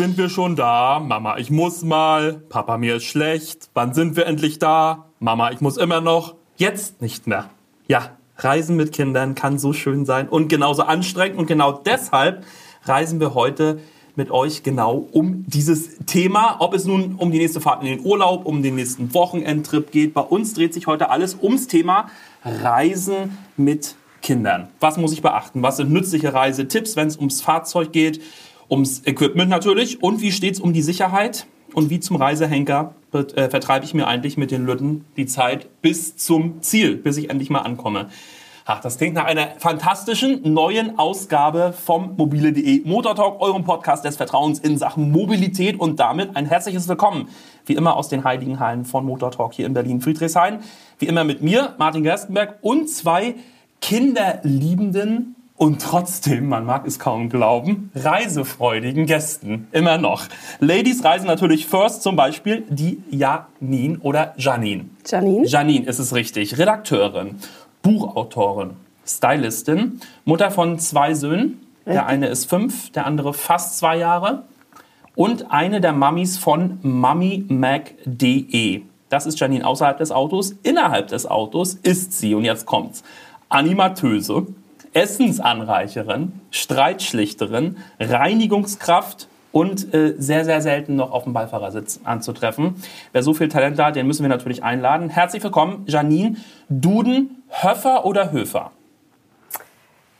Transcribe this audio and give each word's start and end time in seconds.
sind 0.00 0.16
wir 0.16 0.30
schon 0.30 0.56
da? 0.56 0.98
Mama, 0.98 1.36
ich 1.36 1.50
muss 1.50 1.82
mal. 1.82 2.40
Papa, 2.48 2.78
mir 2.78 2.96
ist 2.96 3.04
schlecht. 3.04 3.68
Wann 3.74 3.92
sind 3.92 4.16
wir 4.16 4.24
endlich 4.24 4.58
da? 4.58 5.10
Mama, 5.18 5.50
ich 5.50 5.60
muss 5.60 5.76
immer 5.76 6.00
noch. 6.00 6.36
Jetzt 6.56 7.02
nicht 7.02 7.26
mehr. 7.26 7.50
Ja, 7.86 8.12
Reisen 8.38 8.76
mit 8.76 8.92
Kindern 8.92 9.34
kann 9.34 9.58
so 9.58 9.74
schön 9.74 10.06
sein 10.06 10.26
und 10.26 10.48
genauso 10.48 10.84
anstrengend. 10.84 11.38
Und 11.38 11.48
genau 11.48 11.72
deshalb 11.72 12.46
reisen 12.84 13.20
wir 13.20 13.34
heute 13.34 13.78
mit 14.16 14.30
euch 14.30 14.62
genau 14.62 15.06
um 15.12 15.44
dieses 15.46 15.98
Thema. 16.06 16.56
Ob 16.60 16.72
es 16.72 16.86
nun 16.86 17.16
um 17.16 17.30
die 17.30 17.36
nächste 17.36 17.60
Fahrt 17.60 17.82
in 17.82 17.98
den 17.98 18.06
Urlaub, 18.06 18.46
um 18.46 18.62
den 18.62 18.76
nächsten 18.76 19.12
Wochenendtrip 19.12 19.92
geht. 19.92 20.14
Bei 20.14 20.22
uns 20.22 20.54
dreht 20.54 20.72
sich 20.72 20.86
heute 20.86 21.10
alles 21.10 21.36
ums 21.42 21.66
Thema 21.66 22.08
Reisen 22.42 23.36
mit 23.58 23.96
Kindern. 24.22 24.68
Was 24.80 24.96
muss 24.96 25.12
ich 25.12 25.20
beachten? 25.20 25.62
Was 25.62 25.76
sind 25.76 25.92
nützliche 25.92 26.32
Reisetipps, 26.32 26.96
wenn 26.96 27.08
es 27.08 27.18
ums 27.18 27.42
Fahrzeug 27.42 27.92
geht? 27.92 28.22
Ums 28.70 29.02
Equipment 29.06 29.50
natürlich 29.50 30.02
und 30.02 30.22
wie 30.22 30.32
steht 30.32 30.54
es 30.54 30.60
um 30.60 30.72
die 30.72 30.82
Sicherheit 30.82 31.46
und 31.74 31.90
wie 31.90 32.00
zum 32.00 32.16
Reisehenker 32.16 32.94
äh, 33.12 33.48
vertreibe 33.48 33.84
ich 33.84 33.94
mir 33.94 34.06
eigentlich 34.06 34.36
mit 34.36 34.50
den 34.50 34.64
Lütten 34.64 35.04
die 35.16 35.26
Zeit 35.26 35.82
bis 35.82 36.16
zum 36.16 36.62
Ziel, 36.62 36.96
bis 36.96 37.16
ich 37.16 37.30
endlich 37.30 37.50
mal 37.50 37.60
ankomme. 37.60 38.08
Ach, 38.72 38.80
das 38.80 38.98
klingt 38.98 39.14
nach 39.14 39.24
einer 39.24 39.48
fantastischen 39.58 40.52
neuen 40.54 40.98
Ausgabe 40.98 41.72
vom 41.72 42.14
mobile.de 42.16 42.82
Motortalk, 42.84 43.40
eurem 43.40 43.64
Podcast 43.64 44.04
des 44.04 44.16
Vertrauens 44.16 44.60
in 44.60 44.78
Sachen 44.78 45.10
Mobilität 45.10 45.80
und 45.80 45.98
damit 45.98 46.36
ein 46.36 46.46
herzliches 46.46 46.86
Willkommen. 46.86 47.28
Wie 47.66 47.74
immer 47.74 47.96
aus 47.96 48.08
den 48.08 48.22
heiligen 48.22 48.60
Hallen 48.60 48.84
von 48.84 49.04
Motortalk 49.04 49.54
hier 49.54 49.66
in 49.66 49.74
Berlin-Friedrichshain. 49.74 50.60
Wie 51.00 51.06
immer 51.06 51.24
mit 51.24 51.42
mir, 51.42 51.74
Martin 51.78 52.04
Gerstenberg 52.04 52.58
und 52.60 52.88
zwei 52.88 53.34
kinderliebenden 53.80 55.34
und 55.60 55.82
trotzdem, 55.82 56.48
man 56.48 56.64
mag 56.64 56.86
es 56.86 56.98
kaum 56.98 57.28
glauben, 57.28 57.90
reisefreudigen 57.94 59.04
Gästen. 59.04 59.68
Immer 59.72 59.98
noch. 59.98 60.24
Ladies 60.58 61.04
reisen 61.04 61.26
natürlich 61.26 61.66
first, 61.66 62.02
zum 62.02 62.16
Beispiel 62.16 62.64
die 62.70 63.02
Janine 63.10 63.98
oder 64.00 64.32
Janine. 64.38 64.86
Janine? 65.06 65.46
Janine 65.46 65.84
ist 65.84 65.98
es 65.98 66.14
richtig. 66.14 66.56
Redakteurin, 66.56 67.36
Buchautorin, 67.82 68.70
Stylistin, 69.06 70.00
Mutter 70.24 70.50
von 70.50 70.78
zwei 70.78 71.12
Söhnen. 71.12 71.60
Der 71.84 72.06
eine 72.06 72.28
ist 72.28 72.48
fünf, 72.48 72.90
der 72.92 73.04
andere 73.04 73.34
fast 73.34 73.76
zwei 73.76 73.98
Jahre. 73.98 74.44
Und 75.14 75.52
eine 75.52 75.82
der 75.82 75.92
Mummies 75.92 76.38
von 76.38 76.78
MummyMac.de. 76.80 78.80
Das 79.10 79.26
ist 79.26 79.38
Janine 79.38 79.66
außerhalb 79.66 79.98
des 79.98 80.10
Autos. 80.10 80.54
Innerhalb 80.62 81.08
des 81.08 81.26
Autos 81.26 81.74
ist 81.74 82.18
sie, 82.18 82.34
und 82.34 82.46
jetzt 82.46 82.64
kommt's, 82.64 83.02
Animatöse, 83.50 84.46
Essensanreicherin, 84.92 86.32
Streitschlichterin, 86.50 87.76
Reinigungskraft 88.00 89.28
und 89.52 89.92
äh, 89.94 90.14
sehr, 90.18 90.44
sehr 90.44 90.60
selten 90.60 90.96
noch 90.96 91.12
auf 91.12 91.24
dem 91.24 91.32
Beifahrersitz 91.32 92.00
anzutreffen. 92.04 92.74
Wer 93.12 93.22
so 93.22 93.34
viel 93.34 93.48
Talent 93.48 93.78
hat, 93.78 93.96
den 93.96 94.06
müssen 94.06 94.22
wir 94.22 94.28
natürlich 94.28 94.62
einladen. 94.62 95.08
Herzlich 95.08 95.42
willkommen, 95.42 95.84
Janine 95.86 96.36
Duden, 96.68 97.42
Höffer 97.48 98.04
oder 98.04 98.32
Höfer? 98.32 98.72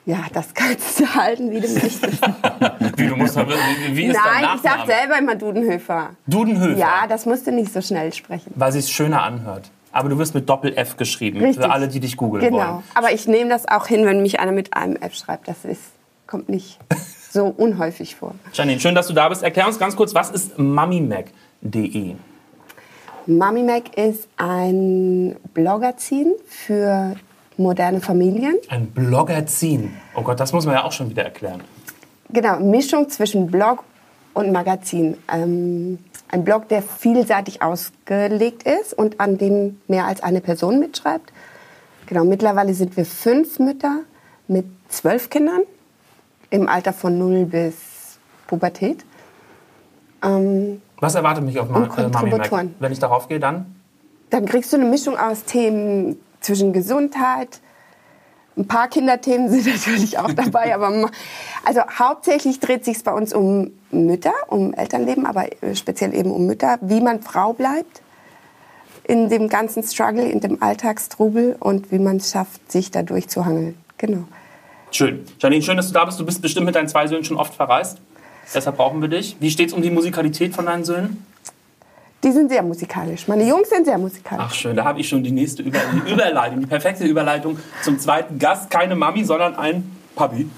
Ja, 0.07 0.25
das 0.33 0.55
kannst 0.55 0.99
du 0.99 1.15
halten, 1.15 1.51
wie 1.51 1.61
du 1.61 1.69
möchtest. 1.69 2.03
wie, 2.97 3.07
du 3.07 3.17
musst, 3.17 3.37
wie, 3.37 3.97
wie 3.97 4.05
ist 4.07 4.19
Nein, 4.25 4.57
ich 4.57 4.63
sag 4.63 4.87
selber 4.87 5.19
immer 5.19 5.37
Dudenhöfer. 5.37 6.11
Dudenhöfer? 6.27 6.79
Ja, 6.79 7.07
das 7.09 7.27
musst 7.27 7.47
du 7.47 7.53
nicht 7.53 7.73
so 7.73 7.81
schnell 7.81 8.13
sprechen. 8.13 8.53
Weil 8.57 8.73
sie 8.73 8.79
es 8.79 8.91
schöner 8.91 9.23
anhört. 9.23 9.71
Aber 9.93 10.09
du 10.09 10.19
wirst 10.19 10.35
mit 10.35 10.49
Doppel-F 10.49 10.97
geschrieben, 10.97 11.41
Richtig. 11.41 11.65
für 11.65 11.71
alle, 11.71 11.89
die 11.89 12.01
dich 12.01 12.17
googeln 12.17 12.45
genau. 12.45 12.57
wollen. 12.57 12.69
Genau. 12.69 12.83
Aber 12.95 13.13
ich 13.13 13.27
nehme 13.27 13.51
das 13.51 13.67
auch 13.67 13.87
hin, 13.87 14.07
wenn 14.07 14.23
mich 14.23 14.39
einer 14.39 14.53
mit 14.53 14.75
einem 14.75 14.97
F 14.97 15.15
schreibt. 15.15 15.49
Das 15.49 15.65
ist, 15.65 15.83
kommt 16.27 16.49
nicht 16.49 16.79
so 17.31 17.47
unhäufig 17.47 18.15
vor. 18.17 18.35
Janine, 18.53 18.79
schön, 18.81 18.95
dass 18.95 19.09
du 19.09 19.15
da 19.15 19.29
bist. 19.29 19.43
Erklär 19.43 19.67
uns 19.67 19.79
ganz 19.79 19.97
kurz, 19.97 20.15
was 20.15 20.31
ist 20.31 20.59
MummyMac.de? 20.59 22.15
MummyMac 23.27 23.97
ist 23.97 24.29
ein 24.37 25.37
Bloggerzin 25.55 26.33
für 26.47 27.17
moderne 27.57 28.01
Familien. 28.01 28.57
Ein 28.69 28.87
Bloggerzin? 28.87 29.93
Oh 30.15 30.23
Gott, 30.23 30.41
das 30.41 30.53
muss 30.53 30.67
man 30.67 30.77
ja 30.77 30.85
auch 30.85 30.93
schon 30.93 31.11
wieder 31.11 31.25
erklären. 31.25 31.61
Genau, 32.31 32.61
Mischung 32.61 33.09
zwischen 33.09 33.49
Blog 33.49 33.85
und 34.35 34.53
Magazin. 34.53 35.17
Ähm, 35.33 35.99
ein 36.31 36.45
Blog, 36.45 36.69
der 36.69 36.83
vielseitig 36.83 37.63
ausgelegt 37.63 38.63
ist 38.63 38.95
und 38.95 39.21
an 39.21 39.37
dem 39.39 39.81
mehr 39.89 40.07
als 40.07 40.23
eine 40.23 40.41
Person 40.41 40.79
mitschreibt. 40.79 41.33
Genau, 42.07 42.25
mittlerweile 42.25 42.75
sind 42.75 42.97
wir 42.97 43.05
fünf 43.05 43.59
Mütter 43.59 44.01
mit 44.49 44.67
zwölf 44.89 45.31
Kindern 45.31 45.61
im 46.51 46.69
Alter 46.69 46.93
von 46.93 47.19
null 47.19 47.47
bis 47.47 48.19
Pubertät. 48.47 49.05
Ähm, 50.23 50.83
Was 50.99 51.15
erwartet 51.15 51.45
mich 51.45 51.59
auf 51.59 51.69
Ma 51.69 51.85
äh, 51.97 52.09
Mami 52.09 52.31
Mac? 52.31 52.51
Wenn 52.79 52.93
ich 52.93 52.99
darauf 52.99 53.29
gehe, 53.29 53.41
dann? 53.41 53.67
Dann 54.31 54.47
kriegst 54.47 54.73
du 54.73 54.77
eine 54.77 54.87
Mischung 54.87 55.17
aus 55.17 55.45
Themen 55.45 56.17
zwischen 56.41 56.73
Gesundheit, 56.73 57.61
ein 58.61 58.69
paar 58.69 58.89
Kinderthemen 58.89 59.49
sind 59.49 59.67
natürlich 59.87 60.19
auch 60.19 60.33
dabei, 60.33 60.75
aber 60.75 61.11
also 61.65 61.81
hauptsächlich 61.99 62.61
dreht 62.61 62.85
sich 62.85 63.03
bei 63.03 63.13
uns 63.13 63.33
um 63.33 63.73
Mütter, 63.91 64.35
um 64.49 64.75
Elternleben, 64.75 65.27
aber 65.27 65.47
äh, 65.63 65.75
speziell 65.75 66.15
eben 66.15 66.31
um 66.31 66.47
Mütter, 66.47 66.79
wie 66.83 67.01
man 67.01 67.23
Frau 67.23 67.53
bleibt 67.53 68.03
in 69.05 69.29
dem 69.29 69.49
ganzen 69.49 69.83
Struggle, 69.83 70.29
in 70.29 70.41
dem 70.41 70.63
Alltagstrubel 70.63 71.57
und 71.59 71.91
wie 71.91 71.99
man 71.99 72.19
es 72.19 72.31
schafft, 72.31 72.71
sich 72.71 72.91
da 72.91 73.03
durchzuhangeln. 73.03 73.77
Genau. 73.99 74.25
Schön. 74.93 75.25
Janine, 75.41 75.63
schön, 75.63 75.77
dass 75.77 75.89
du 75.89 75.95
da 75.95 76.05
bist. 76.05 76.21
Du 76.21 76.25
bist 76.25 76.43
bestimmt 76.43 76.67
mit 76.67 76.75
deinen 76.75 76.89
zwei 76.89 77.07
Söhnen 77.07 77.25
schon 77.25 77.37
oft 77.37 77.55
verreist. 77.55 77.99
Deshalb 78.55 78.77
brauchen 78.77 79.01
wir 79.01 79.09
dich. 79.09 79.37
Wie 79.41 79.51
steht 79.51 79.69
es 79.69 79.73
um 79.73 79.83
die 79.83 79.91
Musikalität 79.91 80.55
von 80.55 80.67
deinen 80.67 80.85
Söhnen? 80.85 81.25
Die 82.23 82.33
sind 82.33 82.51
sehr 82.51 82.63
musikalisch. 82.63 83.27
Meine 83.29 83.49
Jungs 83.49 83.71
sind 83.71 83.87
sehr 83.87 83.97
musikalisch. 83.97 84.45
Ach 84.47 84.55
schön, 84.55 84.77
da 84.77 84.85
habe 84.85 85.01
ich 85.01 85.09
schon 85.09 85.23
die 85.23 85.31
nächste 85.31 85.63
Über 85.63 85.79
die 85.93 86.13
Überleitung, 86.13 86.61
die 86.61 86.67
perfekte 86.67 87.05
Überleitung 87.05 87.59
zum 87.83 87.99
zweiten 87.99 88.39
Gast. 88.39 88.71
Keine 88.71 88.95
Mami, 88.95 89.25
sondern 89.25 89.55
ein 89.55 89.91
Papi, 90.15 90.49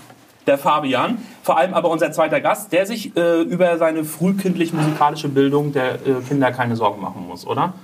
der 0.46 0.58
Fabian. 0.58 1.18
Vor 1.42 1.56
allem 1.56 1.72
aber 1.74 1.90
unser 1.90 2.10
zweiter 2.10 2.40
Gast, 2.40 2.72
der 2.72 2.86
sich 2.86 3.16
äh, 3.16 3.42
über 3.42 3.78
seine 3.78 4.04
frühkindlich 4.04 4.72
musikalische 4.72 5.28
Bildung 5.28 5.72
der 5.72 5.94
äh, 5.94 6.20
Kinder 6.26 6.50
keine 6.50 6.74
Sorgen 6.74 7.00
machen 7.00 7.26
muss, 7.28 7.46
oder? 7.46 7.74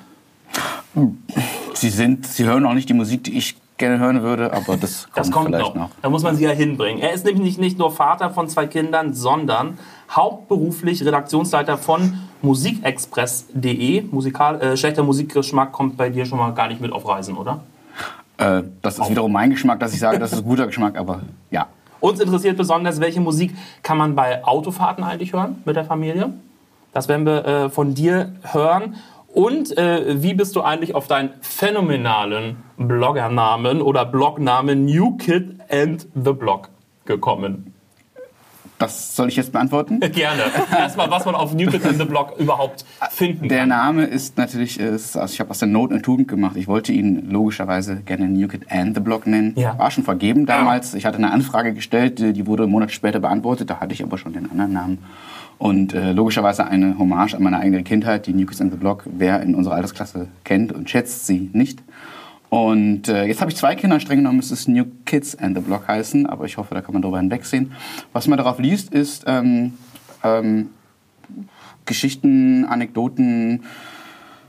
Sie, 1.75 1.91
sind, 1.91 2.27
sie 2.27 2.45
hören 2.45 2.67
auch 2.67 2.75
nicht 2.75 2.89
die 2.89 2.95
Musik, 2.95 3.23
die 3.25 3.39
ich 3.39 3.57
gerne 3.77 4.01
hören 4.01 4.23
würde, 4.23 4.53
aber 4.53 4.77
das 4.77 5.05
kommt, 5.05 5.17
das 5.17 5.31
kommt 5.31 5.47
vielleicht 5.47 5.75
noch. 5.77 5.83
noch. 5.83 5.91
Da 6.03 6.11
muss 6.11 6.25
man 6.25 6.35
sie 6.35 6.45
ja 6.45 6.51
hinbringen. 6.51 7.01
Er 7.01 7.13
ist 7.13 7.25
nämlich 7.25 7.59
nicht 7.59 7.79
nur 7.79 7.93
Vater 7.93 8.31
von 8.31 8.49
zwei 8.49 8.67
Kindern, 8.67 9.15
sondern 9.15 9.79
hauptberuflich 10.11 11.05
Redaktionsleiter 11.05 11.79
von 11.79 12.19
musikexpress.de. 12.43 14.03
Musikal, 14.11 14.61
äh, 14.61 14.77
schlechter 14.77 15.03
Musikgeschmack 15.03 15.73
kommt 15.73 15.97
bei 15.97 16.11
dir 16.11 16.25
schon 16.25 16.39
mal 16.39 16.51
gar 16.53 16.69
nicht 16.69 16.81
mit 16.81 16.93
auf 16.93 17.07
Reisen, 17.07 17.37
oder? 17.37 17.61
Äh, 18.39 18.63
das 18.83 18.99
ist 18.99 19.11
wiederum 19.11 19.33
mein 19.33 19.51
Geschmack, 19.51 19.81
dass 19.81 19.93
ich 19.93 20.01
sage, 20.01 20.19
das 20.19 20.33
ist 20.33 20.45
guter 20.45 20.67
Geschmack, 20.67 20.97
aber 20.97 21.21
ja. 21.51 21.67
Uns 22.01 22.21
interessiert 22.21 22.57
besonders, 22.57 23.01
welche 23.01 23.21
Musik 23.21 23.55
kann 23.83 23.99
man 23.99 24.15
bei 24.15 24.45
Autofahrten 24.45 25.03
eigentlich 25.03 25.33
hören 25.33 25.63
mit 25.65 25.75
der 25.75 25.85
Familie? 25.85 26.33
Das 26.93 27.09
werden 27.09 27.27
wir 27.27 27.45
äh, 27.45 27.71
von 27.71 27.95
dir 27.95 28.33
hören. 28.43 28.97
Und 29.35 29.77
äh, 29.77 30.23
wie 30.23 30.35
bist 30.35 30.57
du 30.57 30.63
eigentlich 30.63 30.95
auf 30.95 31.07
deinen 31.07 31.31
phänomenalen 31.41 32.57
Bloggernamen 32.77 33.83
oder 33.83 34.05
Blognamen 34.05 34.87
New 34.87 35.17
Kid 35.17 35.57
and 35.71 36.07
the 36.15 36.33
Blog 36.33 36.71
gekommen? 37.05 37.75
Das 38.79 39.17
soll 39.17 39.29
ich 39.29 39.37
jetzt 39.37 39.53
beantworten? 39.53 40.01
Gerne. 40.13 40.43
Erstmal, 40.77 41.11
was 41.11 41.25
man 41.25 41.35
auf 41.35 41.53
New 41.53 41.69
Kids 41.69 41.85
in 41.85 41.99
the 41.99 42.05
Block 42.05 42.35
überhaupt 42.39 42.85
finden 43.11 43.49
Der 43.49 43.67
Name 43.67 44.05
ist 44.05 44.37
natürlich, 44.39 44.79
ist, 44.79 45.17
also 45.17 45.33
ich 45.33 45.41
habe 45.41 45.51
aus 45.51 45.59
der 45.59 45.69
Not 45.69 45.91
eine 45.91 46.01
Tugend 46.01 46.29
gemacht. 46.29 46.57
Ich 46.57 46.69
wollte 46.69 46.93
ihn 46.93 47.29
logischerweise 47.31 47.97
gerne 47.97 48.29
New 48.29 48.47
Kid 48.47 48.71
and 48.71 48.95
the 48.95 49.01
Block 49.01 49.27
nennen. 49.27 49.55
Ja. 49.57 49.77
War 49.79 49.91
schon 49.91 50.05
vergeben 50.05 50.47
damals. 50.47 50.95
Ich 50.95 51.07
hatte 51.07 51.19
eine 51.19 51.33
Anfrage 51.33 51.75
gestellt, 51.75 52.21
die 52.21 52.47
wurde 52.47 52.65
einen 52.65 52.73
Monat 52.73 52.93
später 52.93 53.19
beantwortet. 53.19 53.69
Da 53.69 53.81
hatte 53.81 53.93
ich 53.95 54.03
aber 54.03 54.17
schon 54.17 54.33
den 54.33 54.51
anderen 54.51 54.73
Namen. 54.73 54.99
Und 55.59 55.93
äh, 55.93 56.13
logischerweise 56.13 56.67
eine 56.67 56.99
Hommage 56.99 57.35
an 57.35 57.43
meine 57.43 57.59
eigene 57.59 57.83
Kindheit. 57.83 58.27
Die 58.29 58.33
New 58.33 58.47
Kids 58.47 58.61
and 58.61 58.71
the 58.71 58.79
Block, 58.79 59.03
wer 59.07 59.43
in 59.43 59.57
unserer 59.57 59.75
Altersklasse 59.75 60.29
kennt 60.45 60.73
und 60.73 60.89
schätzt 60.89 61.27
sie 61.27 61.51
nicht. 61.53 61.81
Und 62.51 63.09
äh, 63.09 63.27
jetzt 63.27 63.41
habe 63.41 63.51
ich 63.51 63.57
zwei 63.57 63.75
Kinder, 63.75 64.01
streng 64.01 64.19
genommen 64.19 64.37
müsste 64.37 64.55
es 64.55 64.69
New 64.69 64.87
Kids 65.05 65.37
and 65.37 65.57
the 65.57 65.63
Block 65.63 65.87
heißen, 65.87 66.27
aber 66.27 66.47
ich 66.47 66.57
hoffe, 66.57 66.75
da 66.75 66.81
kann 66.81 66.95
man 66.95 67.03
drüber 67.03 67.19
hinwegsehen. 67.19 67.73
Was 68.13 68.27
man 68.27 68.39
darauf 68.39 68.59
liest, 68.59 68.93
ist 68.93 69.25
ähm, 69.27 69.75
ähm, 70.25 70.71
Geschichten, 71.85 72.65
Anekdoten, 72.65 73.65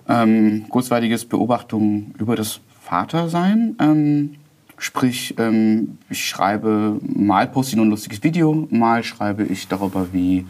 ähm, 0.07 0.65
kurzweiliges 0.69 1.25
Beobachtungen 1.25 2.13
über 2.17 2.35
das 2.35 2.61
Vatersein. 2.81 3.75
Ähm, 3.79 4.35
sprich, 4.77 5.35
ähm, 5.37 5.97
ich 6.09 6.25
schreibe, 6.25 6.99
mal 7.01 7.47
poste 7.47 7.71
ich 7.71 7.75
nur 7.75 7.85
ein 7.85 7.89
lustiges 7.89 8.23
Video, 8.23 8.67
mal 8.71 9.03
schreibe 9.03 9.43
ich 9.43 9.67
darüber, 9.67 10.07
wie, 10.13 10.45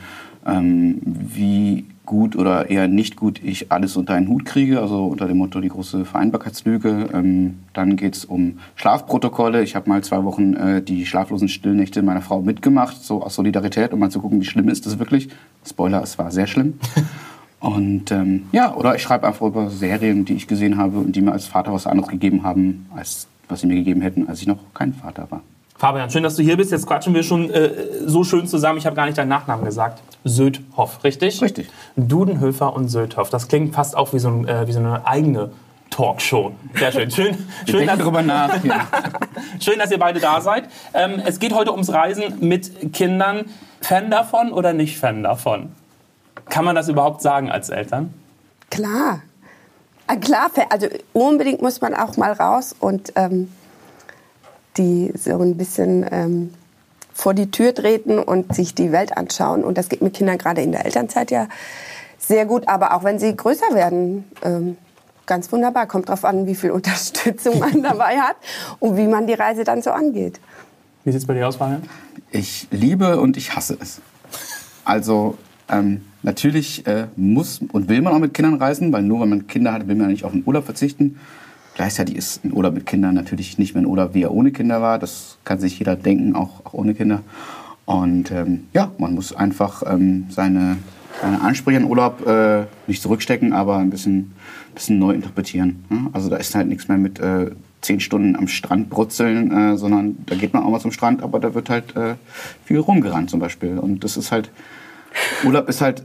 ähm, 0.45 0.99
wie 1.03 1.85
gut 2.09 2.35
oder 2.35 2.71
eher 2.71 2.87
nicht 2.87 3.15
gut 3.15 3.39
ich 3.43 3.71
alles 3.71 3.95
unter 3.95 4.15
einen 4.15 4.27
Hut 4.27 4.43
kriege, 4.43 4.81
also 4.81 5.05
unter 5.05 5.27
dem 5.27 5.37
Motto 5.37 5.61
die 5.61 5.69
große 5.69 6.05
Vereinbarkeitslüge. 6.05 7.09
Ähm, 7.13 7.59
dann 7.73 7.97
geht 7.97 8.15
es 8.15 8.25
um 8.25 8.57
Schlafprotokolle. 8.75 9.61
Ich 9.61 9.75
habe 9.75 9.87
mal 9.87 10.03
zwei 10.03 10.23
Wochen 10.23 10.55
äh, 10.55 10.81
die 10.81 11.05
schlaflosen 11.05 11.47
Stillnächte 11.47 12.01
meiner 12.01 12.21
Frau 12.21 12.41
mitgemacht, 12.41 12.97
so 13.03 13.21
aus 13.21 13.35
Solidarität, 13.35 13.93
um 13.93 13.99
mal 13.99 14.09
zu 14.09 14.21
gucken, 14.21 14.41
wie 14.41 14.45
schlimm 14.45 14.69
ist 14.69 14.87
das 14.87 14.97
wirklich. 14.97 15.29
Spoiler, 15.63 16.01
es 16.01 16.17
war 16.17 16.31
sehr 16.31 16.47
schlimm. 16.47 16.79
Und 17.59 18.11
ähm, 18.11 18.47
ja, 18.51 18.73
oder 18.73 18.95
ich 18.95 19.03
schreibe 19.03 19.27
einfach 19.27 19.45
über 19.45 19.69
Serien, 19.69 20.25
die 20.25 20.33
ich 20.33 20.47
gesehen 20.47 20.77
habe 20.77 20.97
und 20.97 21.13
die 21.13 21.21
mir 21.21 21.33
als 21.33 21.45
Vater 21.45 21.73
was 21.73 21.87
anderes 21.87 22.09
gegeben 22.09 22.43
haben, 22.43 22.87
als 22.95 23.27
was 23.49 23.59
sie 23.61 23.67
mir 23.67 23.75
gegeben 23.75 24.01
hätten, 24.01 24.29
als 24.29 24.41
ich 24.41 24.47
noch 24.47 24.59
kein 24.73 24.93
Vater 24.93 25.27
war. 25.29 25.41
Fabian, 25.77 26.09
schön, 26.09 26.23
dass 26.23 26.35
du 26.35 26.43
hier 26.43 26.57
bist. 26.57 26.71
Jetzt 26.71 26.87
quatschen 26.87 27.13
wir 27.13 27.23
schon 27.23 27.49
äh, 27.49 27.71
so 28.05 28.23
schön 28.23 28.47
zusammen. 28.47 28.79
Ich 28.79 28.85
habe 28.85 28.95
gar 28.95 29.05
nicht 29.05 29.17
deinen 29.17 29.29
Nachnamen 29.29 29.65
gesagt. 29.65 30.01
Södhoff, 30.23 31.03
richtig? 31.03 31.41
Richtig. 31.41 31.69
Dudenhöfer 31.95 32.73
und 32.73 32.89
Södhoff. 32.89 33.29
Das 33.29 33.47
klingt 33.47 33.73
fast 33.73 33.95
auch 33.95 34.13
wie 34.13 34.19
so, 34.19 34.29
ein, 34.29 34.47
äh, 34.47 34.67
wie 34.67 34.71
so 34.71 34.79
eine 34.79 35.07
eigene 35.07 35.51
Talkshow. 35.89 36.51
Sehr 36.75 36.91
schön. 36.91 37.11
Schön, 37.11 37.37
schön, 37.67 37.87
dass, 37.87 37.97
darüber 37.97 38.21
nach. 38.21 38.63
Ja. 38.63 38.87
schön, 39.59 39.79
dass 39.79 39.91
ihr 39.91 39.99
beide 39.99 40.19
da 40.19 40.41
seid. 40.41 40.65
Ähm, 40.93 41.21
es 41.25 41.39
geht 41.39 41.53
heute 41.53 41.71
ums 41.71 41.91
Reisen 41.91 42.39
mit 42.39 42.93
Kindern. 42.93 43.45
Fan 43.81 44.11
davon 44.11 44.51
oder 44.51 44.73
nicht 44.73 44.97
Fan 44.99 45.23
davon? 45.23 45.71
Kann 46.49 46.65
man 46.65 46.75
das 46.75 46.89
überhaupt 46.89 47.21
sagen 47.21 47.49
als 47.49 47.69
Eltern? 47.69 48.13
Klar. 48.69 49.21
Ah, 50.07 50.15
klar, 50.15 50.49
also 50.69 50.87
unbedingt 51.13 51.61
muss 51.61 51.81
man 51.81 51.93
auch 51.93 52.17
mal 52.17 52.33
raus 52.33 52.75
und 52.79 53.13
ähm, 53.15 53.51
die 54.77 55.11
so 55.15 55.39
ein 55.39 55.55
bisschen 55.55 56.05
ähm, 56.11 56.53
vor 57.13 57.33
die 57.33 57.51
Tür 57.51 57.73
treten 57.73 58.19
und 58.19 58.53
sich 58.55 58.75
die 58.75 58.91
Welt 58.91 59.15
anschauen. 59.17 59.63
Und 59.63 59.77
das 59.77 59.89
geht 59.89 60.01
mit 60.01 60.13
Kindern 60.13 60.37
gerade 60.37 60.61
in 60.61 60.71
der 60.71 60.85
Elternzeit 60.85 61.31
ja 61.31 61.47
sehr 62.17 62.45
gut. 62.45 62.67
Aber 62.67 62.93
auch 62.93 63.03
wenn 63.03 63.19
sie 63.19 63.35
größer 63.35 63.73
werden, 63.73 64.25
ähm, 64.43 64.77
ganz 65.29 65.51
wunderbar. 65.51 65.87
Kommt 65.87 66.09
darauf 66.09 66.25
an, 66.25 66.45
wie 66.47 66.55
viel 66.55 66.71
Unterstützung 66.79 67.59
man 67.59 67.81
dabei 67.83 68.17
hat 68.19 68.35
und 68.79 68.97
wie 68.97 69.07
man 69.07 69.27
die 69.27 69.33
Reise 69.33 69.63
dann 69.63 69.81
so 69.81 69.91
angeht. 69.91 70.39
Wie 71.05 71.11
sieht 71.11 71.21
es 71.21 71.27
bei 71.27 71.33
dir 71.33 71.47
aus, 71.47 71.55
Fabian? 71.55 71.83
Ich 72.31 72.67
liebe 72.71 73.19
und 73.19 73.37
ich 73.37 73.55
hasse 73.55 73.77
es. 73.79 74.01
Also 74.83 75.37
ähm, 75.69 76.01
natürlich 76.23 76.85
äh, 76.87 77.07
muss 77.15 77.61
und 77.71 77.87
will 77.87 78.01
man 78.01 78.13
auch 78.13 78.19
mit 78.19 78.33
Kindern 78.33 78.55
reisen, 78.55 78.91
weil 78.91 79.03
nur 79.03 79.21
wenn 79.21 79.29
man 79.29 79.47
Kinder 79.47 79.71
hat, 79.71 79.87
will 79.87 79.95
man 79.95 80.07
nicht 80.07 80.25
auf 80.25 80.31
den 80.31 80.43
Urlaub 80.45 80.65
verzichten. 80.65 81.19
Gleichzeitig 81.79 82.17
ist 82.17 82.43
ein 82.43 82.51
Urlaub 82.51 82.73
mit 82.73 82.85
Kindern 82.85 83.15
natürlich 83.15 83.57
nicht 83.57 83.73
mehr 83.73 83.81
ein 83.81 83.85
Urlaub, 83.85 84.13
wie 84.13 84.23
er 84.23 84.33
ohne 84.33 84.51
Kinder 84.51 84.81
war. 84.81 84.99
Das 84.99 85.37
kann 85.45 85.61
sich 85.61 85.79
jeder 85.79 85.95
denken, 85.95 86.35
auch, 86.35 86.65
auch 86.65 86.73
ohne 86.73 86.93
Kinder. 86.93 87.21
Und 87.85 88.31
ähm, 88.31 88.67
ja, 88.73 88.91
man 88.97 89.15
muss 89.15 89.33
einfach 89.33 89.81
ähm, 89.89 90.25
seine, 90.29 90.75
seine 91.21 91.39
Ansprüche 91.39 91.77
an 91.77 91.85
Urlaub 91.85 92.27
äh, 92.27 92.65
nicht 92.87 93.01
zurückstecken, 93.01 93.53
aber 93.53 93.77
ein 93.77 93.91
bisschen, 93.91 94.33
bisschen 94.75 94.99
neu 94.99 95.13
interpretieren. 95.13 95.85
Ne? 95.89 96.09
Also 96.11 96.29
da 96.29 96.35
ist 96.35 96.53
halt 96.53 96.67
nichts 96.67 96.89
mehr 96.89 96.97
mit 96.97 97.17
äh, 97.21 97.51
zehn 97.79 98.01
Stunden 98.01 98.35
am 98.35 98.49
Strand 98.49 98.89
brutzeln, 98.89 99.49
äh, 99.49 99.77
sondern 99.77 100.17
da 100.25 100.35
geht 100.35 100.53
man 100.53 100.63
auch 100.63 100.71
mal 100.71 100.81
zum 100.81 100.91
Strand, 100.91 101.23
aber 101.23 101.39
da 101.39 101.53
wird 101.53 101.69
halt 101.69 101.95
äh, 101.95 102.15
viel 102.65 102.79
rumgerannt 102.79 103.29
zum 103.29 103.39
Beispiel. 103.39 103.77
Und 103.77 104.03
das 104.03 104.17
ist 104.17 104.33
halt 104.33 104.51
Urlaub 105.43 105.69
ist 105.69 105.81
halt 105.81 106.03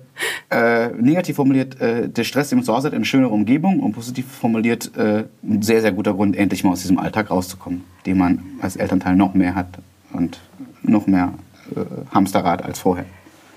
äh, 0.51 0.89
negativ 0.89 1.37
formuliert 1.37 1.81
äh, 1.81 2.09
der 2.09 2.25
Stress, 2.25 2.49
den 2.49 2.59
man 2.59 2.65
zu 2.65 2.75
Hause 2.75 2.87
hat, 2.87 2.93
in 2.93 2.99
eine 2.99 3.05
schönere 3.05 3.31
Umgebung 3.31 3.81
und 3.81 3.93
positiv 3.93 4.27
formuliert 4.27 4.93
äh, 4.97 5.25
ein 5.43 5.63
sehr, 5.63 5.81
sehr 5.81 5.93
guter 5.93 6.15
Grund, 6.15 6.37
endlich 6.37 6.65
mal 6.65 6.73
aus 6.73 6.83
diesem 6.83 6.99
Alltag 6.99 7.31
rauszukommen, 7.31 7.85
den 8.07 8.19
man 8.19 8.43
als 8.61 8.77
Elternteil 8.77 9.17
noch 9.17 9.35
mehr 9.35 9.55
hat 9.55 9.67
und 10.13 10.41
noch 10.83 11.07
mehr 11.07 11.35
äh, 11.75 11.81
Hamsterrad 12.15 12.65
als 12.65 12.79
vorher. 12.79 13.05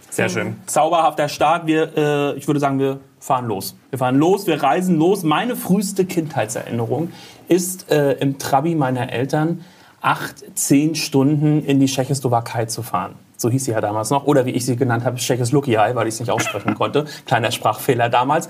Sehr 0.10 0.30
schön. 0.30 0.56
Zauberhafter 0.66 1.30
Start. 1.30 1.68
Wir, 1.68 1.96
äh, 1.96 2.38
ich 2.38 2.48
würde 2.48 2.60
sagen, 2.60 2.80
wir 2.80 3.00
fahren 3.20 3.46
los. 3.46 3.76
Wir 3.90 4.00
fahren 4.00 4.18
los, 4.18 4.48
wir 4.48 4.64
reisen 4.64 4.98
los. 4.98 5.24
Meine 5.24 5.56
früheste 5.56 6.06
Kindheitserinnerung 6.06 7.12
ist 7.48 7.92
äh, 7.92 8.14
im 8.14 8.40
Trabi 8.40 8.74
meiner 8.74 9.12
Eltern 9.12 9.64
acht, 10.02 10.44
zehn 10.58 10.96
Stunden 10.96 11.64
in 11.64 11.80
die 11.80 11.88
Tschechoslowakei 11.88 12.66
zu 12.66 12.82
fahren 12.82 13.16
so 13.38 13.50
hieß 13.50 13.66
sie 13.66 13.72
ja 13.72 13.82
damals 13.82 14.10
noch, 14.10 14.26
oder 14.26 14.46
wie 14.46 14.52
ich 14.52 14.66
sie 14.66 14.76
genannt 14.76 15.06
habe, 15.06 15.18
Czechoslowakiei, 15.18 15.96
weil 15.96 16.08
ich 16.08 16.16
es 16.16 16.20
nicht 16.20 16.32
aussprechen 16.32 16.76
konnte. 16.76 17.06
Kleiner 17.26 17.52
Sprachfehler 17.52 18.10
damals 18.10 18.50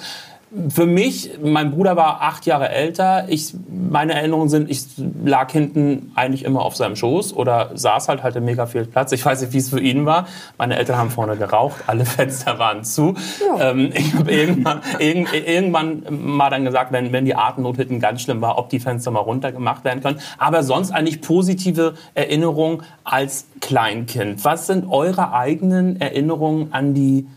für 0.70 0.86
mich, 0.86 1.32
mein 1.44 1.72
Bruder 1.72 1.98
war 1.98 2.22
acht 2.22 2.46
Jahre 2.46 2.70
älter. 2.70 3.26
Ich, 3.28 3.54
meine 3.70 4.14
Erinnerungen 4.14 4.48
sind, 4.48 4.70
ich 4.70 4.86
lag 5.26 5.52
hinten 5.52 6.14
eigentlich 6.16 6.46
immer 6.46 6.62
auf 6.62 6.78
seinem 6.78 6.96
Schoß 6.96 7.34
oder 7.34 7.72
saß 7.74 8.08
halt, 8.08 8.24
hatte 8.24 8.40
mega 8.40 8.66
viel 8.66 8.86
Platz. 8.86 9.12
Ich 9.12 9.26
weiß 9.26 9.42
nicht, 9.42 9.52
wie 9.52 9.58
es 9.58 9.70
für 9.70 9.82
ihn 9.82 10.06
war. 10.06 10.26
Meine 10.58 10.78
Eltern 10.78 10.98
haben 10.98 11.10
vorne 11.10 11.36
geraucht, 11.36 11.84
alle 11.88 12.06
Fenster 12.06 12.60
waren 12.60 12.86
zu. 12.86 13.16
Ja. 13.46 13.72
Ähm, 13.72 13.92
ich 13.94 14.14
habe 14.16 14.32
irgendwann, 14.32 14.82
irgend, 15.00 15.34
irgendwann 15.34 16.04
mal 16.10 16.50
dann 16.50 16.64
gesagt, 16.64 16.94
wenn, 16.94 17.12
wenn 17.12 17.26
die 17.26 17.36
Atemnot 17.36 17.76
hinten 17.76 18.00
ganz 18.00 18.22
schlimm 18.22 18.40
war, 18.40 18.58
ob 18.58 18.70
die 18.70 18.80
Fenster 18.80 19.12
mal 19.12 19.20
runtergemacht 19.20 19.84
werden 19.84 20.02
können. 20.02 20.22
Aber 20.38 20.64
sonst 20.64 20.92
eigentlich 20.92 21.22
positive 21.22 21.96
Erinnerungen 22.14 22.84
als 23.04 23.48
Kleinkind. 23.60 24.46
Was 24.46 24.68
sind 24.68 24.90
eure 24.90 25.34
eigenen 25.34 26.00
Erinnerungen 26.00 26.72
an 26.72 26.94
die 26.94 27.28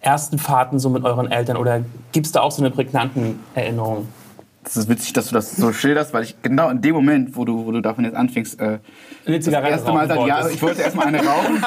ersten 0.00 0.38
Fahrten 0.38 0.78
so 0.78 0.90
mit 0.90 1.04
euren 1.04 1.30
Eltern 1.30 1.56
oder 1.56 1.82
gibt 2.12 2.26
es 2.26 2.32
da 2.32 2.40
auch 2.40 2.50
so 2.50 2.62
eine 2.62 2.70
prägnanten 2.70 3.38
Erinnerung? 3.54 4.08
Das 4.64 4.76
ist 4.76 4.88
witzig, 4.90 5.14
dass 5.14 5.28
du 5.28 5.34
das 5.34 5.56
so 5.56 5.72
schilderst, 5.72 6.12
weil 6.12 6.22
ich 6.22 6.42
genau 6.42 6.68
in 6.68 6.82
dem 6.82 6.94
Moment, 6.94 7.34
wo 7.34 7.46
du, 7.46 7.64
wo 7.64 7.72
du 7.72 7.80
davon 7.80 8.04
jetzt 8.04 8.14
anfängst, 8.14 8.60
äh, 8.60 8.78
eine 9.26 9.40
Zigarette 9.40 9.70
das 9.70 9.80
erste 9.80 9.92
Mal 9.92 10.06
seit 10.06 10.26
Jahren, 10.26 10.52
ich 10.52 10.60
wollte 10.60 10.82
erstmal 10.82 11.06
eine 11.06 11.24
rauchen 11.24 11.64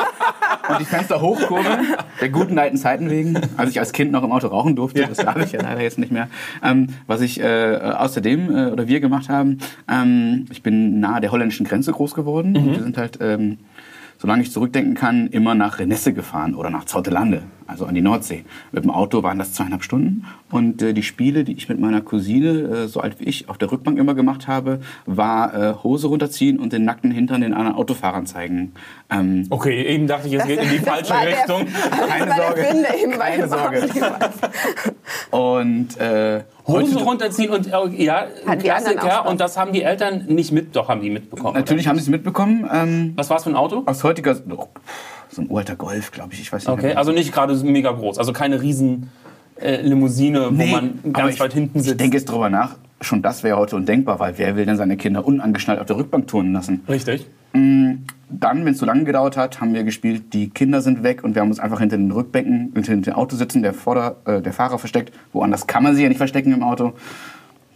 und 0.69 0.79
die 0.79 0.85
Fenster 0.85 1.19
hochkurbeln, 1.19 1.95
der 2.21 2.29
guten 2.29 2.57
alten 2.59 2.77
Zeiten 2.77 3.09
wegen, 3.09 3.39
als 3.57 3.71
ich 3.71 3.79
als 3.79 3.93
Kind 3.93 4.11
noch 4.11 4.23
im 4.23 4.31
Auto 4.31 4.47
rauchen 4.47 4.75
durfte, 4.75 5.01
ja. 5.01 5.07
das 5.07 5.17
darf 5.17 5.37
ich 5.37 5.51
ja 5.51 5.61
leider 5.61 5.81
jetzt 5.81 5.97
nicht 5.97 6.11
mehr. 6.11 6.27
Ähm, 6.63 6.89
was 7.07 7.21
ich 7.21 7.39
äh, 7.41 7.77
außerdem 7.77 8.55
äh, 8.55 8.65
oder 8.71 8.87
wir 8.87 8.99
gemacht 8.99 9.27
haben, 9.27 9.57
ähm, 9.89 10.45
ich 10.51 10.61
bin 10.61 10.99
nahe 10.99 11.19
der 11.19 11.31
holländischen 11.31 11.65
Grenze 11.65 11.91
groß 11.91 12.13
geworden. 12.13 12.51
Mhm. 12.51 12.71
Wir 12.73 12.83
sind 12.83 12.97
halt 12.97 13.17
ähm, 13.21 13.57
solange 14.23 14.41
ich 14.41 14.53
zurückdenken 14.53 14.93
kann, 14.93 15.27
immer 15.27 15.53
nach 15.53 15.79
Renesse 15.79 16.13
gefahren 16.13 16.55
oder 16.55 16.69
nach 16.69 16.85
Zautelande, 16.85 17.43
also 17.73 17.85
an 17.85 17.95
die 17.95 18.01
Nordsee. 18.01 18.45
Mit 18.71 18.83
dem 18.83 18.91
Auto 18.91 19.23
waren 19.23 19.39
das 19.39 19.53
zweieinhalb 19.53 19.83
Stunden. 19.83 20.25
Und 20.51 20.81
äh, 20.83 20.93
die 20.93 21.01
Spiele, 21.01 21.43
die 21.43 21.53
ich 21.53 21.67
mit 21.67 21.79
meiner 21.79 22.01
Cousine, 22.01 22.83
äh, 22.83 22.87
so 22.87 22.99
alt 22.99 23.19
wie 23.19 23.23
ich, 23.25 23.49
auf 23.49 23.57
der 23.57 23.71
Rückbank 23.71 23.97
immer 23.97 24.13
gemacht 24.13 24.47
habe, 24.47 24.79
war 25.07 25.53
äh, 25.53 25.73
Hose 25.81 26.07
runterziehen 26.07 26.59
und 26.59 26.71
den 26.71 26.85
nackten 26.85 27.09
Hintern 27.09 27.41
den 27.41 27.53
anderen 27.53 27.75
Autofahrern 27.75 28.27
zeigen. 28.27 28.73
Ähm, 29.09 29.47
okay, 29.49 29.83
eben 29.83 30.05
dachte 30.05 30.27
ich, 30.27 30.35
es 30.35 30.45
geht 30.45 30.61
in 30.61 30.69
die 30.69 30.77
falsche 30.77 31.13
Richtung. 31.13 31.65
Der, 31.97 32.07
keine 32.07 32.35
Sorge. 32.35 33.17
Keine 33.17 33.47
Sorge. 33.49 33.89
und 35.31 35.97
äh, 35.97 36.43
Hose 36.67 36.99
runterziehen 36.99 37.51
und 37.51 37.67
ja, 37.97 38.27
Klassiker. 38.59 39.27
Und 39.27 39.41
das 39.41 39.57
haben 39.57 39.73
die 39.73 39.81
Eltern 39.81 40.25
nicht 40.27 40.51
mit, 40.51 40.75
doch 40.75 40.89
haben 40.89 41.01
die 41.01 41.09
mitbekommen. 41.09 41.55
Natürlich 41.55 41.87
haben 41.87 41.97
sie 41.97 42.03
es 42.03 42.09
mitbekommen. 42.09 42.69
Ähm, 42.71 43.13
Was 43.15 43.29
war 43.31 43.37
es 43.37 43.43
für 43.43 43.49
ein 43.49 43.55
Auto? 43.55 43.81
Aus 43.85 44.03
heutiger, 44.03 44.35
oh, 44.55 44.67
so 45.33 45.41
ein 45.41 45.49
uralter 45.49 45.75
Golf, 45.75 46.11
glaube 46.11 46.33
ich. 46.33 46.41
Ich 46.41 46.51
weiß 46.51 46.67
nicht. 46.67 46.73
Okay, 46.73 46.93
also 46.93 47.11
nicht 47.11 47.33
gerade 47.33 47.55
mega 47.63 47.91
groß, 47.91 48.17
also 48.17 48.33
keine 48.33 48.61
riesen 48.61 49.09
äh, 49.59 49.81
Limousine, 49.81 50.49
nee, 50.51 50.67
wo 50.67 50.71
man 50.71 51.13
ganz 51.13 51.39
weit 51.39 51.53
hinten 51.53 51.79
sitzt. 51.79 51.91
Ich 51.91 51.97
denke 51.97 52.17
jetzt 52.17 52.29
drüber 52.29 52.49
nach. 52.49 52.75
Schon 53.01 53.21
das 53.21 53.43
wäre 53.43 53.57
heute 53.57 53.75
undenkbar, 53.75 54.19
weil 54.19 54.37
wer 54.37 54.55
will 54.55 54.65
denn 54.65 54.77
seine 54.77 54.95
Kinder 54.95 55.25
unangeschnallt 55.25 55.79
auf 55.79 55.87
der 55.87 55.97
Rückbank 55.97 56.27
turnen 56.27 56.53
lassen? 56.53 56.81
Richtig. 56.87 57.27
Mm, 57.51 58.05
dann, 58.29 58.65
wenn 58.65 58.73
es 58.73 58.79
zu 58.79 58.85
lange 58.85 59.03
gedauert 59.03 59.35
hat, 59.35 59.59
haben 59.59 59.73
wir 59.73 59.83
gespielt, 59.83 60.33
die 60.33 60.49
Kinder 60.49 60.81
sind 60.81 61.03
weg 61.03 61.23
und 61.23 61.35
wir 61.35 61.41
haben 61.41 61.49
uns 61.49 61.59
einfach 61.59 61.79
hinter 61.79 61.97
den 61.97 62.11
Rückbänken, 62.11 62.71
hinter 62.73 62.95
dem 62.95 63.13
Auto 63.13 63.35
sitzen, 63.35 63.61
der, 63.61 63.73
Vorder-, 63.73 64.15
äh, 64.25 64.41
der 64.41 64.53
Fahrer 64.53 64.79
versteckt. 64.79 65.13
Woanders 65.33 65.67
kann 65.67 65.83
man 65.83 65.95
sie 65.95 66.03
ja 66.03 66.09
nicht 66.09 66.17
verstecken 66.17 66.53
im 66.53 66.63
Auto. 66.63 66.93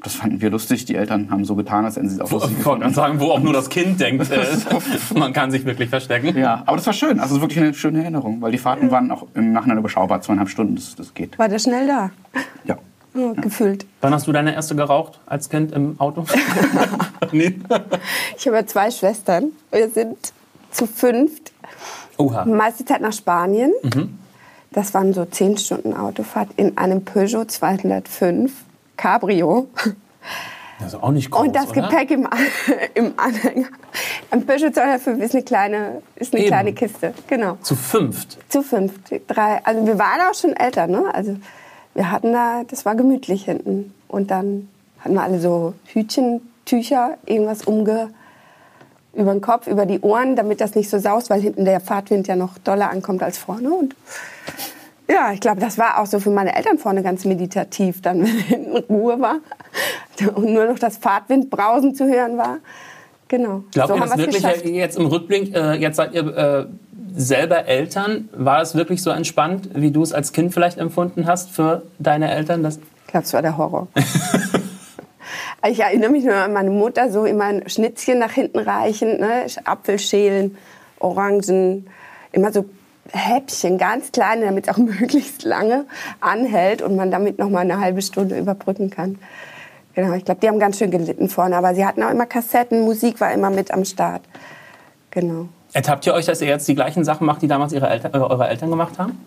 Das 0.04 0.16
fanden 0.16 0.42
wir 0.42 0.50
lustig. 0.50 0.86
Die 0.86 0.96
Eltern 0.96 1.32
haben 1.32 1.44
so 1.44 1.56
getan, 1.56 1.86
als 1.86 1.96
hätten 1.96 2.10
sie 2.10 2.16
es 2.16 2.22
auch 2.22 2.32
lustig 2.32 2.58
Ich 2.60 2.66
wollte 2.66 2.90
sagen, 2.92 3.20
wo 3.20 3.32
auch 3.32 3.40
nur 3.40 3.54
das 3.54 3.70
Kind 3.70 4.00
denkt, 4.00 4.30
äh, 4.32 4.58
man 5.16 5.34
kann 5.34 5.52
sich 5.52 5.66
wirklich 5.66 5.90
verstecken. 5.90 6.38
Ja, 6.38 6.64
aber 6.66 6.78
das 6.78 6.86
war 6.86 6.94
schön. 6.94 7.20
Also 7.20 7.42
wirklich 7.42 7.60
eine 7.60 7.74
schöne 7.74 8.02
Erinnerung, 8.02 8.42
weil 8.42 8.52
die 8.52 8.58
Fahrten 8.58 8.92
waren 8.92 9.12
auch 9.12 9.28
im 9.34 9.52
Nachhinein 9.52 9.78
überschaubar, 9.80 10.22
zweieinhalb 10.22 10.50
Stunden, 10.50 10.76
das, 10.76 10.96
das 10.96 11.14
geht. 11.14 11.38
War 11.40 11.50
der 11.50 11.60
schnell 11.60 11.88
da? 11.88 12.12
Ja. 12.66 12.78
Oh, 13.16 13.34
ja. 13.36 13.42
Gefühlt. 13.42 13.86
Wann 14.02 14.14
hast 14.14 14.28
du 14.28 14.32
deine 14.32 14.54
erste 14.54 14.76
geraucht 14.76 15.20
als 15.26 15.50
Kind 15.50 15.72
im 15.72 16.00
Auto? 16.00 16.26
nee. 17.32 17.56
Ich 18.38 18.48
habe 18.48 18.66
zwei 18.66 18.92
Schwestern. 18.92 19.52
Wir 19.72 19.90
sind 19.90 20.18
zu 20.72 20.86
fünft. 20.86 21.52
Oha. 22.18 22.46
Meiste 22.46 22.86
Zeit 22.86 23.02
nach 23.02 23.14
Spanien. 23.14 23.72
Mhm. 23.82 24.20
Das 24.72 24.94
waren 24.94 25.14
so 25.14 25.26
zehn 25.26 25.58
Stunden 25.58 25.94
Autofahrt 25.96 26.50
in 26.58 26.78
einem 26.78 27.04
Peugeot 27.04 27.46
205 27.46 28.52
Cabrio. 28.98 29.68
Also 30.80 31.02
auch 31.02 31.12
nicht 31.12 31.32
groß, 31.32 31.48
Und 31.48 31.56
das 31.56 31.70
oder? 31.70 31.84
Gepäck 31.84 32.12
im, 32.12 32.28
im 32.94 33.14
Anhänger. 33.18 33.68
Ein 34.30 34.46
Peugeot 34.46 34.72
205 34.74 35.24
ist 35.24 35.34
eine 35.34 35.44
kleine, 35.44 36.02
ist 36.16 36.36
eine 36.36 36.46
kleine 36.46 36.74
Kiste. 36.74 37.14
Genau. 37.28 37.58
Zu 37.62 37.76
fünft? 37.76 38.38
Zu 38.52 38.62
fünft. 38.62 39.00
Drei. 39.28 39.62
Also 39.64 39.88
wir 39.88 39.98
waren 39.98 40.22
auch 40.30 40.36
schon 40.36 40.54
älter, 40.54 40.88
ne? 40.88 41.06
Also 41.14 41.38
wir 41.96 42.12
hatten 42.12 42.32
da, 42.32 42.64
das 42.68 42.86
war 42.86 42.96
gemütlich 42.96 43.46
hinten. 43.46 43.94
Und 44.08 44.30
dann 44.30 44.70
hatten 45.00 45.16
wir 45.16 45.24
alle 45.24 45.40
so 45.40 45.74
Hütchentücher, 45.94 47.18
irgendwas 47.26 47.64
umge 47.64 48.10
über 49.14 49.32
den 49.32 49.42
Kopf, 49.42 49.66
über 49.66 49.88
die 49.88 50.00
Ohren, 50.02 50.36
damit 50.36 50.62
das 50.62 50.76
nicht 50.76 50.92
so 50.92 51.00
saust, 51.00 51.32
weil 51.32 51.42
hinten 51.42 51.66
der 51.66 51.80
Fahrtwind 51.80 52.28
ja 52.28 52.36
noch 52.36 52.60
doller 52.60 52.92
ankommt 52.92 53.24
als 53.24 53.40
vorne. 53.40 53.74
Und 53.74 53.96
Ja, 55.10 55.32
ich 55.32 55.40
glaube, 55.40 55.62
das 55.62 55.78
war 55.78 56.00
auch 56.00 56.06
so 56.06 56.20
für 56.20 56.30
meine 56.30 56.56
Eltern 56.56 56.78
vorne 56.78 57.02
ganz 57.02 57.24
meditativ, 57.26 58.02
dann 58.02 58.22
wenn 58.26 58.40
hinten 58.40 58.78
Ruhe 58.94 59.20
war 59.20 59.40
und 60.36 60.54
nur 60.54 60.66
noch 60.66 60.80
das 60.80 60.98
Fahrtwindbrausen 60.98 61.96
zu 61.96 62.06
hören 62.06 62.38
war. 62.38 62.58
Genau. 63.30 63.64
Glaubt 63.72 63.90
so 63.90 63.96
ihr 63.96 64.02
das 64.02 64.18
wirklich 64.18 64.36
geschafft. 64.44 64.66
jetzt 64.66 64.98
im 64.98 65.06
Rückblick, 65.08 65.56
äh, 65.56 65.74
jetzt 65.74 65.98
seid 65.98 66.14
ihr 66.14 66.38
äh, 66.38 66.66
selber 67.16 67.66
Eltern, 67.66 68.30
war 68.32 68.62
es 68.62 68.76
wirklich 68.76 69.02
so 69.02 69.10
entspannt, 69.10 69.70
wie 69.74 69.92
du 69.92 70.02
es 70.02 70.14
als 70.14 70.32
Kind 70.32 70.54
vielleicht 70.54 70.78
empfunden 70.78 71.26
hast 71.26 71.52
für 71.52 71.84
deine 72.00 72.32
Eltern? 72.32 72.64
Das 72.64 72.80
ich 73.08 73.12
glaube, 73.12 73.26
es 73.26 73.34
war 73.34 73.42
der 73.42 73.58
Horror. 73.58 73.88
ich 75.70 75.80
erinnere 75.80 76.12
mich 76.12 76.26
nur 76.26 76.36
an 76.36 76.54
meine 76.54 76.70
Mutter, 76.70 77.10
so 77.10 77.26
immer 77.26 77.46
ein 77.46 77.70
Schnitzchen 77.70 78.20
nach 78.20 78.34
hinten 78.34 78.60
reichen, 78.60 79.20
ne? 79.20 79.46
Apfelschälen, 79.64 80.58
Orangen, 81.00 81.88
immer 82.32 82.52
so 82.52 82.66
Häppchen, 83.12 83.78
ganz 83.78 84.12
kleine, 84.12 84.46
damit 84.46 84.68
es 84.68 84.74
auch 84.74 84.78
möglichst 85.00 85.44
lange 85.44 85.86
anhält 86.20 86.82
und 86.82 86.96
man 86.96 87.12
damit 87.12 87.40
noch 87.40 87.50
mal 87.50 87.62
eine 87.62 87.80
halbe 87.80 88.02
Stunde 88.02 88.38
überbrücken 88.38 88.90
kann. 88.90 89.18
Genau, 89.96 90.14
ich 90.14 90.26
glaube, 90.26 90.42
die 90.42 90.48
haben 90.48 90.60
ganz 90.60 90.78
schön 90.78 90.92
gelitten 90.92 91.28
vorne, 91.28 91.56
aber 91.58 91.74
sie 91.74 91.86
hatten 91.86 92.04
auch 92.04 92.12
immer 92.12 92.28
Kassetten, 92.28 92.82
Musik 92.82 93.20
war 93.20 93.34
immer 93.34 93.50
mit 93.50 93.72
am 93.72 93.84
Start. 93.84 94.22
Genau. 95.10 95.48
Ertappt 95.74 96.06
ihr 96.06 96.14
euch, 96.14 96.26
dass 96.26 96.42
ihr 96.42 96.48
jetzt 96.48 96.68
die 96.68 96.76
gleichen 96.76 97.04
Sachen 97.04 97.26
macht, 97.26 97.42
die 97.42 97.48
damals 97.48 97.74
ihre 97.74 97.90
Eltern, 97.90 98.14
eure 98.14 98.48
Eltern 98.48 98.70
gemacht 98.70 99.00
haben? 99.00 99.18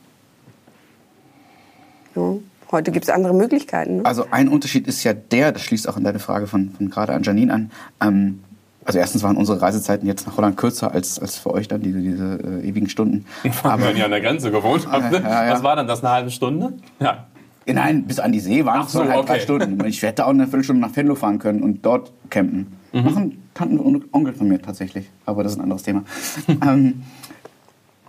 Ja. 2.15 2.35
Heute 2.71 2.93
gibt 2.93 3.05
es 3.05 3.11
andere 3.11 3.35
Möglichkeiten. 3.35 3.97
Ne? 3.97 4.05
Also 4.05 4.27
ein 4.31 4.49
Unterschied 4.49 4.87
ist 4.87 5.03
ja 5.03 5.13
der, 5.13 5.51
das 5.51 5.63
schließt 5.63 5.89
auch 5.89 5.97
an 5.97 6.05
deine 6.05 6.21
Frage 6.21 6.47
von, 6.47 6.71
von 6.71 6.89
gerade 6.89 7.15
an 7.15 7.25
Janine 7.25 7.53
an. 7.53 7.71
Ähm, 8.01 8.45
also 8.91 8.99
erstens 8.99 9.23
waren 9.23 9.37
unsere 9.37 9.63
Reisezeiten 9.63 10.05
jetzt 10.05 10.27
nach 10.27 10.37
Holland 10.37 10.57
kürzer 10.57 10.93
als, 10.93 11.21
als 11.21 11.39
für 11.39 11.53
euch 11.53 11.69
dann 11.69 11.81
diese, 11.81 12.01
diese 12.01 12.41
äh, 12.43 12.69
ewigen 12.69 12.89
Stunden. 12.89 13.25
Aber 13.63 13.85
wenn 13.85 13.97
ihr 13.97 14.05
an 14.05 14.11
der 14.11 14.21
Grenze 14.21 14.51
gewohnt 14.51 14.89
habt, 14.91 15.13
ne? 15.13 15.21
ja, 15.23 15.47
ja. 15.47 15.53
was 15.53 15.63
war 15.63 15.77
dann 15.77 15.87
das, 15.87 16.03
eine 16.03 16.13
halbe 16.13 16.31
Stunde? 16.33 16.73
Ja. 16.99 17.27
Nein, 17.67 18.03
bis 18.03 18.19
an 18.19 18.33
die 18.33 18.41
See 18.41 18.65
waren 18.65 18.85
es 18.85 18.91
so, 18.91 19.05
halt 19.05 19.17
okay. 19.17 19.27
drei 19.27 19.41
Stunden. 19.41 19.85
Ich 19.85 20.03
hätte 20.03 20.27
auch 20.27 20.31
eine 20.31 20.47
Viertelstunde 20.47 20.85
nach 20.85 20.97
Venlo 20.97 21.15
fahren 21.15 21.39
können 21.39 21.63
und 21.63 21.87
dort 21.87 22.11
campen. 22.31 22.79
Mhm. 22.93 23.05
Machen 23.05 23.43
Tanten 23.55 23.79
und 23.79 24.13
Onkel 24.13 24.33
von 24.33 24.49
mir 24.49 24.61
tatsächlich, 24.61 25.09
aber 25.25 25.45
das 25.45 25.53
ist 25.53 25.59
ein 25.59 25.63
anderes 25.63 25.85
Thema. 25.85 26.03
ähm, 26.49 27.03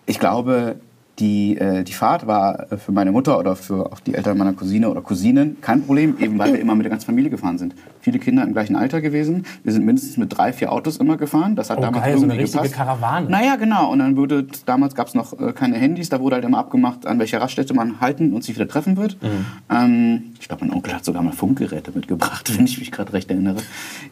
ich 0.07 0.17
glaube, 0.17 0.77
die, 1.19 1.57
äh, 1.57 1.83
die 1.83 1.93
Fahrt 1.93 2.25
war 2.25 2.71
äh, 2.71 2.77
für 2.77 2.91
meine 2.91 3.11
Mutter 3.11 3.37
oder 3.37 3.55
für 3.55 3.91
auch 3.91 3.99
die 3.99 4.15
Eltern 4.15 4.37
meiner 4.37 4.53
Cousine 4.53 4.89
oder 4.89 5.01
Cousinen 5.01 5.59
kein 5.61 5.83
Problem, 5.83 6.17
eben 6.19 6.39
weil 6.39 6.53
wir 6.53 6.59
immer 6.59 6.73
mit 6.73 6.85
der 6.85 6.89
ganzen 6.89 7.05
Familie 7.05 7.29
gefahren 7.29 7.57
sind. 7.57 7.75
Viele 7.99 8.17
Kinder 8.17 8.43
im 8.43 8.53
gleichen 8.53 8.75
Alter 8.75 9.01
gewesen. 9.01 9.45
Wir 9.63 9.73
sind 9.73 9.85
mindestens 9.85 10.17
mit 10.17 10.35
drei, 10.35 10.53
vier 10.53 10.71
Autos 10.71 10.97
immer 10.97 11.17
gefahren. 11.17 11.55
Das 11.55 11.69
hat 11.69 11.77
oh, 11.77 11.81
damals 11.81 12.03
geil, 12.03 12.13
irgendwie 12.13 12.27
so 12.27 12.33
eine 12.33 12.41
richtige 12.41 12.63
gepasst. 12.63 12.75
Karawane. 12.75 13.29
Naja, 13.29 13.55
genau. 13.57 13.91
Und 13.91 13.99
dann 13.99 14.15
wurde, 14.15 14.47
damals 14.65 14.95
gab 14.95 15.07
es 15.07 15.13
noch 15.13 15.37
äh, 15.39 15.53
keine 15.53 15.77
Handys, 15.77 16.09
da 16.09 16.19
wurde 16.19 16.35
halt 16.35 16.45
immer 16.45 16.57
abgemacht, 16.57 17.05
an 17.05 17.19
welcher 17.19 17.41
Raststätte 17.41 17.73
man 17.73 17.99
halten 17.99 18.33
und 18.33 18.43
sich 18.43 18.55
wieder 18.55 18.67
treffen 18.67 18.97
wird. 18.97 19.21
Mhm. 19.21 19.45
Ähm, 19.69 20.23
ich 20.39 20.47
glaube, 20.47 20.65
mein 20.65 20.73
Onkel 20.73 20.93
hat 20.93 21.05
sogar 21.05 21.21
mal 21.21 21.33
Funkgeräte 21.33 21.91
mitgebracht, 21.93 22.51
wenn 22.57 22.65
ich 22.65 22.79
mich 22.79 22.91
gerade 22.91 23.13
recht 23.13 23.29
erinnere. 23.29 23.57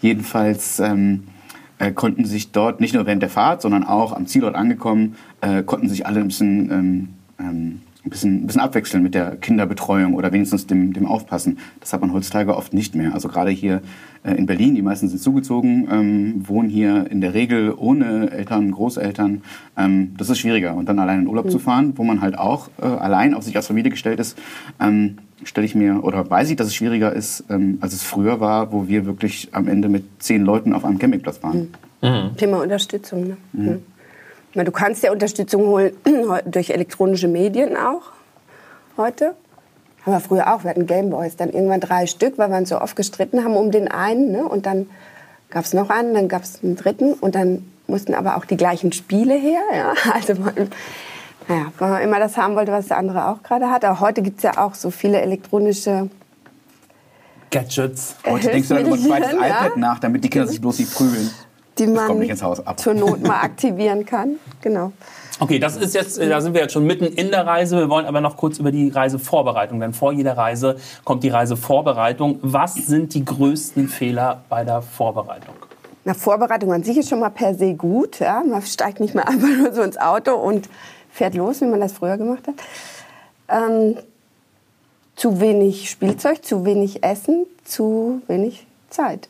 Jedenfalls... 0.02 0.80
Ähm, 0.80 1.24
äh, 1.80 1.92
konnten 1.92 2.26
sich 2.26 2.52
dort 2.52 2.82
nicht 2.82 2.94
nur 2.94 3.06
während 3.06 3.24
der 3.24 3.30
Fahrt, 3.30 3.62
sondern 3.62 3.84
auch 3.84 4.14
am 4.14 4.28
Zielort 4.28 4.56
angekommen, 4.56 5.16
äh, 5.42 5.64
konnten 5.64 5.90
sich 5.90 6.06
alle 6.06 6.20
ein 6.20 6.28
bisschen, 6.28 6.72
ähm, 6.72 7.10
ähm, 7.40 7.82
ein, 8.10 8.12
bisschen, 8.12 8.44
ein 8.44 8.48
bisschen 8.48 8.62
abwechseln 8.62 9.04
mit 9.04 9.14
der 9.14 9.36
Kinderbetreuung 9.36 10.16
oder 10.16 10.32
wenigstens 10.32 10.66
dem, 10.66 10.94
dem 10.94 11.06
Aufpassen. 11.06 11.60
Das 11.80 11.94
hat 11.94 12.02
man 12.02 12.12
heutzutage 12.12 12.56
oft 12.56 12.74
nicht 12.74 12.96
mehr. 12.96 13.14
Also 13.14 13.28
gerade 13.28 13.52
hier 13.52 13.82
äh, 14.24 14.34
in 14.34 14.48
Berlin, 14.48 14.74
die 14.74 14.82
meisten 14.82 15.08
sind 15.08 15.22
zugezogen, 15.22 15.88
ähm, 15.92 16.48
wohnen 16.48 16.70
hier 16.70 17.10
in 17.10 17.22
der 17.22 17.36
Regel 17.36 17.74
ohne 17.78 18.32
Eltern, 18.32 18.72
Großeltern. 18.72 19.44
Ähm, 19.78 20.16
das 20.18 20.30
ist 20.30 20.40
schwieriger. 20.40 20.76
Und 20.76 20.90
dann 20.90 20.98
allein 20.98 21.22
in 21.22 21.28
Urlaub 21.28 21.46
mhm. 21.46 21.50
zu 21.52 21.60
fahren, 21.60 21.94
wo 21.96 22.04
man 22.04 22.22
halt 22.22 22.38
auch 22.38 22.70
äh, 22.82 22.86
allein 22.86 23.36
auf 23.36 23.44
sich 23.44 23.56
als 23.56 23.68
Familie 23.68 23.92
gestellt 23.92 24.20
ist, 24.20 24.38
ähm, 24.80 25.20
stelle 25.44 25.66
ich 25.66 25.76
mir 25.76 26.04
oder 26.04 26.28
weiß 26.28 26.50
ich, 26.50 26.56
dass 26.56 26.68
es 26.68 26.76
schwieriger 26.76 27.14
ist, 27.14 27.46
ähm, 27.50 27.78
als 27.82 27.94
es 27.94 28.04
früher 28.04 28.40
war, 28.40 28.74
wo 28.74 28.88
wir 28.88 29.06
wirklich 29.06 29.50
am 29.52 29.68
Ende 29.68 29.88
mit 29.88 30.04
zehn 30.20 30.44
Leuten 30.44 30.74
auf 30.74 30.84
einem 30.84 30.98
Campingplatz 30.98 31.44
waren. 31.44 31.70
Mhm. 32.02 32.10
mhm. 32.10 32.38
Thema 32.38 32.62
Unterstützung. 32.62 33.28
Ne? 33.28 33.38
Mhm. 33.54 33.80
Ja, 34.60 34.66
du 34.66 34.74
kannst 34.74 35.04
ja 35.04 35.14
Unterstützung 35.14 35.68
holen 35.68 35.94
durch 36.46 36.72
elektronische 36.72 37.30
Medien 37.30 37.78
auch 37.78 38.02
heute. 38.98 39.34
Haben 40.06 40.12
wir 40.12 40.20
früher 40.20 40.54
auch. 40.54 40.66
Wir 40.66 40.72
hatten 40.72 40.86
Gameboys, 40.86 41.38
dann 41.38 41.50
irgendwann 41.50 41.80
drei 41.80 42.08
Stück, 42.08 42.38
weil 42.38 42.50
wir 42.50 42.58
uns 42.58 42.68
so 42.68 42.82
oft 42.82 42.98
gestritten 42.98 43.42
haben 43.46 43.56
um 43.56 43.72
den 43.72 43.88
einen. 43.88 44.34
Ne? 44.34 44.44
Und 44.44 44.66
dann 44.66 44.90
gab 45.50 45.64
es 45.64 45.74
noch 45.74 45.90
einen, 45.90 46.14
dann 46.14 46.28
gab 46.28 46.44
es 46.44 46.62
einen 46.62 46.76
dritten 46.76 47.14
und 47.14 47.36
dann 47.36 47.72
mussten 47.88 48.14
aber 48.14 48.36
auch 48.36 48.44
die 48.44 48.58
gleichen 48.58 48.92
Spiele 48.92 49.34
her. 49.34 49.62
Ja? 49.74 49.94
Also 50.14 50.34
naja, 50.34 51.72
weil 51.78 51.90
man 51.92 52.02
immer 52.02 52.20
das 52.20 52.36
haben 52.36 52.56
wollte, 52.56 52.74
was 52.74 52.88
der 52.88 52.98
andere 52.98 53.28
auch 53.30 53.44
gerade 53.44 53.72
hat. 53.72 53.86
Aber 53.86 54.02
heute 54.02 54.22
gibt 54.22 54.40
es 54.40 54.44
ja 54.44 54.58
auch 54.58 54.76
so 54.76 54.92
viele 54.92 55.22
elektronische 55.22 56.10
Gadgets. 57.50 58.18
Heute 58.26 58.50
denkst 58.50 58.68
du 58.68 58.74
dann 58.74 58.88
über 58.88 58.96
ein 58.96 59.02
zweites 59.02 59.32
ja? 59.32 59.48
iPad 59.48 59.78
nach, 59.78 60.00
damit 60.00 60.22
die 60.26 60.30
Kinder 60.30 60.50
sich 60.50 60.60
bloß 60.60 60.80
nicht 60.80 60.94
prügeln. 60.94 61.32
Die 61.80 61.88
man 61.88 62.38
zur 62.78 62.94
Not 62.94 63.22
mal 63.22 63.42
aktivieren 63.42 64.06
kann. 64.06 64.36
Genau. 64.62 64.92
Okay, 65.42 65.58
das 65.58 65.78
ist 65.78 65.96
jetzt, 65.96 66.20
da 66.20 66.42
sind 66.42 66.54
wir 66.54 66.62
jetzt 66.62 66.74
schon 66.74 66.86
mitten 66.86 67.06
in 67.06 67.32
der 67.32 67.48
Reise. 67.48 67.78
Wir 67.78 67.90
wollen 67.90 68.06
aber 68.06 68.20
noch 68.20 68.36
kurz 68.36 68.60
über 68.60 68.72
die 68.72 68.90
Reisevorbereitung, 68.90 69.80
denn 69.80 69.94
vor 69.94 70.12
jeder 70.12 70.36
Reise 70.36 70.76
kommt 71.06 71.24
die 71.24 71.30
Reisevorbereitung. 71.30 72.40
Was 72.42 72.76
sind 72.76 73.14
die 73.14 73.24
größten 73.24 73.88
Fehler 73.88 74.44
bei 74.50 74.66
der 74.66 74.82
Vorbereitung? 74.82 75.56
Na, 76.04 76.14
Vorbereitung 76.14 76.74
an 76.74 76.84
sich 76.84 76.98
ist 76.98 77.10
schon 77.10 77.22
mal 77.22 77.30
per 77.30 77.56
se 77.56 77.74
gut. 77.74 78.20
Ja? 78.20 78.44
Man 78.44 78.62
steigt 78.64 79.00
nicht 79.00 79.16
mehr 79.16 79.28
einfach 79.30 79.48
nur 79.48 79.74
so 79.74 79.82
ins 79.82 79.98
Auto 79.98 80.34
und 80.34 80.68
fährt 81.10 81.36
los, 81.36 81.62
wie 81.62 81.66
man 81.66 81.80
das 81.80 81.94
früher 81.94 82.18
gemacht 82.18 82.46
hat. 82.46 82.56
Ähm, 83.48 83.96
zu 85.16 85.40
wenig 85.40 85.90
Spielzeug, 85.90 86.44
zu 86.44 86.66
wenig 86.66 87.04
Essen, 87.04 87.46
zu 87.64 88.22
wenig 88.28 88.68
Zeit. 88.90 89.30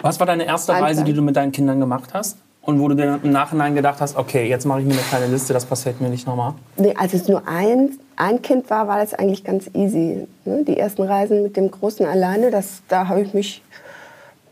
Was 0.00 0.18
war 0.20 0.26
deine 0.26 0.44
erste 0.44 0.72
Reise, 0.72 1.04
die 1.04 1.12
du 1.12 1.22
mit 1.22 1.36
deinen 1.36 1.52
Kindern 1.52 1.80
gemacht 1.80 2.14
hast? 2.14 2.38
Und 2.62 2.80
wo 2.80 2.88
du 2.88 2.94
dir 2.94 3.20
im 3.22 3.30
Nachhinein 3.30 3.74
gedacht 3.74 4.00
hast, 4.00 4.16
okay, 4.16 4.48
jetzt 4.48 4.64
mache 4.64 4.80
ich 4.80 4.86
mir 4.86 4.94
eine 4.94 5.02
kleine 5.02 5.26
Liste, 5.26 5.52
das 5.52 5.66
passiert 5.66 6.00
mir 6.00 6.08
nicht 6.08 6.26
nochmal? 6.26 6.54
Nee, 6.76 6.94
als 6.96 7.12
es 7.12 7.28
nur 7.28 7.46
ein, 7.46 7.90
ein 8.16 8.40
Kind 8.40 8.70
war, 8.70 8.88
war 8.88 8.98
das 8.98 9.12
eigentlich 9.12 9.44
ganz 9.44 9.68
easy. 9.74 10.26
Ne? 10.46 10.64
Die 10.66 10.78
ersten 10.78 11.02
Reisen 11.02 11.42
mit 11.42 11.58
dem 11.58 11.70
Großen 11.70 12.06
alleine, 12.06 12.50
das, 12.50 12.82
da 12.88 13.08
habe 13.08 13.20
ich 13.20 13.34
mich, 13.34 13.62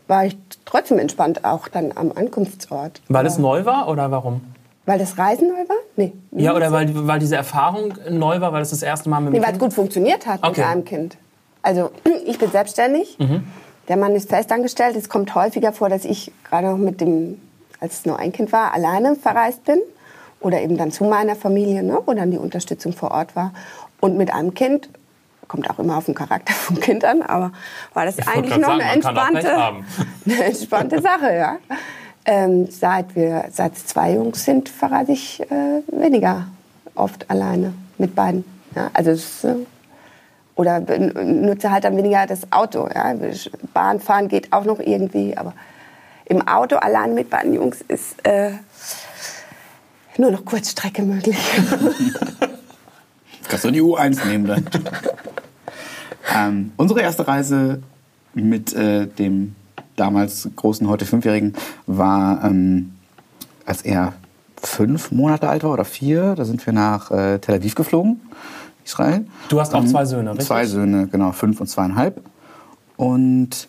war 0.07 0.25
ich 0.27 0.37
trotzdem 0.65 0.99
entspannt, 0.99 1.43
auch 1.43 1.67
dann 1.67 1.91
am 1.95 2.11
Ankunftsort. 2.13 3.01
Weil 3.09 3.25
es 3.25 3.39
neu 3.39 3.65
war 3.65 3.87
oder 3.87 4.11
warum? 4.11 4.41
Weil 4.85 4.99
das 4.99 5.17
Reisen 5.17 5.47
neu 5.47 5.67
war? 5.67 5.77
Nee. 5.95 6.13
Ja, 6.31 6.53
oder 6.53 6.71
weil, 6.71 7.07
weil 7.07 7.19
diese 7.19 7.35
Erfahrung 7.35 7.93
neu 8.09 8.41
war, 8.41 8.53
weil 8.53 8.61
es 8.61 8.69
das, 8.69 8.81
das 8.81 8.87
erste 8.87 9.09
Mal 9.09 9.21
mit 9.21 9.33
dem 9.33 9.39
nee, 9.39 9.47
weil 9.47 9.53
es 9.53 9.59
gut 9.59 9.73
funktioniert 9.73 10.27
hat 10.27 10.41
okay. 10.43 10.61
mit 10.61 10.69
einem 10.69 10.85
Kind. 10.85 11.17
Also 11.63 11.91
ich 12.25 12.37
bin 12.37 12.51
selbstständig, 12.51 13.17
mhm. 13.17 13.43
Der 13.87 13.97
Mann 13.97 14.15
ist 14.15 14.29
festangestellt. 14.29 14.95
Es 14.95 15.09
kommt 15.09 15.35
häufiger 15.35 15.73
vor, 15.73 15.89
dass 15.89 16.05
ich 16.05 16.31
gerade 16.43 16.67
noch 16.67 16.77
mit 16.77 17.01
dem, 17.01 17.41
als 17.79 17.99
es 17.99 18.05
nur 18.05 18.19
ein 18.19 18.31
Kind 18.31 18.51
war, 18.51 18.73
alleine 18.73 19.15
verreist 19.15 19.63
bin. 19.65 19.79
Oder 20.39 20.61
eben 20.61 20.77
dann 20.77 20.91
zu 20.91 21.05
meiner 21.05 21.35
Familie, 21.35 21.83
ne, 21.83 21.99
wo 22.05 22.13
dann 22.13 22.31
die 22.31 22.37
Unterstützung 22.37 22.91
vor 22.91 23.11
Ort 23.11 23.35
war. 23.35 23.53
Und 24.01 24.17
mit 24.17 24.33
einem 24.33 24.53
Kind 24.53 24.89
kommt 25.47 25.69
auch 25.69 25.79
immer 25.79 25.97
auf 25.97 26.05
den 26.05 26.15
Charakter 26.15 26.53
vom 26.53 26.79
Kind 26.79 27.05
an, 27.05 27.21
aber 27.21 27.51
war 27.93 28.05
das 28.05 28.17
ich 28.17 28.27
eigentlich 28.27 28.57
noch 28.57 28.69
sagen, 28.69 28.81
eine 28.81 28.91
entspannte, 28.91 29.55
eine 30.25 30.43
entspannte 30.43 31.01
Sache, 31.01 31.33
ja. 31.33 31.57
Ähm, 32.25 32.67
seit 32.69 33.15
wir 33.15 33.45
seit 33.51 33.77
zwei 33.77 34.13
Jungs 34.13 34.45
sind, 34.45 34.69
verreise 34.69 35.11
ich 35.11 35.41
äh, 35.41 35.81
weniger 35.87 36.47
oft 36.95 37.29
alleine 37.29 37.73
mit 37.97 38.15
beiden. 38.15 38.45
Ja, 38.75 38.89
also 38.93 39.11
es, 39.11 39.43
äh, 39.43 39.55
oder 40.55 40.79
nutze 40.79 41.71
halt 41.71 41.83
dann 41.83 41.97
weniger 41.97 42.27
das 42.27 42.51
Auto. 42.51 42.87
Ja. 42.93 43.13
Bahn 43.73 43.99
fahren 43.99 44.27
geht 44.27 44.53
auch 44.53 44.65
noch 44.65 44.79
irgendwie, 44.79 45.35
aber 45.35 45.53
im 46.25 46.47
Auto 46.47 46.75
allein 46.77 47.15
mit 47.15 47.29
beiden 47.29 47.53
Jungs 47.53 47.81
ist 47.87 48.25
äh, 48.25 48.51
nur 50.17 50.31
noch 50.31 50.45
Kurzstrecke 50.45 51.01
möglich. 51.01 51.37
Kannst 53.47 53.65
du 53.65 53.71
die 53.71 53.81
U1 53.81 54.25
nehmen 54.27 54.45
dann. 54.45 54.69
ähm, 56.35 56.71
unsere 56.77 57.01
erste 57.01 57.27
Reise 57.27 57.81
mit 58.33 58.73
äh, 58.73 59.07
dem 59.07 59.55
damals 59.95 60.49
großen, 60.55 60.87
heute 60.87 61.05
fünfjährigen, 61.05 61.53
war, 61.85 62.43
ähm, 62.43 62.93
als 63.65 63.81
er 63.81 64.13
fünf 64.61 65.11
Monate 65.11 65.49
alt 65.49 65.63
war 65.63 65.71
oder 65.71 65.85
vier, 65.85 66.35
da 66.35 66.45
sind 66.45 66.65
wir 66.65 66.73
nach 66.73 67.11
äh, 67.11 67.39
Tel 67.39 67.55
Aviv 67.55 67.75
geflogen, 67.75 68.21
Israel. 68.85 69.25
Du 69.49 69.59
hast 69.59 69.73
auch 69.73 69.85
zwei 69.85 70.05
Söhne, 70.05 70.31
richtig? 70.31 70.47
Zwei 70.47 70.65
Söhne, 70.65 71.07
genau, 71.07 71.31
fünf 71.31 71.59
und 71.61 71.67
zweieinhalb. 71.67 72.21
Und 72.97 73.67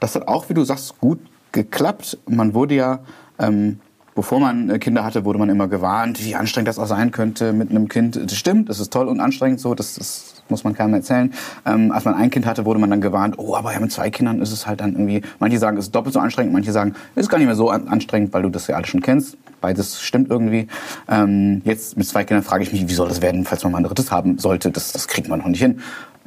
das 0.00 0.14
hat 0.14 0.28
auch, 0.28 0.48
wie 0.48 0.54
du 0.54 0.64
sagst, 0.64 0.98
gut 1.00 1.18
geklappt. 1.52 2.18
Man 2.28 2.54
wurde 2.54 2.74
ja, 2.74 2.98
ähm, 3.38 3.80
bevor 4.14 4.40
man 4.40 4.70
äh, 4.70 4.78
Kinder 4.78 5.04
hatte, 5.04 5.24
wurde 5.24 5.38
man 5.38 5.48
immer 5.48 5.68
gewarnt, 5.68 6.22
wie 6.24 6.34
anstrengend 6.34 6.68
das 6.68 6.78
auch 6.78 6.86
sein 6.86 7.10
könnte 7.10 7.52
mit 7.52 7.70
einem 7.70 7.88
Kind. 7.88 8.16
Das 8.16 8.36
stimmt, 8.36 8.68
das 8.68 8.80
ist 8.80 8.92
toll 8.92 9.08
und 9.08 9.20
anstrengend 9.20 9.60
so, 9.60 9.74
das, 9.74 9.94
das 9.94 10.34
muss 10.48 10.64
man 10.64 10.74
keinem 10.74 10.94
erzählen. 10.94 11.32
Ähm, 11.64 11.90
als 11.92 12.04
man 12.04 12.14
ein 12.14 12.30
Kind 12.30 12.46
hatte, 12.46 12.64
wurde 12.64 12.78
man 12.78 12.90
dann 12.90 13.00
gewarnt, 13.00 13.38
oh, 13.38 13.54
aber 13.54 13.72
ja, 13.72 13.80
mit 13.80 13.92
zwei 13.92 14.10
Kindern 14.10 14.40
ist 14.42 14.52
es 14.52 14.66
halt 14.66 14.80
dann 14.80 14.92
irgendwie, 14.92 15.22
manche 15.38 15.58
sagen, 15.58 15.78
es 15.78 15.86
ist 15.86 15.94
doppelt 15.94 16.12
so 16.12 16.20
anstrengend, 16.20 16.52
manche 16.52 16.72
sagen, 16.72 16.94
es 17.14 17.22
ist 17.22 17.28
gar 17.30 17.38
nicht 17.38 17.46
mehr 17.46 17.56
so 17.56 17.70
anstrengend, 17.70 18.32
weil 18.32 18.42
du 18.42 18.50
das 18.50 18.66
ja 18.66 18.76
alles 18.76 18.88
schon 18.88 19.00
kennst. 19.00 19.36
Beides 19.64 20.02
stimmt 20.02 20.28
irgendwie. 20.28 20.68
Ähm, 21.08 21.62
jetzt 21.64 21.96
mit 21.96 22.06
zwei 22.06 22.22
Kindern 22.24 22.44
frage 22.44 22.64
ich 22.64 22.70
mich, 22.70 22.86
wie 22.86 22.92
soll 22.92 23.08
das 23.08 23.22
werden, 23.22 23.46
falls 23.46 23.64
man 23.64 23.72
mal 23.72 23.78
ein 23.78 23.84
drittes 23.84 24.12
haben 24.12 24.36
sollte. 24.36 24.70
Das, 24.70 24.92
das 24.92 25.08
kriegt 25.08 25.28
man 25.28 25.38
noch 25.38 25.46
nicht 25.46 25.62
hin. 25.62 25.80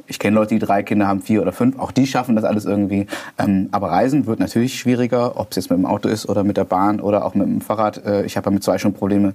Ich 0.08 0.18
kenne 0.18 0.34
Leute, 0.34 0.54
die 0.54 0.58
drei 0.58 0.82
Kinder 0.82 1.06
haben, 1.06 1.22
vier 1.22 1.40
oder 1.40 1.52
fünf. 1.52 1.78
Auch 1.78 1.92
die 1.92 2.08
schaffen 2.08 2.34
das 2.34 2.44
alles 2.44 2.64
irgendwie. 2.64 3.06
Ähm, 3.38 3.68
aber 3.70 3.92
Reisen 3.92 4.26
wird 4.26 4.40
natürlich 4.40 4.76
schwieriger, 4.76 5.38
ob 5.38 5.50
es 5.50 5.56
jetzt 5.56 5.70
mit 5.70 5.78
dem 5.78 5.86
Auto 5.86 6.08
ist 6.08 6.28
oder 6.28 6.42
mit 6.42 6.56
der 6.56 6.64
Bahn 6.64 6.98
oder 6.98 7.24
auch 7.24 7.36
mit 7.36 7.46
dem 7.46 7.60
Fahrrad. 7.60 8.04
Äh, 8.04 8.24
ich 8.24 8.36
habe 8.36 8.46
ja 8.46 8.50
mit 8.50 8.64
zwei 8.64 8.78
schon 8.78 8.92
Probleme 8.92 9.34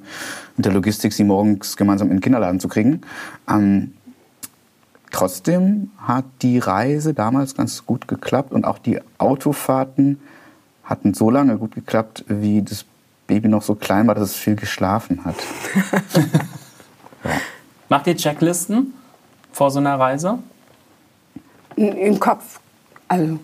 mit 0.57 0.65
der 0.65 0.73
Logistik, 0.73 1.13
sie 1.13 1.23
morgens 1.23 1.77
gemeinsam 1.77 2.09
in 2.09 2.17
den 2.17 2.21
Kinderladen 2.21 2.59
zu 2.59 2.67
kriegen. 2.67 3.01
Ähm, 3.49 3.93
trotzdem 5.11 5.91
hat 5.97 6.25
die 6.41 6.59
Reise 6.59 7.13
damals 7.13 7.55
ganz 7.55 7.85
gut 7.85 8.09
geklappt 8.09 8.51
und 8.51 8.65
auch 8.65 8.79
die 8.79 8.99
Autofahrten 9.17 10.19
hatten 10.83 11.13
so 11.13 11.29
lange 11.29 11.57
gut 11.57 11.75
geklappt, 11.75 12.25
wie 12.27 12.61
das 12.61 12.85
Baby 13.27 13.47
noch 13.47 13.61
so 13.61 13.75
klein 13.75 14.07
war, 14.07 14.15
dass 14.15 14.29
es 14.31 14.35
viel 14.35 14.55
geschlafen 14.55 15.23
hat. 15.25 15.35
ja. 17.23 17.31
Macht 17.89 18.07
ihr 18.07 18.15
Checklisten 18.15 18.93
vor 19.51 19.71
so 19.71 19.79
einer 19.79 19.99
Reise? 19.99 20.39
Im 21.75 22.19
Kopf, 22.19 22.59
also 23.07 23.39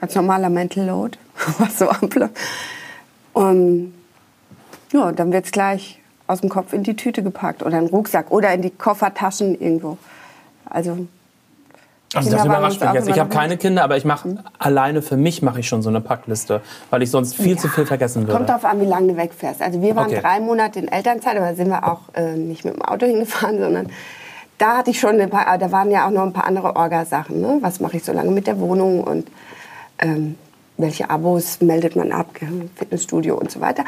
ganz 0.00 0.14
normaler 0.14 0.50
Mental 0.50 0.86
Load, 0.86 1.18
was 1.58 1.78
so 1.78 1.88
abläuft. 1.88 2.36
Und 3.32 3.94
ja, 4.92 5.12
dann 5.12 5.32
wird 5.32 5.44
es 5.44 5.52
gleich 5.52 6.00
aus 6.26 6.40
dem 6.40 6.50
Kopf 6.50 6.72
in 6.72 6.82
die 6.82 6.96
Tüte 6.96 7.22
gepackt 7.22 7.62
oder 7.62 7.78
in 7.78 7.86
den 7.86 7.94
Rucksack 7.94 8.30
oder 8.30 8.52
in 8.54 8.62
die 8.62 8.70
Koffertaschen 8.70 9.60
irgendwo. 9.60 9.98
Also 10.64 11.06
also 12.14 12.30
das 12.30 12.44
überrascht 12.44 12.80
mich 12.80 12.92
jetzt. 12.92 13.08
Ich 13.08 13.18
habe 13.18 13.30
keine 13.30 13.56
Kinder, 13.56 13.84
aber 13.84 13.96
ich 13.96 14.04
mache 14.04 14.36
alleine 14.58 15.02
für 15.02 15.16
mich 15.16 15.42
mache 15.42 15.60
ich 15.60 15.68
schon 15.68 15.82
so 15.82 15.88
eine 15.88 16.00
Packliste, 16.00 16.60
weil 16.90 17.02
ich 17.02 17.10
sonst 17.10 17.36
viel 17.36 17.54
ja. 17.54 17.56
zu 17.56 17.68
viel 17.68 17.86
vergessen 17.86 18.22
würde. 18.22 18.32
Kommt 18.32 18.48
darauf 18.48 18.64
an, 18.64 18.80
wie 18.80 18.86
lange 18.86 19.12
du 19.12 19.16
wegfährst. 19.16 19.62
Also 19.62 19.82
wir 19.82 19.96
waren 19.96 20.08
okay. 20.08 20.20
drei 20.20 20.40
Monate 20.40 20.78
in 20.78 20.88
Elternzeit, 20.88 21.36
aber 21.36 21.54
sind 21.54 21.68
wir 21.68 21.86
auch 21.86 22.00
äh, 22.14 22.32
nicht 22.36 22.64
mit 22.64 22.74
dem 22.74 22.82
Auto 22.82 23.06
hingefahren, 23.06 23.58
sondern 23.58 23.88
da 24.58 24.78
hatte 24.78 24.90
ich 24.90 25.00
schon 25.00 25.20
ein 25.20 25.30
paar, 25.30 25.58
da 25.58 25.72
waren 25.72 25.90
ja 25.90 26.06
auch 26.06 26.10
noch 26.10 26.22
ein 26.22 26.32
paar 26.32 26.46
andere 26.46 26.76
Orgasachen. 26.76 27.40
Ne? 27.40 27.58
Was 27.60 27.80
mache 27.80 27.96
ich 27.96 28.04
so 28.04 28.12
lange 28.12 28.30
mit 28.30 28.46
der 28.46 28.60
Wohnung 28.60 29.02
und 29.02 29.28
ähm, 29.98 30.36
welche 30.76 31.10
Abos 31.10 31.60
meldet 31.60 31.96
man 31.96 32.12
ab, 32.12 32.26
Fitnessstudio 32.74 33.36
und 33.36 33.50
so 33.50 33.60
weiter. 33.60 33.84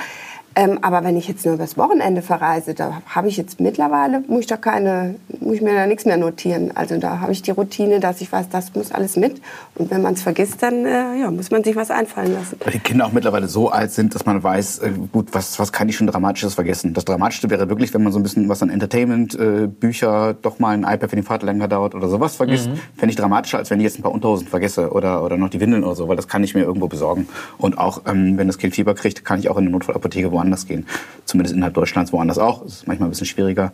Ähm, 0.59 0.79
aber 0.81 1.05
wenn 1.05 1.19
ich 1.19 1.29
jetzt 1.29 1.45
nur 1.45 1.55
übers 1.55 1.77
Wochenende 1.77 2.23
verreise, 2.23 2.73
da 2.73 3.03
habe 3.07 3.29
ich 3.29 3.37
jetzt 3.37 3.61
mittlerweile, 3.61 4.25
muss 4.27 4.41
ich, 4.41 4.47
da 4.47 4.57
keine, 4.57 5.17
muss 5.39 5.57
ich 5.57 5.61
mir 5.61 5.75
da 5.75 5.87
nichts 5.87 6.07
mehr 6.07 6.17
notieren. 6.17 6.73
Also 6.75 6.97
da 6.97 7.21
habe 7.21 7.33
ich 7.33 7.43
die 7.43 7.51
Routine, 7.51 8.01
dass 8.01 8.23
ich 8.23 8.33
weiß, 8.33 8.49
das 8.49 8.75
muss 8.75 8.91
alles 8.91 9.17
mit. 9.17 9.43
Und 9.75 9.91
wenn 9.91 10.01
man 10.01 10.15
es 10.15 10.23
vergisst, 10.23 10.63
dann 10.63 10.87
äh, 10.87 11.21
ja, 11.21 11.31
muss 11.31 11.51
man 11.51 11.63
sich 11.63 11.77
was 11.77 11.91
einfallen 11.91 12.33
lassen. 12.33 12.57
Weil 12.65 12.73
die 12.73 12.79
Kinder 12.79 13.05
auch 13.05 13.13
mittlerweile 13.13 13.49
so 13.49 13.69
alt 13.69 13.93
sind, 13.93 14.15
dass 14.15 14.25
man 14.25 14.43
weiß, 14.43 14.79
äh, 14.79 14.93
gut, 15.13 15.29
was, 15.33 15.59
was 15.59 15.73
kann 15.73 15.91
ich 15.91 15.97
schon 15.97 16.07
Dramatisches 16.07 16.55
vergessen. 16.55 16.95
Das 16.95 17.05
Dramatischste 17.05 17.51
wäre 17.51 17.69
wirklich, 17.69 17.93
wenn 17.93 18.03
man 18.03 18.13
so 18.15 18.19
ein 18.19 18.23
bisschen 18.23 18.49
was 18.49 18.63
an 18.63 18.71
Entertainment, 18.71 19.39
äh, 19.39 19.67
Bücher, 19.67 20.33
doch 20.41 20.59
mal 20.59 20.71
ein 20.71 20.85
iPad, 20.85 21.13
wenn 21.13 21.21
die 21.21 21.27
Fahrt 21.27 21.43
länger 21.43 21.69
dauert 21.69 21.95
oder 21.95 22.09
sowas 22.09 22.35
vergisst. 22.35 22.71
Mhm. 22.71 22.79
Fände 22.97 23.11
ich 23.11 23.17
dramatischer, 23.17 23.59
als 23.59 23.69
wenn 23.69 23.79
ich 23.79 23.85
jetzt 23.85 23.99
ein 23.99 24.03
paar 24.03 24.13
Unterhosen 24.13 24.47
vergesse 24.49 24.91
oder, 24.91 25.23
oder 25.23 25.37
noch 25.37 25.51
die 25.51 25.61
Windeln 25.61 25.85
oder 25.85 25.95
so, 25.95 26.09
weil 26.09 26.17
das 26.17 26.29
kann 26.29 26.43
ich 26.43 26.55
mir 26.55 26.63
irgendwo 26.63 26.89
besorgen. 26.89 27.29
Und 27.59 27.77
auch, 27.77 28.01
ähm, 28.07 28.39
wenn 28.39 28.47
das 28.47 28.57
Kind 28.57 28.75
Fieber 28.75 28.95
kriegt, 28.95 29.23
kann 29.23 29.39
ich 29.39 29.51
auch 29.51 29.59
in 29.59 29.65
eine 29.65 29.71
Notfallapotheke 29.71 30.33
woanders 30.47 30.67
gehen 30.67 30.87
zumindest 31.27 31.55
innerhalb 31.55 31.75
Deutschlands, 31.75 32.13
woanders 32.13 32.39
auch. 32.39 32.63
Das 32.63 32.73
ist 32.73 32.87
manchmal 32.87 33.09
ein 33.09 33.11
bisschen 33.11 33.27
schwieriger. 33.27 33.73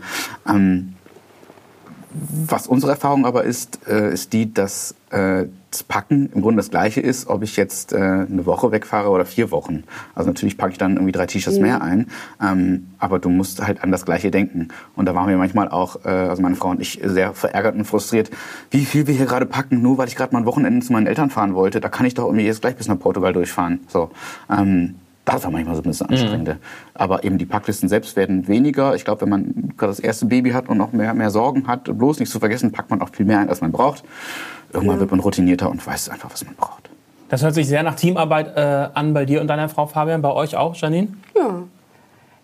Ähm, 0.48 0.94
was 2.46 2.66
unsere 2.66 2.92
Erfahrung 2.92 3.24
aber 3.24 3.44
ist, 3.44 3.86
äh, 3.88 4.12
ist 4.12 4.34
die, 4.34 4.52
dass 4.52 4.94
äh, 5.10 5.46
das 5.70 5.82
Packen 5.82 6.28
im 6.34 6.42
Grunde 6.42 6.58
das 6.58 6.68
Gleiche 6.68 7.00
ist, 7.00 7.26
ob 7.26 7.42
ich 7.42 7.56
jetzt 7.56 7.94
äh, 7.94 7.96
eine 7.96 8.44
Woche 8.44 8.70
wegfahre 8.70 9.08
oder 9.08 9.24
vier 9.24 9.50
Wochen. 9.50 9.84
Also 10.14 10.28
natürlich 10.28 10.58
packe 10.58 10.72
ich 10.72 10.78
dann 10.78 10.96
irgendwie 10.96 11.12
drei 11.12 11.24
T-Shirts 11.24 11.56
mhm. 11.56 11.62
mehr 11.62 11.80
ein, 11.80 12.08
ähm, 12.42 12.88
aber 12.98 13.18
du 13.18 13.30
musst 13.30 13.66
halt 13.66 13.82
an 13.82 13.90
das 13.90 14.04
Gleiche 14.04 14.30
denken. 14.30 14.68
Und 14.94 15.06
da 15.06 15.14
waren 15.14 15.26
wir 15.30 15.38
manchmal 15.38 15.70
auch, 15.70 16.04
äh, 16.04 16.08
also 16.08 16.42
meine 16.42 16.56
Frau 16.56 16.68
und 16.68 16.82
ich, 16.82 17.00
sehr 17.02 17.32
verärgert 17.32 17.76
und 17.76 17.86
frustriert, 17.86 18.30
wie 18.70 18.84
viel 18.84 19.06
wir 19.06 19.14
hier 19.14 19.24
gerade 19.24 19.46
packen, 19.46 19.80
nur 19.80 19.96
weil 19.96 20.08
ich 20.08 20.16
gerade 20.16 20.34
mal 20.34 20.40
ein 20.40 20.46
Wochenende 20.46 20.84
zu 20.84 20.92
meinen 20.92 21.06
Eltern 21.06 21.30
fahren 21.30 21.54
wollte. 21.54 21.80
Da 21.80 21.88
kann 21.88 22.04
ich 22.04 22.12
doch 22.12 22.26
irgendwie 22.26 22.44
jetzt 22.44 22.60
gleich 22.60 22.76
bis 22.76 22.88
nach 22.88 22.98
Portugal 22.98 23.32
durchfahren. 23.32 23.80
So. 23.88 24.10
Ähm, 24.50 24.96
das 25.24 25.44
war 25.44 25.50
manchmal 25.50 25.76
so 25.76 25.82
ein 25.82 25.84
bisschen 25.84 26.08
anstrengend. 26.08 26.48
Mhm. 26.48 26.56
Aber 26.94 27.24
eben 27.24 27.38
die 27.38 27.46
Packlisten 27.46 27.88
selbst 27.88 28.16
werden 28.16 28.48
weniger. 28.48 28.96
Ich 28.96 29.04
glaube, 29.04 29.22
wenn 29.22 29.28
man 29.28 29.72
gerade 29.76 29.92
das 29.92 30.00
erste 30.00 30.26
Baby 30.26 30.50
hat 30.50 30.68
und 30.68 30.78
noch 30.78 30.92
mehr, 30.92 31.14
mehr 31.14 31.30
Sorgen 31.30 31.68
hat, 31.68 31.84
bloß 31.84 32.18
nicht 32.18 32.30
zu 32.30 32.40
vergessen, 32.40 32.72
packt 32.72 32.90
man 32.90 33.00
auch 33.02 33.10
viel 33.10 33.26
mehr 33.26 33.38
ein, 33.38 33.48
als 33.48 33.60
man 33.60 33.70
braucht. 33.70 34.02
Irgendwann 34.72 34.96
ja. 34.96 35.00
wird 35.00 35.10
man 35.10 35.20
routinierter 35.20 35.70
und 35.70 35.86
weiß 35.86 36.08
einfach, 36.08 36.30
was 36.32 36.44
man 36.44 36.54
braucht. 36.56 36.90
Das 37.28 37.42
hört 37.42 37.54
sich 37.54 37.68
sehr 37.68 37.82
nach 37.82 37.94
Teamarbeit 37.94 38.56
äh, 38.56 38.88
an 38.94 39.14
bei 39.14 39.24
dir 39.24 39.40
und 39.40 39.46
deiner 39.46 39.68
Frau 39.68 39.86
Fabian. 39.86 40.22
Bei 40.22 40.32
euch 40.32 40.56
auch, 40.56 40.74
Janine? 40.74 41.08
Ja. 41.36 41.62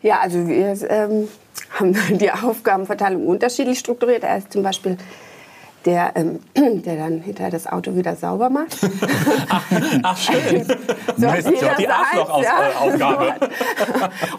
Ja, 0.01 0.21
also 0.21 0.47
wir 0.47 0.77
ähm, 0.91 1.29
haben 1.79 2.19
die 2.19 2.31
Aufgabenverteilung 2.31 3.27
unterschiedlich 3.27 3.81
strukturiert. 3.81 4.23
Er 4.23 4.39
ist 4.39 4.53
zum 4.53 4.63
Beispiel 4.63 4.97
der, 5.89 6.13
ähm, 6.17 6.41
der 6.85 6.97
dann 6.97 7.21
hinterher 7.21 7.51
das 7.51 7.67
Auto 7.67 7.97
wieder 7.97 8.15
sauber 8.15 8.51
macht. 8.51 8.77
ach, 9.49 9.65
ach, 10.03 10.17
schön. 10.19 10.65
so 11.17 11.27
ja 11.27 11.75
die 11.79 11.89
Arschlochaufgabe. 11.89 13.35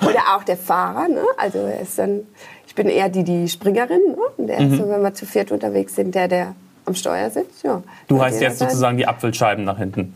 Oder 0.08 0.20
auch 0.36 0.44
der 0.44 0.58
Fahrer. 0.58 1.08
Ne? 1.08 1.24
Also 1.38 1.58
er 1.60 1.82
ist 1.82 1.98
dann, 1.98 2.22
ich 2.68 2.76
bin 2.76 2.88
eher 2.88 3.10
die, 3.10 3.24
die 3.24 3.50
Springerin. 3.50 4.00
Ne? 4.10 4.18
Und 4.38 4.48
der 4.48 4.62
mhm. 4.62 4.74
ist 4.74 4.80
so, 4.80 4.90
wenn 4.90 5.02
wir 5.02 5.14
zu 5.14 5.26
viert 5.26 5.52
unterwegs 5.52 5.96
sind, 5.96 6.14
der, 6.14 6.28
der 6.28 6.56
am 6.86 6.94
Steuer 6.94 7.30
sitzt. 7.32 7.64
Ja. 7.64 7.82
Du 8.08 8.22
heißt 8.22 8.42
jetzt 8.42 8.60
sozusagen 8.60 8.98
die 8.98 9.08
Apfelscheiben 9.08 9.66
nach 9.66 9.78
hinten. 9.78 10.14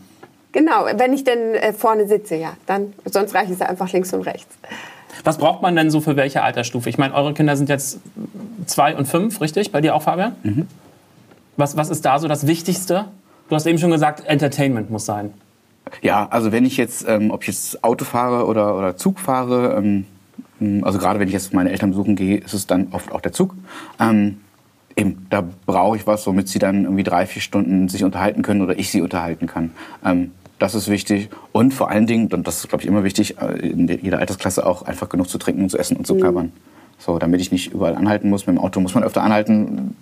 Genau, 0.52 0.86
wenn 0.94 1.12
ich 1.12 1.24
denn 1.24 1.54
äh, 1.54 1.72
vorne 1.72 2.06
sitze, 2.06 2.36
ja. 2.36 2.52
Dann, 2.66 2.92
sonst 3.06 3.34
reiche 3.34 3.52
ich 3.52 3.60
es 3.60 3.66
einfach 3.66 3.92
links 3.92 4.14
und 4.14 4.22
rechts. 4.22 4.54
Was 5.24 5.38
braucht 5.38 5.62
man 5.62 5.74
denn 5.74 5.90
so 5.90 6.00
für 6.00 6.14
welche 6.14 6.42
Altersstufe? 6.42 6.88
Ich 6.88 6.98
meine, 6.98 7.14
eure 7.14 7.34
Kinder 7.34 7.56
sind 7.56 7.68
jetzt 7.68 7.98
zwei 8.66 8.94
und 8.96 9.06
fünf, 9.06 9.40
richtig? 9.40 9.72
Bei 9.72 9.80
dir 9.80 9.96
auch, 9.96 10.02
Fabian? 10.02 10.36
Mhm. 10.44 10.68
Was, 11.56 11.76
was 11.76 11.90
ist 11.90 12.04
da 12.04 12.18
so 12.18 12.28
das 12.28 12.46
Wichtigste? 12.46 13.06
Du 13.48 13.54
hast 13.54 13.66
eben 13.66 13.78
schon 13.78 13.90
gesagt, 13.90 14.24
Entertainment 14.26 14.90
muss 14.90 15.04
sein. 15.04 15.34
Ja, 16.02 16.26
also 16.30 16.50
wenn 16.50 16.64
ich 16.64 16.76
jetzt, 16.76 17.06
ähm, 17.08 17.30
ob 17.30 17.42
ich 17.42 17.48
jetzt 17.48 17.84
Auto 17.84 18.04
fahre 18.04 18.46
oder, 18.46 18.76
oder 18.76 18.96
Zug 18.96 19.18
fahre, 19.18 19.76
ähm, 19.76 20.06
also 20.82 20.98
gerade 20.98 21.20
wenn 21.20 21.28
ich 21.28 21.34
jetzt 21.34 21.52
meine 21.52 21.70
Eltern 21.70 21.90
besuchen 21.90 22.16
gehe, 22.16 22.38
ist 22.38 22.54
es 22.54 22.66
dann 22.66 22.88
oft 22.92 23.12
auch 23.12 23.20
der 23.20 23.32
Zug. 23.32 23.54
Ähm, 24.00 24.38
eben, 24.96 25.26
da 25.30 25.44
brauche 25.66 25.96
ich 25.96 26.06
was, 26.06 26.26
womit 26.26 26.48
sie 26.48 26.58
dann 26.58 26.84
irgendwie 26.84 27.02
drei, 27.02 27.26
vier 27.26 27.42
Stunden 27.42 27.88
sich 27.88 28.04
unterhalten 28.04 28.42
können 28.42 28.62
oder 28.62 28.78
ich 28.78 28.90
sie 28.90 29.02
unterhalten 29.02 29.46
kann. 29.46 29.72
Ähm, 30.04 30.32
das 30.58 30.74
ist 30.74 30.88
wichtig. 30.88 31.28
Und 31.52 31.74
vor 31.74 31.90
allen 31.90 32.06
Dingen, 32.06 32.32
und 32.32 32.46
das 32.46 32.58
ist, 32.58 32.68
glaube 32.68 32.82
ich, 32.82 32.88
immer 32.88 33.04
wichtig, 33.04 33.38
äh, 33.40 33.58
in 33.58 33.88
jeder 33.88 34.18
Altersklasse 34.18 34.64
auch 34.64 34.82
einfach 34.82 35.08
genug 35.08 35.28
zu 35.28 35.38
trinken 35.38 35.62
und 35.62 35.70
zu 35.70 35.78
essen 35.78 35.96
und 35.96 36.06
zu 36.06 36.16
knabbern. 36.16 36.46
Mhm. 36.46 36.73
So, 36.98 37.18
damit 37.18 37.40
ich 37.40 37.52
nicht 37.52 37.72
überall 37.72 37.96
anhalten 37.96 38.30
muss. 38.30 38.46
Mit 38.46 38.56
dem 38.56 38.60
Auto 38.62 38.80
muss 38.80 38.94
man 38.94 39.04
öfter 39.04 39.22
anhalten, 39.22 39.96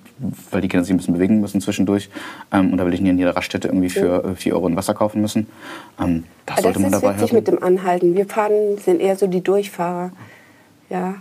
weil 0.50 0.60
die 0.60 0.68
Kinder 0.68 0.84
sich 0.84 0.92
ein 0.92 0.98
bisschen 0.98 1.14
bewegen 1.14 1.40
müssen 1.40 1.60
zwischendurch. 1.60 2.10
Ähm, 2.52 2.72
und 2.72 2.78
da 2.78 2.86
will 2.86 2.94
ich 2.94 3.00
nicht 3.00 3.10
in 3.10 3.18
jeder 3.18 3.36
Raststätte 3.36 3.68
irgendwie 3.68 3.90
für 3.90 4.34
4 4.36 4.54
Euro 4.54 4.66
ein 4.66 4.76
Wasser 4.76 4.94
kaufen 4.94 5.20
müssen. 5.20 5.46
Ähm, 6.00 6.24
das 6.46 6.62
sollte 6.62 6.74
das 6.74 6.82
man 6.82 6.92
dabei 6.92 7.08
haben. 7.08 7.20
Das 7.20 7.30
ist 7.30 7.32
mit 7.32 7.48
dem 7.48 7.62
Anhalten. 7.62 8.14
Wir 8.14 8.26
fahren, 8.26 8.78
sind 8.78 9.00
eher 9.00 9.16
so 9.16 9.26
die 9.26 9.40
Durchfahrer. 9.40 10.12
Ja, 10.90 11.14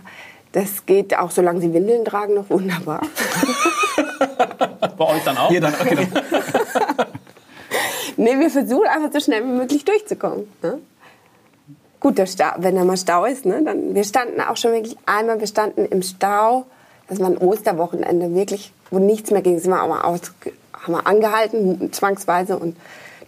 das 0.52 0.84
geht 0.84 1.18
auch, 1.18 1.30
solange 1.30 1.60
sie 1.60 1.72
Windeln 1.72 2.04
tragen, 2.04 2.34
noch 2.34 2.50
wunderbar. 2.50 3.00
Bei 4.98 5.04
euch 5.06 5.24
dann 5.24 5.38
auch? 5.38 5.48
Hier 5.48 5.60
dann, 5.60 5.72
okay. 5.74 5.96
nee, 8.16 8.38
wir 8.38 8.50
versuchen 8.50 8.86
einfach 8.86 9.10
so 9.12 9.20
schnell 9.20 9.42
wie 9.44 9.58
möglich 9.58 9.84
durchzukommen. 9.84 10.46
Ne? 10.62 10.78
Gut, 12.02 12.18
der 12.18 12.26
Stau, 12.26 12.46
wenn 12.56 12.74
da 12.74 12.82
mal 12.82 12.96
Stau 12.96 13.24
ist, 13.26 13.46
ne, 13.46 13.62
dann, 13.64 13.94
wir 13.94 14.02
standen 14.02 14.40
auch 14.40 14.56
schon 14.56 14.72
wirklich 14.72 14.96
einmal, 15.06 15.38
wir 15.38 15.46
standen 15.46 15.86
im 15.86 16.02
Stau, 16.02 16.66
das 17.06 17.20
war 17.20 17.28
ein 17.28 17.38
Osterwochenende, 17.38 18.34
wirklich, 18.34 18.72
wo 18.90 18.98
nichts 18.98 19.30
mehr 19.30 19.40
ging, 19.40 19.56
sind 19.60 19.70
wir 19.70 19.80
auch 19.80 19.88
mal 19.88 20.00
aus, 20.00 20.20
haben 20.72 20.94
wir 20.94 21.06
angehalten, 21.06 21.92
zwangsweise 21.92 22.58
und 22.58 22.76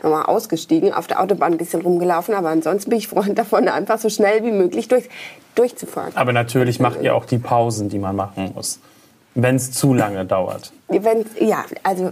nochmal 0.03 0.25
ausgestiegen, 0.25 0.93
auf 0.93 1.07
der 1.07 1.21
Autobahn 1.21 1.53
ein 1.53 1.59
bisschen 1.59 1.83
rumgelaufen, 1.83 2.35
aber 2.35 2.49
ansonsten 2.49 2.91
bin 2.91 2.99
ich 2.99 3.07
Freund 3.07 3.39
davon, 3.39 3.69
einfach 3.69 4.01
so 4.01 4.09
schnell 4.09 4.43
wie 4.43 4.51
möglich 4.51 4.89
durch, 4.89 5.09
durchzufahren. 5.55 6.11
Aber 6.17 6.33
natürlich 6.33 6.81
macht 6.81 7.01
ihr 7.01 7.15
auch 7.15 7.27
die 7.27 7.39
Pausen, 7.39 7.89
die 7.89 8.01
man 8.01 8.17
machen 8.17 8.55
muss, 8.57 8.81
wenn 9.37 9.55
es 9.55 9.71
zu 9.71 9.95
lange 9.95 10.25
dauert. 10.25 10.73
Wenn, 10.89 11.25
ja, 11.39 11.65
also 11.85 12.11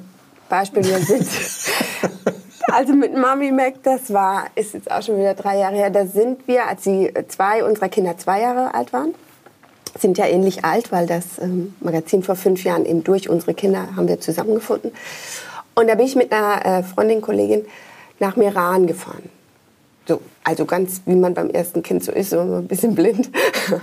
Beispiel, 0.48 0.84
wir 0.84 0.98
sind 1.00 1.26
Also 2.70 2.92
mit 2.94 3.16
Mami 3.16 3.50
Mac, 3.50 3.82
das 3.82 4.12
war, 4.12 4.46
ist 4.54 4.74
jetzt 4.74 4.90
auch 4.90 5.02
schon 5.02 5.18
wieder 5.18 5.34
drei 5.34 5.58
Jahre 5.58 5.76
her, 5.76 5.90
da 5.90 6.06
sind 6.06 6.46
wir, 6.46 6.66
als 6.68 6.82
die 6.82 7.12
zwei 7.28 7.64
unserer 7.64 7.88
Kinder 7.88 8.16
zwei 8.18 8.40
Jahre 8.40 8.74
alt 8.74 8.92
waren, 8.92 9.14
sind 9.98 10.18
ja 10.18 10.26
ähnlich 10.26 10.64
alt, 10.64 10.92
weil 10.92 11.06
das 11.06 11.38
ähm, 11.40 11.74
Magazin 11.80 12.22
vor 12.22 12.36
fünf 12.36 12.64
Jahren 12.64 12.86
eben 12.86 13.04
durch 13.04 13.28
unsere 13.28 13.54
Kinder 13.54 13.94
haben 13.96 14.08
wir 14.08 14.20
zusammengefunden. 14.20 14.92
Und 15.74 15.88
da 15.88 15.94
bin 15.94 16.06
ich 16.06 16.16
mit 16.16 16.32
einer 16.32 16.64
äh, 16.64 16.82
Freundin, 16.82 17.20
Kollegin 17.20 17.64
nach 18.18 18.36
Meran 18.36 18.86
gefahren. 18.86 19.28
So, 20.06 20.20
also 20.42 20.64
ganz 20.64 21.02
wie 21.06 21.14
man 21.14 21.34
beim 21.34 21.50
ersten 21.50 21.82
Kind 21.82 22.02
so 22.02 22.12
ist, 22.12 22.30
so 22.30 22.40
ein 22.40 22.66
bisschen 22.66 22.94
blind. 22.94 23.30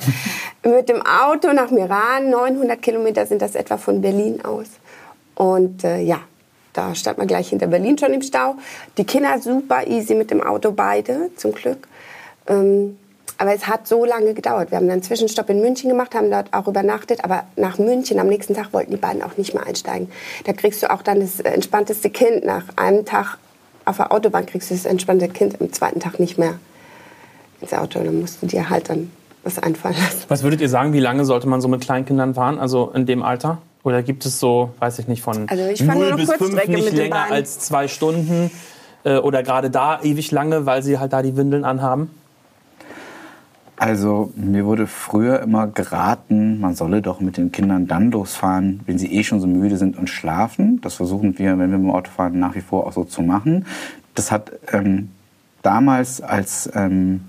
mit 0.63 0.89
dem 0.89 1.02
Auto 1.02 1.54
nach 1.54 1.72
Meran, 1.72 2.30
900 2.30 2.82
Kilometer 2.82 3.26
sind 3.26 3.42
das 3.42 3.56
etwa 3.56 3.78
von 3.78 4.02
Berlin 4.02 4.44
aus. 4.44 4.68
Und 5.36 5.84
äh, 5.84 6.02
ja, 6.02 6.20
da 6.80 6.96
stand 6.96 7.18
man 7.18 7.28
gleich 7.28 7.50
hinter 7.50 7.68
Berlin 7.68 7.98
schon 7.98 8.13
im 8.13 8.22
Stau. 8.22 8.56
Die 8.98 9.04
Kinder 9.04 9.38
super 9.39 9.86
easy 9.86 10.15
mit 10.15 10.32
dem 10.32 10.42
Auto, 10.42 10.72
beide 10.72 11.30
zum 11.36 11.52
Glück. 11.52 11.88
Ähm, 12.48 12.98
aber 13.38 13.54
es 13.54 13.68
hat 13.68 13.86
so 13.86 14.06
lange 14.06 14.34
gedauert. 14.34 14.72
Wir 14.72 14.78
haben 14.78 14.88
dann 14.88 14.94
einen 14.94 15.04
Zwischenstopp 15.04 15.50
in 15.50 15.62
München 15.62 15.89
gemacht, 15.89 16.15
haben 16.15 16.32
dort 16.32 16.54
auch 16.54 16.68
übernachtet. 16.68 17.24
Aber 17.24 17.44
nach 17.58 17.78
München 17.80 18.20
am 18.20 18.28
nächsten 18.28 18.54
Tag 18.54 18.74
wollten 18.74 18.92
die 18.92 18.98
beiden 18.98 19.22
auch 19.22 19.36
nicht 19.38 19.54
mehr 19.54 19.65
einsteigen. 19.65 20.10
Da 20.46 20.54
kriegst 20.54 20.82
du 20.82 20.92
auch 20.92 21.02
dann 21.02 21.20
das 21.20 21.39
entspannteste 21.42 22.10
Kind. 22.10 22.46
Nach 22.46 22.63
einem 22.78 23.06
Tag 23.06 23.38
auf 23.86 23.98
der 23.98 24.12
Autobahn 24.13 24.46
kriegst 24.46 24.72
du 24.72 24.76
das 24.76 24.86
entspannte 24.86 25.28
Kind 25.28 25.60
am 25.60 25.72
zweiten 25.74 26.00
Tag 26.00 26.20
nicht 26.20 26.38
mehr 26.38 26.56
ins 27.60 27.74
Auto. 27.74 28.00
Dann 28.00 28.22
musst 28.22 28.42
du 28.42 28.48
dir 28.48 28.70
halt 28.70 28.89
dann 28.89 29.12
was 29.44 29.60
einfallen 29.60 29.96
lassen. 29.96 30.24
Was 30.28 30.44
würdet 30.44 30.62
ihr 30.62 30.70
sagen, 30.70 30.94
wie 30.94 31.00
lange 31.00 31.26
sollte 31.26 31.48
man 31.48 31.62
so 31.62 31.68
mit 31.68 31.82
Kleinkindern 31.82 32.36
fahren? 32.36 32.60
Also 32.60 32.92
in 32.94 33.06
dem 33.06 33.22
Alter? 33.22 33.60
Oder 33.84 34.04
gibt 34.04 34.26
es 34.26 34.39
so, 34.39 34.72
weiß 34.80 35.00
ich 35.00 35.08
nicht, 35.08 35.22
von 35.22 35.48
also 35.50 35.65
ich 35.68 35.82
0 35.82 36.15
bis 36.15 36.32
5 36.32 36.68
nicht 36.68 36.94
länger 36.94 37.32
als 37.32 37.60
zwei 37.60 37.88
Stunden? 37.88 38.52
Äh, 39.04 39.18
oder 39.18 39.44
gerade 39.44 39.70
da 39.70 40.02
ewig 40.02 40.32
lange, 40.32 40.65
weil 40.65 40.84
sie 40.84 41.00
halt 41.00 41.13
da 41.13 41.22
die 41.22 41.38
Windeln 41.38 41.63
anhaben? 41.63 42.10
Also 43.78 44.34
mir 44.36 44.65
wurde 44.65 44.88
früher 44.88 45.39
immer 45.39 45.68
geraten, 45.68 46.60
man 46.60 46.76
solle 46.76 47.02
doch 47.02 47.22
mit 47.22 47.38
den 47.38 47.54
Kindern 47.54 47.88
dann 47.88 48.12
losfahren, 48.12 48.82
wenn 48.86 48.98
sie 48.98 49.13
eh 49.13 49.24
schon 49.24 49.39
so 49.39 49.48
müde 49.48 49.78
sind 49.78 49.98
und 49.98 50.10
schlafen. 50.10 50.82
Das 50.82 50.96
versuchen 50.96 51.39
wir, 51.39 51.52
wenn 51.52 51.72
wir 51.72 51.78
mit 51.78 51.88
dem 51.88 51.92
Auto 51.92 52.12
fahren, 52.12 52.38
nach 52.39 52.56
wie 52.56 52.62
vor 52.62 52.86
auch 52.86 52.92
so 52.92 53.06
zu 53.06 53.22
machen. 53.22 53.65
Das 54.15 54.34
hat 54.34 54.52
ähm, 54.74 55.12
damals, 55.62 56.20
als 56.20 56.70
ähm, 56.76 57.22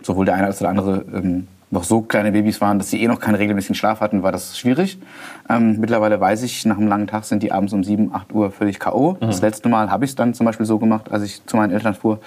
sowohl 0.00 0.24
der 0.24 0.36
eine 0.36 0.46
als 0.46 0.60
der 0.60 0.70
andere 0.70 1.04
ähm, 1.12 1.46
noch 1.72 1.84
so 1.84 2.02
kleine 2.02 2.32
Babys 2.32 2.60
waren, 2.60 2.78
dass 2.78 2.90
sie 2.90 3.02
eh 3.02 3.08
noch 3.08 3.18
keinen 3.18 3.36
regelmäßigen 3.36 3.74
Schlaf 3.74 4.00
hatten, 4.00 4.22
war 4.22 4.30
das 4.30 4.58
schwierig. 4.58 4.98
Ähm, 5.48 5.80
mittlerweile 5.80 6.20
weiß 6.20 6.42
ich, 6.42 6.66
nach 6.66 6.76
einem 6.76 6.86
langen 6.86 7.06
Tag 7.06 7.24
sind 7.24 7.42
die 7.42 7.50
abends 7.50 7.72
um 7.72 7.82
7, 7.82 8.14
8 8.14 8.32
Uhr 8.34 8.50
völlig 8.50 8.78
K.O. 8.78 9.12
Mhm. 9.14 9.16
Das 9.20 9.40
letzte 9.40 9.70
Mal 9.70 9.90
habe 9.90 10.04
ich 10.04 10.10
es 10.10 10.14
dann 10.14 10.34
zum 10.34 10.44
Beispiel 10.44 10.66
so 10.66 10.78
gemacht, 10.78 11.10
als 11.10 11.22
ich 11.22 11.44
zu 11.46 11.56
meinen 11.56 11.72
Eltern 11.72 11.94
fuhr. 11.94 12.20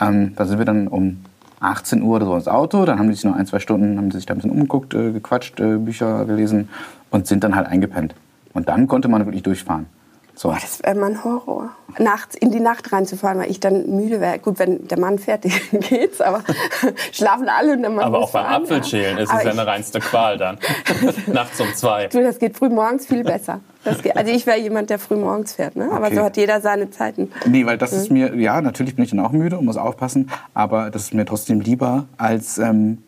Ähm, 0.00 0.32
da 0.36 0.44
sind 0.44 0.58
wir 0.58 0.64
dann 0.64 0.86
um 0.86 1.24
18 1.58 2.02
Uhr 2.02 2.16
oder 2.16 2.26
so 2.26 2.36
ins 2.36 2.46
Auto. 2.46 2.84
Dann 2.84 3.00
haben 3.00 3.08
die 3.08 3.14
sich 3.14 3.24
noch 3.24 3.34
ein, 3.34 3.46
zwei 3.46 3.58
Stunden, 3.58 3.98
haben 3.98 4.12
sie 4.12 4.18
sich 4.18 4.26
da 4.26 4.34
ein 4.34 4.36
bisschen 4.36 4.52
umgeguckt, 4.52 4.94
äh, 4.94 5.10
gequatscht, 5.10 5.58
äh, 5.58 5.76
Bücher 5.78 6.24
gelesen 6.24 6.68
und 7.10 7.26
sind 7.26 7.42
dann 7.42 7.56
halt 7.56 7.66
eingepennt. 7.66 8.14
Und 8.52 8.68
dann 8.68 8.86
konnte 8.86 9.08
man 9.08 9.26
wirklich 9.26 9.42
durchfahren. 9.42 9.86
So. 10.36 10.50
Oh, 10.50 10.56
das 10.60 10.82
wäre 10.82 10.96
mein 10.96 11.22
Horror. 11.22 11.70
Nachts 11.98 12.34
in 12.34 12.50
die 12.50 12.58
Nacht 12.58 12.92
reinzufahren, 12.92 13.38
weil 13.38 13.50
ich 13.50 13.60
dann 13.60 13.88
müde 13.94 14.20
wäre. 14.20 14.40
Gut, 14.40 14.58
wenn 14.58 14.88
der 14.88 14.98
Mann 14.98 15.18
fährt, 15.18 15.44
geht's, 15.72 16.20
aber 16.20 16.42
schlafen 17.12 17.48
alle 17.48 17.74
und 17.74 17.82
der 17.82 17.90
Mann 17.90 18.04
Aber 18.04 18.18
auch 18.18 18.32
beim 18.32 18.46
Apfelschälen 18.46 19.18
ist 19.18 19.30
aber 19.30 19.38
es 19.38 19.44
ja 19.44 19.50
eine 19.52 19.66
reinste 19.66 20.00
Qual 20.00 20.36
dann. 20.36 20.58
Nachts 21.26 21.60
um 21.60 21.72
zwei. 21.74 22.08
Du, 22.08 22.20
das 22.20 22.38
geht 22.38 22.56
früh 22.56 22.68
morgens 22.68 23.06
viel 23.06 23.22
besser. 23.22 23.60
Geht, 24.02 24.16
also 24.16 24.32
ich 24.32 24.46
wäre 24.46 24.58
jemand, 24.58 24.90
der 24.90 24.98
früh 24.98 25.16
morgens 25.16 25.52
fährt, 25.52 25.76
ne? 25.76 25.90
aber 25.92 26.06
okay. 26.06 26.16
so 26.16 26.22
hat 26.22 26.36
jeder 26.36 26.60
seine 26.62 26.90
Zeiten. 26.90 27.30
Nee, 27.46 27.66
weil 27.66 27.76
das 27.76 27.92
ist 27.92 28.10
mir, 28.10 28.34
ja, 28.34 28.60
natürlich 28.62 28.96
bin 28.96 29.04
ich 29.04 29.10
dann 29.10 29.20
auch 29.20 29.32
müde 29.32 29.58
und 29.58 29.66
muss 29.66 29.76
aufpassen, 29.76 30.30
aber 30.54 30.90
das 30.90 31.02
ist 31.02 31.14
mir 31.14 31.26
trotzdem 31.26 31.60
lieber 31.60 32.06
als... 32.16 32.58
Ähm, 32.58 33.03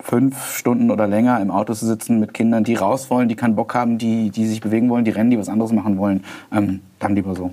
fünf 0.00 0.56
Stunden 0.56 0.90
oder 0.90 1.06
länger 1.06 1.40
im 1.40 1.50
Auto 1.50 1.74
zu 1.74 1.86
sitzen 1.86 2.20
mit 2.20 2.34
Kindern, 2.34 2.64
die 2.64 2.74
raus 2.74 3.10
wollen, 3.10 3.28
die 3.28 3.36
keinen 3.36 3.56
Bock 3.56 3.74
haben, 3.74 3.98
die, 3.98 4.30
die 4.30 4.46
sich 4.46 4.60
bewegen 4.60 4.88
wollen, 4.88 5.04
die 5.04 5.10
rennen, 5.10 5.30
die 5.30 5.38
was 5.38 5.48
anderes 5.48 5.72
machen 5.72 5.98
wollen, 5.98 6.24
ähm, 6.52 6.80
dann 6.98 7.14
lieber 7.14 7.34
so. 7.34 7.52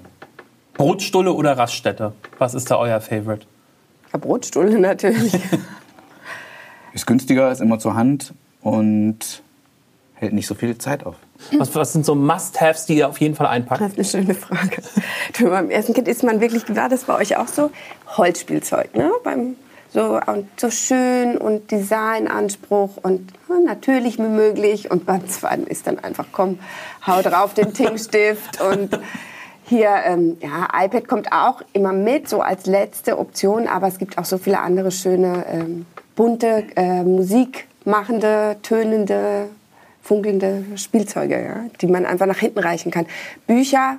Brotstulle 0.75 1.34
oder 1.34 1.58
Raststätte? 1.58 2.13
Was 2.38 2.53
ist 2.53 2.69
da 2.69 2.77
euer 2.77 3.01
Favorite? 3.01 3.45
Ja, 4.13 4.19
Brotstulle 4.19 4.79
natürlich. 4.79 5.34
ist 6.93 7.08
günstiger, 7.08 7.51
ist 7.51 7.62
immer 7.62 7.79
zur 7.79 7.95
Hand 7.95 8.34
und 8.62 9.43
hält 10.15 10.34
nicht 10.34 10.47
so 10.47 10.55
viel 10.55 10.77
Zeit 10.77 11.05
auf. 11.05 11.15
Was, 11.58 11.75
was 11.75 11.93
sind 11.93 12.05
so 12.05 12.15
Must-Haves, 12.15 12.86
die 12.86 12.97
ihr 12.97 13.10
auf 13.10 13.19
jeden 13.19 13.36
Fall 13.36 13.47
einpackt? 13.47 13.81
Das 13.81 13.93
ist 13.93 14.15
eine 14.15 14.23
schöne 14.23 14.36
Frage. 14.36 14.81
Du, 15.38 15.49
beim 15.49 15.69
ersten 15.69 15.93
Kind 15.93 16.08
ist 16.08 16.23
man 16.23 16.39
wirklich, 16.39 16.63
war 16.75 16.88
das 16.88 17.03
bei 17.03 17.15
euch 17.15 17.36
auch 17.36 17.47
so? 17.47 17.71
Holzspielzeug, 18.17 18.95
ne? 18.95 19.12
Beim 19.23 19.55
so, 19.93 20.19
und 20.26 20.48
so 20.60 20.69
schön 20.69 21.38
und 21.38 21.71
Designanspruch 21.71 22.98
und 23.02 23.32
ja, 23.50 23.56
natürlich 23.60 24.17
wie 24.17 24.24
möglich. 24.24 24.91
Und 24.91 25.06
beim 25.06 25.28
zweiten 25.30 25.67
ist 25.67 25.88
dann 25.88 26.00
einfach, 26.00 26.26
komm, 26.32 26.60
hau 27.06 27.21
drauf 27.21 27.54
den 27.54 27.74
Tinkstift 27.74 28.62
und 28.71 29.00
hier, 29.67 29.95
ähm, 30.06 30.38
ja, 30.41 30.67
iPad 30.80 31.08
kommt 31.08 31.32
auch 31.32 31.62
immer 31.74 31.91
mit, 31.91 32.30
so 32.30 32.41
als 32.41 32.67
letzte 32.67 33.17
Option, 33.17 33.67
aber 33.67 33.88
es 33.88 33.98
gibt 33.98 34.17
auch 34.19 34.26
so 34.26 34.38
viele 34.38 34.60
andere 34.60 34.91
schöne, 34.91 35.43
ähm, 35.52 35.88
bunte, 36.15 36.65
äh, 36.76 37.04
musikmachende, 37.04 38.58
tönende, 38.62 39.48
funkelnde 40.04 40.65
Spielzeuge, 40.76 41.43
ja, 41.43 41.65
die 41.82 41.88
man 41.88 42.06
einfach 42.06 42.28
nach 42.28 42.38
hinten 42.38 42.60
reichen 42.60 42.91
kann. 42.91 43.08
Bücher 43.48 43.98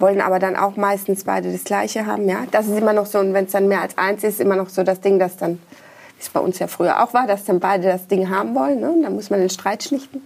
wollen 0.00 0.20
aber 0.20 0.38
dann 0.38 0.56
auch 0.56 0.76
meistens 0.76 1.24
beide 1.24 1.52
das 1.52 1.64
Gleiche 1.64 2.06
haben. 2.06 2.28
Ja, 2.28 2.44
das 2.50 2.66
ist 2.66 2.78
immer 2.78 2.92
noch 2.92 3.06
so, 3.06 3.18
und 3.18 3.34
wenn 3.34 3.44
es 3.44 3.52
dann 3.52 3.68
mehr 3.68 3.82
als 3.82 3.96
eins 3.98 4.24
ist, 4.24 4.40
immer 4.40 4.56
noch 4.56 4.68
so 4.68 4.82
das 4.82 5.00
Ding, 5.00 5.18
das 5.18 5.36
dann, 5.36 5.54
wie 6.16 6.22
es 6.22 6.30
bei 6.30 6.40
uns 6.40 6.58
ja 6.58 6.66
früher 6.66 7.02
auch 7.02 7.14
war, 7.14 7.26
dass 7.26 7.44
dann 7.44 7.60
beide 7.60 7.88
das 7.88 8.08
Ding 8.08 8.30
haben 8.30 8.54
wollen. 8.54 8.80
Ne? 8.80 8.94
Dann 9.02 9.14
muss 9.14 9.30
man 9.30 9.40
den 9.40 9.50
Streit 9.50 9.82
schlichten 9.82 10.22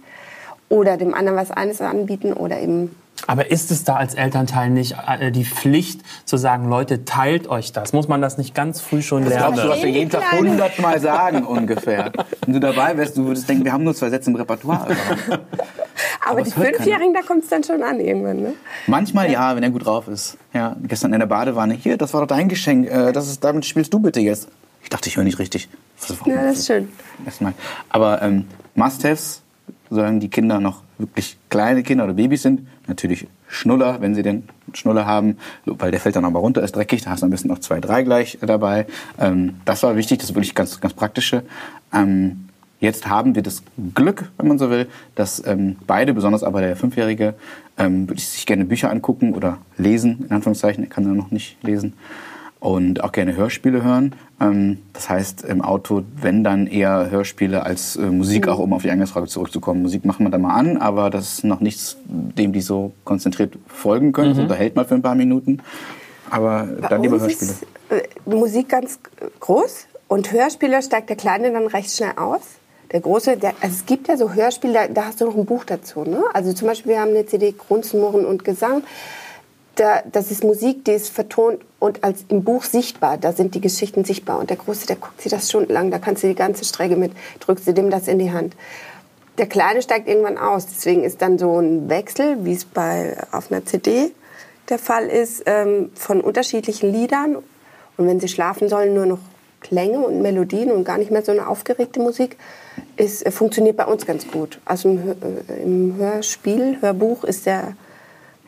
oder 0.69 0.97
dem 0.97 1.13
anderen 1.13 1.37
was 1.37 1.51
eines 1.51 1.81
anbieten 1.81 2.33
oder 2.33 2.59
eben 2.59 2.95
aber 3.27 3.51
ist 3.51 3.71
es 3.71 3.83
da 3.83 3.95
als 3.95 4.13
Elternteil 4.13 4.69
nicht 4.69 4.95
äh, 5.07 5.31
die 5.31 5.45
Pflicht 5.45 6.01
zu 6.25 6.37
sagen, 6.37 6.69
Leute, 6.69 7.05
teilt 7.05 7.47
euch 7.47 7.71
das? 7.71 7.93
Muss 7.93 8.07
man 8.07 8.21
das 8.21 8.37
nicht 8.37 8.53
ganz 8.53 8.81
früh 8.81 9.01
schon 9.01 9.23
das 9.23 9.33
lernen? 9.33 9.55
Das 9.55 9.63
glaubst 9.63 9.65
du, 9.65 9.77
was 9.77 9.83
wir 9.83 9.99
jeden 9.99 10.09
Tag 10.09 10.31
hundertmal 10.31 10.99
sagen 10.99 11.43
ungefähr. 11.43 12.11
Wenn 12.45 12.53
du 12.53 12.59
dabei 12.59 12.97
wärst, 12.97 13.17
du 13.17 13.25
würdest 13.25 13.49
denken, 13.49 13.65
wir 13.65 13.73
haben 13.73 13.83
nur 13.83 13.95
zwei 13.95 14.09
Sätze 14.09 14.29
im 14.29 14.35
Repertoire. 14.35 14.87
Aber, 16.21 16.31
Aber 16.31 16.41
die 16.41 16.51
Fünfjährigen, 16.51 17.13
da 17.13 17.21
kommt 17.21 17.43
es 17.43 17.49
dann 17.49 17.63
schon 17.63 17.83
an 17.83 17.99
irgendwann, 17.99 18.41
ne? 18.41 18.53
Manchmal 18.87 19.31
ja, 19.31 19.55
wenn 19.55 19.63
er 19.63 19.69
gut 19.69 19.85
drauf 19.85 20.07
ist. 20.07 20.37
Ja, 20.53 20.75
gestern 20.83 21.13
in 21.13 21.19
der 21.19 21.27
Badewanne, 21.27 21.75
hier, 21.75 21.97
das 21.97 22.13
war 22.13 22.21
doch 22.21 22.27
dein 22.27 22.49
Geschenk, 22.49 22.89
äh, 22.89 23.11
das 23.11 23.27
ist, 23.27 23.43
damit 23.43 23.65
spielst 23.65 23.93
du 23.93 23.99
bitte 23.99 24.19
jetzt. 24.19 24.47
Ich 24.81 24.89
dachte, 24.89 25.09
ich 25.09 25.17
höre 25.17 25.23
nicht 25.23 25.39
richtig. 25.39 25.69
Ja, 26.25 26.43
das 26.43 26.59
ist 26.59 26.67
schön. 26.67 26.89
Erstmal. 27.25 27.53
Aber 27.89 28.21
ähm, 28.21 28.45
Must-Haves, 28.75 29.41
solange 29.89 30.19
die 30.19 30.29
Kinder 30.29 30.59
noch 30.59 30.81
wirklich 30.97 31.37
kleine 31.49 31.83
Kinder 31.83 32.05
oder 32.05 32.13
Babys 32.13 32.41
sind, 32.41 32.67
natürlich 32.87 33.27
Schnuller, 33.47 34.01
wenn 34.01 34.15
sie 34.15 34.23
den 34.23 34.43
Schnuller 34.73 35.05
haben, 35.05 35.37
weil 35.65 35.91
der 35.91 35.99
fällt 35.99 36.15
dann 36.15 36.25
aber 36.25 36.39
runter, 36.39 36.61
ist 36.61 36.75
dreckig, 36.75 37.03
da 37.03 37.11
hast 37.11 37.21
du 37.21 37.25
am 37.25 37.31
besten 37.31 37.47
noch 37.47 37.59
zwei, 37.59 37.79
drei 37.79 38.03
gleich 38.03 38.37
dabei. 38.41 38.85
Ähm, 39.19 39.55
das 39.65 39.83
war 39.83 39.95
wichtig, 39.95 40.19
das 40.19 40.29
ist 40.29 40.35
wirklich 40.35 40.55
ganz, 40.55 40.79
ganz 40.81 40.93
praktische. 40.93 41.43
Ähm, 41.93 42.49
jetzt 42.79 43.07
haben 43.07 43.35
wir 43.35 43.43
das 43.43 43.63
Glück, 43.93 44.31
wenn 44.37 44.47
man 44.47 44.59
so 44.59 44.69
will, 44.69 44.87
dass 45.15 45.45
ähm, 45.45 45.77
beide, 45.87 46.13
besonders 46.13 46.43
aber 46.43 46.61
der 46.61 46.75
Fünfjährige, 46.75 47.35
ähm, 47.77 48.07
sich 48.17 48.45
gerne 48.45 48.65
Bücher 48.65 48.89
angucken 48.89 49.33
oder 49.33 49.57
lesen, 49.77 50.25
in 50.27 50.31
Anführungszeichen, 50.31 50.83
er 50.83 50.89
kann 50.89 51.03
da 51.03 51.11
noch 51.11 51.31
nicht 51.31 51.61
lesen 51.63 51.93
und 52.65 53.03
auch 53.03 53.11
gerne 53.11 53.35
Hörspiele 53.35 53.83
hören. 53.83 54.15
Ähm, 54.41 54.79
das 54.93 55.07
heißt, 55.07 55.43
im 55.43 55.61
Auto, 55.61 56.01
wenn 56.19 56.43
dann 56.43 56.65
eher 56.65 57.11
Hörspiele 57.11 57.63
als 57.63 57.95
äh, 57.95 58.01
Musik, 58.07 58.47
mhm. 58.47 58.51
auch 58.51 58.59
um 58.59 58.73
auf 58.73 58.81
die 58.81 58.89
Eingangsfrage 58.89 59.27
zurückzukommen. 59.27 59.83
Musik 59.83 60.03
machen 60.03 60.25
wir 60.25 60.31
da 60.31 60.39
mal 60.39 60.55
an, 60.55 60.77
aber 60.77 61.11
das 61.11 61.33
ist 61.33 61.43
noch 61.43 61.59
nichts, 61.59 61.97
dem 62.05 62.53
die 62.53 62.61
so 62.61 62.91
konzentriert 63.03 63.53
folgen 63.67 64.13
können. 64.13 64.29
Mhm. 64.29 64.33
Das 64.33 64.43
unterhält 64.43 64.75
mal 64.75 64.83
für 64.83 64.95
ein 64.95 65.03
paar 65.03 65.13
Minuten. 65.13 65.61
Aber 66.31 66.67
Bei 66.81 66.87
dann 66.87 67.03
lieber 67.03 67.19
Hörspiele. 67.19 67.51
Ist, 67.51 67.63
äh, 67.89 68.29
Musik 68.35 68.69
ganz 68.69 68.97
groß 69.39 69.85
und 70.07 70.31
Hörspiele 70.31 70.81
steigt 70.81 71.09
der 71.09 71.17
Kleine 71.17 71.51
dann 71.51 71.67
recht 71.67 71.95
schnell 71.95 72.13
aus. 72.15 72.41
Der 72.91 72.99
große, 73.01 73.37
der, 73.37 73.53
also 73.61 73.75
es 73.75 73.85
gibt 73.85 74.07
ja 74.07 74.17
so 74.17 74.33
Hörspiele, 74.33 74.73
da, 74.73 74.87
da 74.87 75.05
hast 75.05 75.21
du 75.21 75.25
noch 75.25 75.35
ein 75.35 75.45
Buch 75.45 75.65
dazu. 75.65 76.03
Ne? 76.03 76.23
Also 76.33 76.51
zum 76.53 76.67
Beispiel, 76.67 76.93
wir 76.93 76.99
haben 76.99 77.11
eine 77.11 77.27
CD 77.27 77.51
Grunzen, 77.51 78.01
Murren 78.01 78.25
und 78.25 78.43
Gesang 78.43 78.81
da, 79.75 80.01
das 80.11 80.31
ist 80.31 80.43
Musik, 80.43 80.85
die 80.85 80.91
ist 80.91 81.09
vertont 81.09 81.59
und 81.79 82.03
als 82.03 82.25
im 82.29 82.43
Buch 82.43 82.63
sichtbar. 82.63 83.17
Da 83.17 83.33
sind 83.33 83.55
die 83.55 83.61
Geschichten 83.61 84.05
sichtbar. 84.05 84.39
Und 84.39 84.49
der 84.49 84.57
Große, 84.57 84.87
der 84.87 84.95
guckt 84.95 85.21
sich 85.21 85.31
das 85.31 85.49
stundenlang. 85.49 85.91
Da 85.91 85.99
kannst 85.99 86.23
du 86.23 86.27
die 86.27 86.35
ganze 86.35 86.65
Strecke 86.65 86.95
mit, 86.95 87.11
drückst 87.41 87.67
du 87.67 87.73
dem 87.73 87.89
das 87.89 88.07
in 88.07 88.19
die 88.19 88.31
Hand. 88.31 88.55
Der 89.37 89.47
Kleine 89.47 89.81
steigt 89.81 90.07
irgendwann 90.07 90.37
aus. 90.37 90.65
Deswegen 90.65 91.03
ist 91.03 91.21
dann 91.21 91.37
so 91.37 91.59
ein 91.59 91.89
Wechsel, 91.89 92.45
wie 92.45 92.53
es 92.53 92.65
bei, 92.65 93.17
auf 93.31 93.51
einer 93.51 93.65
CD 93.65 94.11
der 94.69 94.79
Fall 94.79 95.07
ist, 95.07 95.43
ähm, 95.45 95.91
von 95.95 96.21
unterschiedlichen 96.21 96.91
Liedern. 96.91 97.35
Und 97.97 98.07
wenn 98.07 98.19
sie 98.19 98.27
schlafen 98.27 98.69
sollen, 98.69 98.93
nur 98.93 99.05
noch 99.05 99.19
Klänge 99.61 99.99
und 99.99 100.21
Melodien 100.21 100.71
und 100.71 100.85
gar 100.85 100.97
nicht 100.97 101.11
mehr 101.11 101.23
so 101.23 101.31
eine 101.31 101.47
aufgeregte 101.47 101.99
Musik, 101.99 102.37
ist, 102.97 103.25
äh, 103.25 103.31
funktioniert 103.31 103.77
bei 103.77 103.85
uns 103.85 104.05
ganz 104.05 104.27
gut. 104.27 104.59
Also 104.65 104.89
im, 104.89 104.99
äh, 104.99 105.63
im 105.63 105.95
Hörspiel, 105.97 106.77
Hörbuch 106.81 107.23
ist 107.23 107.45
der 107.45 107.75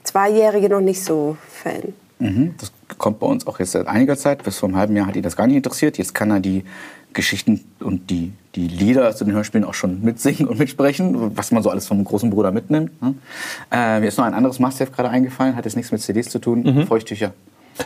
Zweijährige 0.07 0.69
noch 0.69 0.81
nicht 0.81 1.03
so 1.03 1.37
Fan. 1.49 1.93
Mhm, 2.19 2.55
das 2.57 2.71
kommt 2.97 3.19
bei 3.19 3.27
uns 3.27 3.45
auch 3.45 3.59
jetzt 3.59 3.73
seit 3.73 3.87
einiger 3.87 4.17
Zeit. 4.17 4.43
Bis 4.43 4.57
vor 4.57 4.69
einem 4.69 4.77
halben 4.77 4.95
Jahr 4.95 5.05
hat 5.05 5.15
ihn 5.15 5.21
das 5.21 5.35
gar 5.35 5.47
nicht 5.47 5.57
interessiert. 5.57 5.97
Jetzt 5.97 6.15
kann 6.15 6.31
er 6.31 6.39
die 6.39 6.63
Geschichten 7.13 7.65
und 7.79 8.09
die, 8.09 8.31
die 8.55 8.67
Lieder 8.67 9.13
zu 9.15 9.25
den 9.25 9.33
Hörspielen 9.33 9.65
auch 9.65 9.73
schon 9.73 10.01
mitsingen 10.03 10.47
und 10.47 10.59
mitsprechen, 10.59 11.35
was 11.35 11.51
man 11.51 11.61
so 11.61 11.69
alles 11.69 11.87
vom 11.87 12.03
großen 12.03 12.29
Bruder 12.29 12.51
mitnimmt. 12.51 13.01
Ne? 13.01 13.15
Äh, 13.71 13.99
mir 13.99 14.07
ist 14.07 14.17
noch 14.17 14.25
ein 14.25 14.33
anderes 14.33 14.59
Must-Have 14.59 14.91
gerade 14.91 15.09
eingefallen, 15.09 15.55
hat 15.55 15.65
jetzt 15.65 15.75
nichts 15.75 15.91
mit 15.91 16.01
CDs 16.01 16.29
zu 16.29 16.39
tun. 16.39 16.63
Mhm. 16.63 16.87
Feuchttücher. 16.87 17.33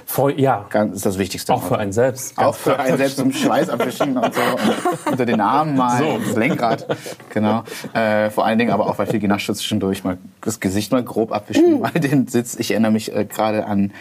Voll, 0.06 0.39
ja. 0.39 0.65
Ganz, 0.69 0.95
ist 0.95 1.06
das 1.06 1.17
Wichtigste. 1.17 1.54
Auch 1.54 1.63
für 1.63 1.77
einen 1.77 1.91
selbst. 1.91 2.38
Auch 2.38 2.56
für 2.56 2.80
einen 2.80 2.97
selbst 2.97 3.17
zum 3.17 3.32
Schweiß 3.32 3.69
abwischen 3.69 4.17
und 4.17 4.34
so. 4.34 4.41
Und 4.41 5.08
unter 5.12 5.25
den 5.25 5.41
Armen 5.41 5.75
mal, 5.75 5.99
so. 5.99 6.19
das 6.25 6.36
Lenkrad. 6.36 6.86
Genau. 7.30 7.63
Äh, 7.93 8.30
vor 8.30 8.45
allen 8.45 8.60
Dingen 8.60 8.71
aber 8.71 8.88
auch, 8.88 8.97
weil 8.97 9.08
viel 9.08 9.19
genascht 9.19 9.47
zwischendurch 9.54 10.04
mal 10.04 10.17
das 10.41 10.60
Gesicht 10.60 10.91
mal 10.91 11.04
grob 11.04 11.32
abwischen, 11.32 11.75
mhm. 11.75 11.80
mal 11.82 11.91
den 11.91 12.27
Sitz. 12.27 12.56
Ich 12.56 12.71
erinnere 12.71 12.91
mich 12.91 13.15
äh, 13.15 13.25
gerade 13.25 13.65
an 13.65 13.91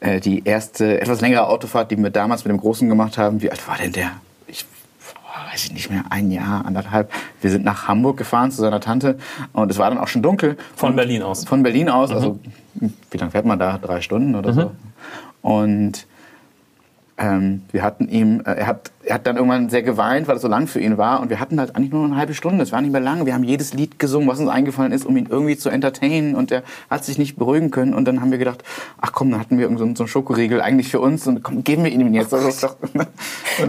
äh, 0.00 0.20
die 0.20 0.44
erste, 0.44 1.00
etwas 1.00 1.20
längere 1.20 1.48
Autofahrt, 1.48 1.90
die 1.90 1.96
wir 1.96 2.10
damals 2.10 2.44
mit 2.44 2.52
dem 2.52 2.60
Großen 2.60 2.88
gemacht 2.88 3.18
haben. 3.18 3.42
Wie 3.42 3.50
alt 3.50 3.66
war 3.66 3.76
denn 3.76 3.92
der? 3.92 4.10
Ich 4.46 4.64
weiß 5.56 5.64
ich 5.64 5.72
nicht 5.72 5.90
mehr, 5.90 6.04
ein 6.10 6.30
Jahr, 6.30 6.64
anderthalb. 6.64 7.10
Wir 7.40 7.50
sind 7.50 7.64
nach 7.64 7.88
Hamburg 7.88 8.16
gefahren 8.16 8.50
zu 8.50 8.60
seiner 8.60 8.80
Tante 8.80 9.18
und 9.52 9.70
es 9.70 9.78
war 9.78 9.88
dann 9.88 9.98
auch 9.98 10.08
schon 10.08 10.22
dunkel. 10.22 10.56
Von 10.74 10.96
Berlin 10.96 11.22
aus? 11.22 11.44
Von 11.44 11.62
Berlin 11.62 11.88
aus, 11.88 12.10
also 12.10 12.38
mhm. 12.74 12.92
wie 13.10 13.18
lange 13.18 13.30
fährt 13.32 13.46
man 13.46 13.58
da? 13.58 13.78
Drei 13.78 14.00
Stunden 14.00 14.34
oder 14.34 14.52
mhm. 14.52 14.54
so. 14.54 14.72
Und 15.46 16.08
ähm, 17.18 17.62
wir 17.72 17.82
hatten 17.82 18.08
ihm, 18.08 18.40
äh, 18.40 18.52
er 18.52 18.66
hat 18.66 18.90
er 19.06 19.14
hat 19.14 19.26
dann 19.26 19.36
irgendwann 19.36 19.70
sehr 19.70 19.84
geweint, 19.84 20.26
weil 20.26 20.36
es 20.36 20.42
so 20.42 20.48
lang 20.48 20.66
für 20.66 20.80
ihn 20.80 20.98
war. 20.98 21.20
Und 21.20 21.30
wir 21.30 21.38
hatten 21.38 21.60
halt 21.60 21.76
eigentlich 21.76 21.92
nur 21.92 22.04
eine 22.04 22.16
halbe 22.16 22.34
Stunde. 22.34 22.62
Es 22.64 22.72
war 22.72 22.80
nicht 22.80 22.90
mehr 22.90 23.00
lang. 23.00 23.24
Wir 23.24 23.34
haben 23.34 23.44
jedes 23.44 23.72
Lied 23.72 24.00
gesungen, 24.00 24.28
was 24.28 24.40
uns 24.40 24.48
eingefallen 24.48 24.90
ist, 24.90 25.06
um 25.06 25.16
ihn 25.16 25.28
irgendwie 25.30 25.56
zu 25.56 25.70
entertainen. 25.70 26.34
Und 26.34 26.50
er 26.50 26.64
hat 26.90 27.04
sich 27.04 27.16
nicht 27.16 27.36
beruhigen 27.36 27.70
können. 27.70 27.94
Und 27.94 28.06
dann 28.06 28.20
haben 28.20 28.32
wir 28.32 28.38
gedacht, 28.38 28.64
ach 29.00 29.12
komm, 29.12 29.30
dann 29.30 29.38
hatten 29.38 29.58
wir 29.58 29.68
so 29.78 29.84
einen 29.84 30.08
Schokoriegel 30.08 30.60
eigentlich 30.60 30.88
für 30.88 30.98
uns. 30.98 31.24
Und 31.28 31.44
komm, 31.44 31.62
geben 31.62 31.84
wir 31.84 31.92
ihn 31.92 32.12
jetzt. 32.14 32.32
Oh 32.32 32.36
also, 32.36 32.66
doch, 32.66 32.76
und 32.92 33.06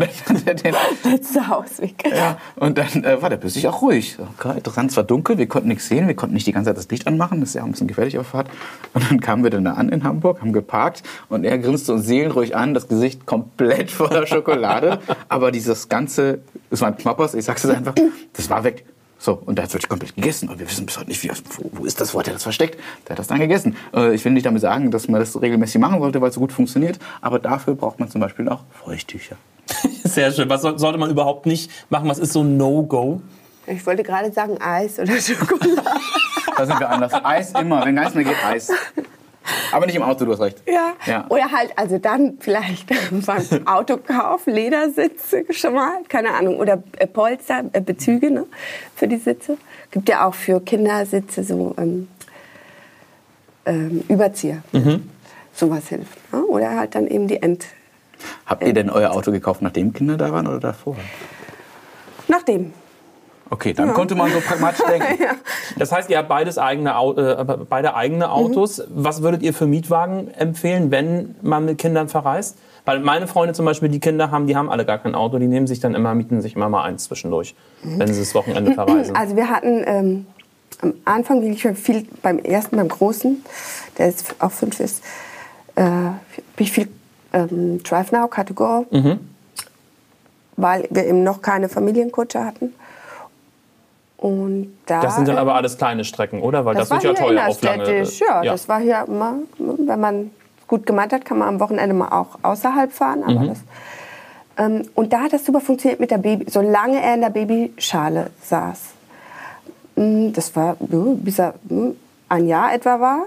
dann 0.02 0.10
hat 0.36 0.48
er 0.48 0.54
den 0.56 0.76
letzte 1.04 1.48
Hausweg. 1.48 2.04
Ja, 2.10 2.40
und 2.56 2.80
dann 2.80 3.04
äh, 3.04 3.22
war 3.22 3.30
der 3.30 3.38
plötzlich 3.38 3.68
auch 3.68 3.84
ruhig. 3.84 4.18
Okay, 4.40 4.58
interessant, 4.58 4.90
es 4.90 4.98
war 4.98 5.04
dunkel, 5.04 5.38
wir 5.38 5.48
konnten 5.48 5.68
nichts 5.68 5.88
sehen. 5.88 6.08
Wir 6.08 6.16
konnten 6.16 6.34
nicht 6.34 6.48
die 6.48 6.52
ganze 6.52 6.70
Zeit 6.72 6.78
das 6.78 6.90
Licht 6.90 7.06
anmachen. 7.06 7.42
Das 7.42 7.50
ist 7.50 7.56
ja 7.56 7.62
auch 7.62 7.68
ein 7.68 7.72
bisschen 7.72 7.88
gefährlich 7.88 8.18
auf 8.18 8.28
Fahrt. 8.28 8.50
Und 8.94 9.10
dann 9.12 9.22
kamen 9.22 9.44
wir 9.44 9.52
dann 9.52 9.66
da 9.66 9.74
an 9.74 9.90
in 9.90 10.04
Hamburg, 10.04 10.42
haben 10.42 10.52
geparkt. 10.52 11.04
Und 11.30 11.44
er 11.44 11.60
grinste 11.60 11.94
uns 11.94 12.08
seelenruhig 12.08 12.56
an, 12.56 12.74
das 12.74 12.88
Gesicht 12.88 13.28
komplett 13.42 13.92
voller 13.92 14.26
Schokolade. 14.28 15.00
Aber 15.30 15.52
dieses 15.52 15.90
ganze 15.90 16.40
es 16.70 16.82
waren 16.82 16.98
Knoppers, 16.98 17.34
ich 17.34 17.46
sag's 17.46 17.64
es 17.64 17.72
einfach, 17.72 17.96
das 18.34 18.50
war 18.50 18.64
weg. 18.64 18.86
So, 19.20 19.34
und 19.34 19.56
der 19.56 19.64
hat 19.64 19.70
es 19.70 19.74
wirklich 19.74 19.90
komplett 19.90 20.16
gegessen. 20.16 20.48
Und 20.48 20.60
wir 20.60 20.70
wissen 20.70 20.86
bis 20.86 20.98
heute 20.98 21.08
nicht, 21.08 21.24
wie, 21.24 21.30
wo, 21.30 21.72
wo 21.80 21.86
ist 21.86 22.00
das, 22.00 22.14
wo 22.14 22.20
hat 22.20 22.28
er 22.28 22.34
das 22.34 22.44
versteckt? 22.44 22.80
Der 23.08 23.12
hat 23.12 23.20
das 23.20 23.28
dann 23.28 23.40
gegessen. 23.40 23.76
Äh, 23.94 24.14
ich 24.14 24.24
will 24.24 24.32
nicht 24.32 24.46
damit 24.46 24.62
sagen, 24.62 24.92
dass 24.92 25.08
man 25.08 25.20
das 25.20 25.42
regelmäßig 25.42 25.82
machen 25.82 26.00
sollte, 26.00 26.22
weil 26.22 26.30
es 26.30 26.36
so 26.36 26.40
gut 26.40 26.52
funktioniert. 26.52 27.00
Aber 27.22 27.40
dafür 27.40 27.74
braucht 27.74 28.00
man 28.00 28.10
zum 28.10 28.22
Beispiel 28.22 28.48
auch 28.48 28.62
Feuchttücher. 28.84 29.36
Sehr 30.04 30.32
schön. 30.32 30.50
Was 30.50 30.62
sollte 30.62 31.00
man 31.00 31.10
überhaupt 31.10 31.48
nicht 31.48 31.72
machen? 31.90 32.08
Was 32.08 32.20
ist 32.20 32.32
so 32.34 32.44
No-Go? 32.44 33.22
Ich 33.66 33.86
wollte 33.88 34.04
gerade 34.04 34.32
sagen 34.32 34.62
Eis 34.62 35.00
oder 35.00 35.20
Schokolade. 35.20 35.82
da 36.56 36.66
sind 36.66 36.80
wir 36.80 36.90
anders. 36.90 37.12
Eis 37.14 37.54
immer. 37.60 37.84
Wenn 37.86 37.96
gar 37.96 38.04
nichts 38.04 38.16
mehr 38.16 38.24
geht, 38.24 38.46
Eis. 38.46 38.72
Aber 39.72 39.86
nicht 39.86 39.96
im 39.96 40.04
Auto, 40.04 40.26
du 40.26 40.32
hast 40.32 40.42
recht. 40.42 40.62
Ja. 40.68 40.94
ja. 41.06 41.26
Oder 41.30 41.52
halt, 41.52 41.72
also 41.78 41.98
dann 41.98 42.38
vielleicht 42.40 42.88
beim 43.26 43.68
Autokauf 43.68 44.46
Ledersitze 44.46 45.46
schon 45.52 45.74
mal, 45.74 46.04
keine 46.08 46.34
Ahnung. 46.34 46.60
Oder 46.60 46.84
äh, 46.98 47.08
Polster, 47.08 47.64
äh, 47.74 47.82
Bezüge 47.82 48.32
ne, 48.32 48.46
für 48.96 49.08
die 49.08 49.18
Sitze. 49.18 49.58
Gibt 49.92 50.10
ja 50.10 50.28
auch 50.28 50.34
für 50.34 50.60
Kindersitze 50.60 51.44
so 51.44 51.74
ähm, 51.78 52.08
ähm, 53.66 54.04
Überzieher. 54.10 54.64
Mhm. 54.72 55.10
Sowas 55.54 55.88
hilft. 55.88 56.34
Ne? 56.34 56.44
Oder 56.46 56.78
halt 56.78 56.96
dann 56.96 57.08
eben 57.08 57.28
die 57.28 57.42
End. 57.42 57.66
Habt 58.46 58.64
ihr 58.64 58.74
denn 58.74 58.90
euer 58.90 59.12
Auto 59.12 59.32
gekauft, 59.32 59.62
nachdem 59.62 59.94
Kinder 59.94 60.18
da 60.18 60.32
waren 60.32 60.48
oder 60.48 60.60
davor? 60.60 60.96
Nachdem. 62.28 62.74
Okay, 63.50 63.74
dann 63.74 63.88
ja. 63.88 63.94
konnte 63.94 64.16
man 64.16 64.32
so 64.32 64.40
pragmatisch 64.40 64.86
denken. 64.90 65.22
ja. 65.22 65.32
Das 65.78 65.92
heißt, 65.92 66.10
ihr 66.10 66.18
habt 66.18 66.30
beides 66.30 66.58
eigene, 66.58 66.92
äh, 66.92 67.44
beide 67.70 67.96
eigene 67.96 68.32
Autos. 68.32 68.80
Mhm. 68.80 68.84
Was 68.90 69.22
würdet 69.22 69.44
ihr 69.44 69.54
für 69.54 69.68
Mietwagen 69.68 70.30
empfehlen, 70.34 70.92
wenn 70.92 71.36
man 71.42 71.66
mit 71.66 71.78
Kindern 71.78 72.10
verreist? 72.10 72.58
Weil 72.86 73.02
meine 73.02 73.28
Freunde 73.28 73.54
zum 73.54 73.66
Beispiel, 73.66 73.90
die 73.90 74.00
Kinder 74.00 74.32
haben, 74.32 74.48
die 74.48 74.56
haben 74.56 74.70
alle 74.70 74.86
gar 74.86 74.98
kein 74.98 75.14
Auto, 75.14 75.40
die 75.40 75.48
nehmen 75.48 75.68
sich 75.68 75.82
dann 75.82 75.94
immer, 75.94 76.16
mieten 76.16 76.42
sich 76.42 76.56
immer 76.56 76.70
mal 76.70 76.84
eins 76.84 77.04
zwischendurch, 77.04 77.54
mhm. 77.84 78.00
wenn 78.00 78.14
sie 78.14 78.20
das 78.20 78.34
Wochenende 78.34 78.74
verreisen. 78.74 79.16
Also 79.18 79.36
wir 79.36 79.50
hatten 79.50 79.84
ähm, 79.86 80.26
am 80.82 80.94
Anfang 81.06 81.42
wirklich 81.42 81.78
viel 81.78 82.08
beim 82.22 82.40
ersten, 82.40 82.78
beim 82.78 82.88
Großen, 82.88 83.44
der 83.98 84.08
jetzt 84.08 84.36
auch 84.40 84.52
fünf 84.52 84.80
ist, 84.80 85.04
äh, 85.76 86.12
ich 86.58 86.72
viel 86.72 86.88
ähm, 87.34 87.84
Drive 87.84 88.12
Now, 88.12 88.26
Car2Go, 88.26 88.86
mhm. 88.90 89.20
weil 90.56 90.88
wir 90.90 91.06
eben 91.06 91.24
noch 91.24 91.42
keine 91.42 91.68
Familienkutsche 91.68 92.44
hatten. 92.44 92.74
Und 94.18 94.76
da, 94.88 95.02
das 95.02 95.16
sind 95.16 95.28
dann 95.28 95.38
aber 95.38 95.54
alles 95.56 95.78
kleine 95.78 96.04
Strecken, 96.04 96.42
oder? 96.42 96.66
Weil 96.66 96.76
das, 96.76 96.90
das 96.90 97.04
wird 97.04 97.18
ja 97.18 97.26
teuer 97.26 97.48
auf 97.48 97.62
lange. 97.62 98.04
Ja, 98.04 98.44
ja, 98.44 98.52
das 98.52 98.68
war 98.68 98.80
hier 98.80 99.06
immer, 99.08 99.36
wenn 99.60 100.00
man 100.00 100.32
gut 100.68 100.86
gemeint 100.86 101.14
hat, 101.14 101.24
kann 101.24 101.38
man 101.38 101.48
am 101.48 101.60
Wochenende 101.60 101.94
mal 101.94 102.10
auch 102.10 102.40
außerhalb 102.42 102.92
fahren. 102.92 103.24
Aber 103.24 103.40
mhm. 103.40 103.48
das, 103.50 103.60
ähm, 104.58 104.84
und 104.96 105.14
da 105.14 105.22
hat 105.22 105.34
das 105.34 105.46
super 105.46 105.62
funktioniert 105.62 106.00
mit 106.00 106.10
der 106.10 106.18
Baby, 106.18 106.50
solange 106.50 107.02
er 107.02 107.14
in 107.14 107.22
der 107.22 107.30
Babyschale 107.30 108.32
saß. 108.42 108.80
Mm, 109.96 110.34
das 110.34 110.56
war, 110.56 110.76
bis 110.80 111.40
er 111.40 111.54
mm, 111.70 111.92
ein 112.30 112.48
Jahr 112.48 112.74
etwa 112.74 113.00
war, 113.00 113.26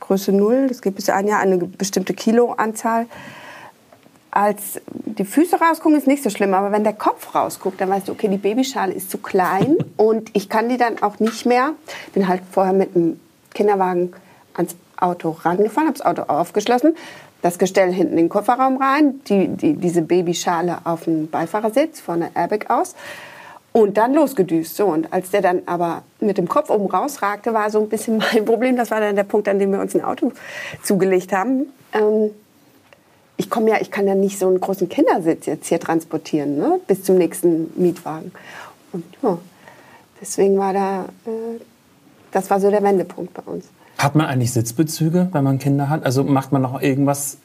Größe 0.00 0.32
null, 0.32 0.66
das 0.68 0.82
geht 0.82 0.96
bis 0.96 1.08
ein 1.08 1.26
Jahr 1.26 1.40
eine 1.40 1.56
bestimmte 1.56 2.14
Kiloanzahl 2.14 3.06
als 4.36 4.82
die 4.86 5.24
Füße 5.24 5.56
rausgucken, 5.58 5.96
ist 5.96 6.06
nicht 6.06 6.22
so 6.22 6.28
schlimm. 6.28 6.52
Aber 6.52 6.70
wenn 6.70 6.84
der 6.84 6.92
Kopf 6.92 7.34
rausguckt, 7.34 7.80
dann 7.80 7.88
weißt 7.88 8.08
du, 8.08 8.12
okay, 8.12 8.28
die 8.28 8.36
Babyschale 8.36 8.92
ist 8.92 9.10
zu 9.10 9.16
klein 9.16 9.78
und 9.96 10.28
ich 10.34 10.50
kann 10.50 10.68
die 10.68 10.76
dann 10.76 11.02
auch 11.02 11.18
nicht 11.20 11.46
mehr. 11.46 11.72
Bin 12.12 12.28
halt 12.28 12.42
vorher 12.50 12.74
mit 12.74 12.94
dem 12.94 13.18
Kinderwagen 13.54 14.12
ans 14.52 14.76
Auto 14.98 15.30
rangefahren, 15.30 15.88
habe 15.88 15.98
das 15.98 16.04
Auto 16.04 16.22
aufgeschlossen, 16.30 16.94
das 17.40 17.58
Gestell 17.58 17.92
hinten 17.92 18.12
in 18.12 18.24
den 18.24 18.28
Kofferraum 18.28 18.76
rein, 18.76 19.20
die, 19.26 19.48
die, 19.48 19.72
diese 19.72 20.02
Babyschale 20.02 20.80
auf 20.84 21.04
dem 21.04 21.30
Beifahrersitz, 21.30 22.00
vorne 22.00 22.30
Airbag 22.34 22.68
aus 22.68 22.94
und 23.72 23.96
dann 23.96 24.12
losgedüst. 24.12 24.76
So, 24.76 24.86
und 24.86 25.14
als 25.14 25.30
der 25.30 25.40
dann 25.40 25.62
aber 25.64 26.02
mit 26.20 26.36
dem 26.36 26.46
Kopf 26.46 26.68
oben 26.68 26.90
rausragte, 26.90 27.54
war 27.54 27.70
so 27.70 27.80
ein 27.80 27.88
bisschen 27.88 28.18
mein 28.34 28.44
Problem. 28.44 28.76
Das 28.76 28.90
war 28.90 29.00
dann 29.00 29.16
der 29.16 29.24
Punkt, 29.24 29.48
an 29.48 29.58
dem 29.58 29.72
wir 29.72 29.80
uns 29.80 29.94
ein 29.94 30.04
Auto 30.04 30.32
zugelegt 30.82 31.32
haben. 31.32 31.72
Ähm, 31.94 32.32
ich 33.36 33.50
komme 33.50 33.70
ja, 33.70 33.76
ich 33.80 33.90
kann 33.90 34.06
ja 34.06 34.14
nicht 34.14 34.38
so 34.38 34.46
einen 34.46 34.60
großen 34.60 34.88
Kindersitz 34.88 35.46
jetzt 35.46 35.68
hier 35.68 35.80
transportieren, 35.80 36.56
ne? 36.56 36.80
bis 36.86 37.02
zum 37.02 37.18
nächsten 37.18 37.70
Mietwagen. 37.76 38.32
Und 38.92 39.04
ja, 39.22 39.38
deswegen 40.20 40.58
war 40.58 40.72
da, 40.72 41.04
äh, 41.26 41.60
das 42.32 42.50
war 42.50 42.60
so 42.60 42.70
der 42.70 42.82
Wendepunkt 42.82 43.34
bei 43.34 43.42
uns. 43.42 43.66
Hat 43.98 44.14
man 44.14 44.26
eigentlich 44.26 44.52
Sitzbezüge, 44.52 45.28
wenn 45.32 45.44
man 45.44 45.58
Kinder 45.58 45.88
hat? 45.88 46.04
Also 46.04 46.24
macht 46.24 46.52
man 46.52 46.62
noch 46.62 46.80
irgendwas 46.80 47.38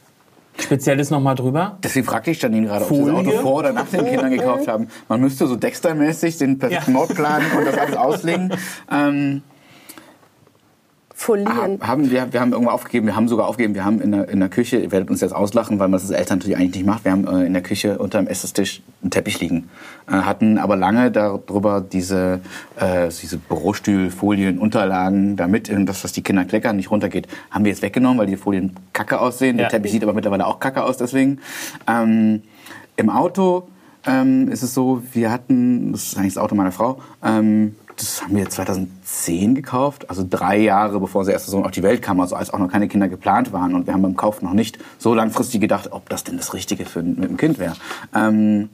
Spezielles 0.60 1.10
nochmal 1.10 1.36
drüber? 1.36 1.78
Deswegen 1.84 2.06
fragte 2.06 2.32
ich 2.32 2.40
dann 2.40 2.54
ihn 2.54 2.66
gerade, 2.66 2.86
ob 2.86 2.94
sie 2.94 3.06
das 3.06 3.14
Auto 3.14 3.32
vor 3.32 3.60
oder 3.60 3.74
nach 3.74 3.88
den 3.88 4.06
Kindern 4.06 4.32
gekauft 4.32 4.68
haben. 4.68 4.88
Man 5.08 5.22
müsste 5.22 5.48
so 5.48 5.56
Dexter-mäßig 5.56 6.38
den 6.38 6.60
perfekten 6.60 6.92
ja. 6.92 6.98
Mord 6.98 7.16
planen 7.16 7.46
und 7.58 7.66
das 7.66 7.78
alles 7.78 7.96
auslegen. 7.96 8.54
Ähm, 8.92 9.42
folieren. 11.22 11.80
Haben 11.82 12.12
wir, 12.12 12.34
wir 12.34 12.42
haben 12.42 12.52
irgendwo 12.52 12.72
aufgegeben, 12.72 13.08
wir 13.08 13.16
haben 13.16 13.28
sogar 13.28 13.48
aufgegeben, 13.48 13.76
wir 13.76 13.86
haben 13.86 14.02
in 14.02 14.12
der, 14.12 14.30
in 14.30 14.40
der 14.40 14.50
Küche, 14.50 14.78
ihr 14.78 14.92
werdet 14.92 15.10
uns 15.10 15.22
jetzt 15.22 15.34
auslachen, 15.34 15.80
weil 15.80 15.88
man 15.88 16.00
das 16.00 16.04
als 16.04 16.12
Eltern 16.12 16.40
natürlich 16.40 16.58
eigentlich 16.58 16.76
nicht 16.76 16.86
macht, 16.86 17.06
wir 17.06 17.12
haben 17.12 17.28
äh, 17.28 17.46
in 17.46 17.54
der 17.54 17.62
Küche 17.62 17.98
unter 18.00 18.20
dem 18.20 18.28
Esstisch 18.28 18.82
einen 19.02 19.12
Teppich 19.12 19.40
liegen. 19.40 19.70
Äh, 20.08 20.14
hatten 20.14 20.58
aber 20.58 20.76
lange 20.76 21.12
darüber 21.12 21.82
diese, 21.82 22.42
äh, 22.80 23.10
diese 23.10 23.38
Bürostühlfolien, 23.38 24.58
Unterlagen, 24.58 25.36
damit 25.36 25.72
das, 25.88 26.04
was 26.04 26.12
die 26.12 26.24
Kinder 26.24 26.46
kleckern, 26.46 26.76
nicht 26.76 26.92
runtergeht, 26.92 27.28
haben 27.50 27.66
wir 27.66 27.72
jetzt 27.72 27.82
weggenommen, 27.82 28.18
weil 28.18 28.28
die 28.28 28.38
Folien 28.38 28.76
kacke 28.94 29.20
aussehen. 29.20 29.58
Ja. 29.58 29.64
Der 29.64 29.70
Teppich 29.70 29.92
sieht 29.92 30.04
aber 30.04 30.14
mittlerweile 30.14 30.48
auch 30.48 30.60
kacke 30.60 30.84
aus, 30.84 30.98
deswegen. 30.98 31.40
Ähm, 31.88 32.42
Im 32.98 33.10
Auto 33.10 33.68
ähm, 34.06 34.50
ist 34.50 34.64
es 34.64 34.74
so, 34.74 35.04
wir 35.14 35.32
hatten, 35.32 35.92
das 35.92 36.04
ist 36.04 36.18
eigentlich 36.18 36.34
das 36.34 36.44
Auto 36.44 36.56
meiner 36.56 36.72
Frau, 36.72 37.00
ähm, 37.24 37.76
das 37.98 38.22
haben 38.22 38.36
wir 38.36 38.50
2010 38.50 39.56
gekauft, 39.56 40.10
also 40.10 40.26
drei 40.28 40.58
Jahre 40.58 41.00
bevor 41.00 41.24
der 41.24 41.34
erste 41.34 41.52
Sohn 41.52 41.66
auf 41.66 41.72
die 41.72 41.84
Welt 41.84 42.02
kam, 42.02 42.20
also 42.20 42.36
als 42.36 42.54
auch 42.54 42.60
noch 42.60 42.72
keine 42.72 42.88
Kinder 42.88 43.08
geplant 43.08 43.54
waren. 43.54 43.76
Und 43.76 43.88
wir 43.88 43.94
haben 43.94 44.02
beim 44.02 44.16
Kauf 44.16 44.42
noch 44.42 44.54
nicht 44.54 44.80
so 44.98 45.14
langfristig 45.14 45.62
gedacht, 45.62 45.92
ob 45.92 46.10
das 46.10 46.24
denn 46.24 46.38
das 46.38 46.54
Richtige 46.54 46.86
für 46.86 47.04
mit 47.04 47.30
dem 47.30 47.38
Kind 47.38 47.60
wäre. 47.60 47.76
Ähm, 48.14 48.70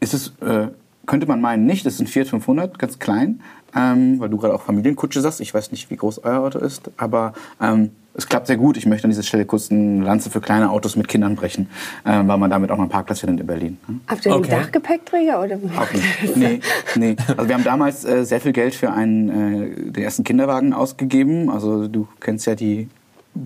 ist 0.00 0.14
es, 0.14 0.32
äh, 0.40 0.68
könnte 1.06 1.26
man 1.26 1.40
meinen, 1.40 1.66
nicht. 1.66 1.84
Das 1.86 1.94
ist 1.94 2.00
ein 2.00 2.06
Fiat 2.06 2.28
500, 2.28 2.78
ganz 2.78 2.98
klein, 2.98 3.40
ähm, 3.74 4.20
weil 4.20 4.28
du 4.28 4.36
gerade 4.36 4.54
auch 4.54 4.62
Familienkutsche 4.62 5.20
sagst. 5.20 5.40
Ich 5.40 5.52
weiß 5.52 5.72
nicht, 5.72 5.90
wie 5.90 5.96
groß 5.96 6.24
euer 6.24 6.40
Auto 6.40 6.58
ist, 6.58 6.90
aber 6.96 7.32
ähm, 7.60 7.90
es 8.14 8.28
klappt 8.28 8.46
sehr 8.46 8.56
gut. 8.56 8.76
Ich 8.76 8.86
möchte 8.86 9.04
an 9.04 9.10
dieser 9.10 9.22
Stelle 9.22 9.46
kurz 9.46 9.70
eine 9.70 10.04
Lanze 10.04 10.30
für 10.30 10.40
kleine 10.40 10.70
Autos 10.70 10.96
mit 10.96 11.08
Kindern 11.08 11.34
brechen, 11.34 11.68
äh, 12.04 12.10
weil 12.10 12.38
man 12.38 12.50
damit 12.50 12.70
auch 12.70 12.76
noch 12.76 12.82
einen 12.82 12.90
Parkplatz 12.90 13.20
findet 13.20 13.40
in 13.40 13.46
Berlin. 13.46 13.78
Ne? 13.88 14.00
Habt 14.06 14.26
ihr 14.26 14.36
okay. 14.36 14.52
einen 14.52 14.62
Dachgepäckträger? 14.62 15.42
Oder? 15.42 15.58
Auch 15.78 15.92
nicht. 15.92 16.36
Nee, 16.36 16.60
nee. 16.94 17.16
Also 17.36 17.48
wir 17.48 17.54
haben 17.54 17.64
damals 17.64 18.04
äh, 18.04 18.24
sehr 18.24 18.40
viel 18.40 18.52
Geld 18.52 18.74
für 18.74 18.92
einen, 18.92 19.28
äh, 19.28 19.92
den 19.92 20.04
ersten 20.04 20.24
Kinderwagen 20.24 20.72
ausgegeben. 20.72 21.50
Also 21.50 21.88
du 21.88 22.06
kennst 22.20 22.46
ja 22.46 22.54
die 22.54 22.88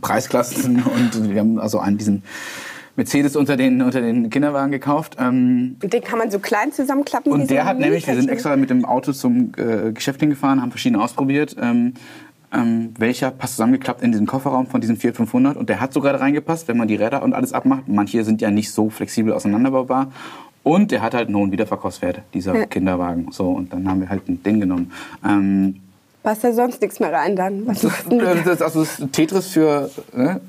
Preisklassen 0.01 0.83
und 0.83 1.33
wir 1.33 1.40
haben 1.40 1.59
also 1.59 1.79
einen 1.79 1.99
diesen 1.99 2.23
Mercedes 2.96 3.37
unter 3.37 3.56
den, 3.56 3.82
unter 3.82 4.00
den 4.00 4.30
Kinderwagen 4.30 4.72
gekauft. 4.72 5.16
Ähm, 5.18 5.76
und 5.82 5.92
den 5.92 6.02
kann 6.02 6.18
man 6.18 6.30
so 6.30 6.38
klein 6.38 6.72
zusammenklappen? 6.72 7.30
Und 7.30 7.50
der 7.50 7.64
hat 7.64 7.78
nämlich, 7.78 8.06
wir 8.06 8.14
sind 8.14 8.28
extra 8.28 8.56
mit 8.56 8.70
dem 8.70 8.85
Auto 8.85 9.12
zum 9.12 9.52
äh, 9.56 9.92
Geschäft 9.92 10.20
hingefahren, 10.20 10.62
haben 10.62 10.70
verschiedene 10.70 11.02
ausprobiert. 11.02 11.56
Ähm, 11.61 11.94
ähm, 12.52 12.94
welcher 12.98 13.30
passt 13.30 13.54
zusammengeklappt 13.54 14.02
in 14.02 14.12
diesen 14.12 14.26
Kofferraum 14.26 14.66
von 14.66 14.80
diesem 14.80 14.96
Fiat 14.96 15.16
500 15.16 15.56
und 15.56 15.68
der 15.68 15.80
hat 15.80 15.92
sogar 15.92 16.12
da 16.12 16.20
reingepasst, 16.20 16.68
wenn 16.68 16.76
man 16.76 16.88
die 16.88 16.94
Räder 16.94 17.22
und 17.22 17.35
alles 17.35 17.52
abmacht. 17.52 17.82
Manche 17.87 18.24
sind 18.24 18.40
ja 18.40 18.50
nicht 18.50 18.70
so 18.70 18.88
flexibel 18.88 19.32
auseinanderbaubar. 19.32 20.12
Und 20.62 20.90
der 20.90 21.00
hat 21.02 21.14
halt 21.14 21.28
einen 21.28 21.37
hohen 21.37 21.52
Wiederverkaufswert, 21.52 22.22
dieser 22.35 22.56
ja. 22.56 22.66
Kinderwagen. 22.66 23.30
So, 23.30 23.50
und 23.50 23.72
dann 23.72 23.88
haben 23.88 24.00
wir 24.00 24.09
halt 24.09 24.22
den 24.26 24.61
genommen. 24.61 24.90
Ähm, 25.24 25.76
Passt 26.24 26.42
da 26.42 26.52
sonst 26.52 26.82
nichts 26.82 26.98
mehr 26.98 27.12
rein 27.12 27.37
dann? 27.37 27.66
Was 27.68 27.82
das, 27.82 28.04
das, 28.44 28.62
also 28.62 28.80
das 28.80 29.00
Tetris 29.12 29.46
für, 29.46 29.90
ne? 30.12 30.40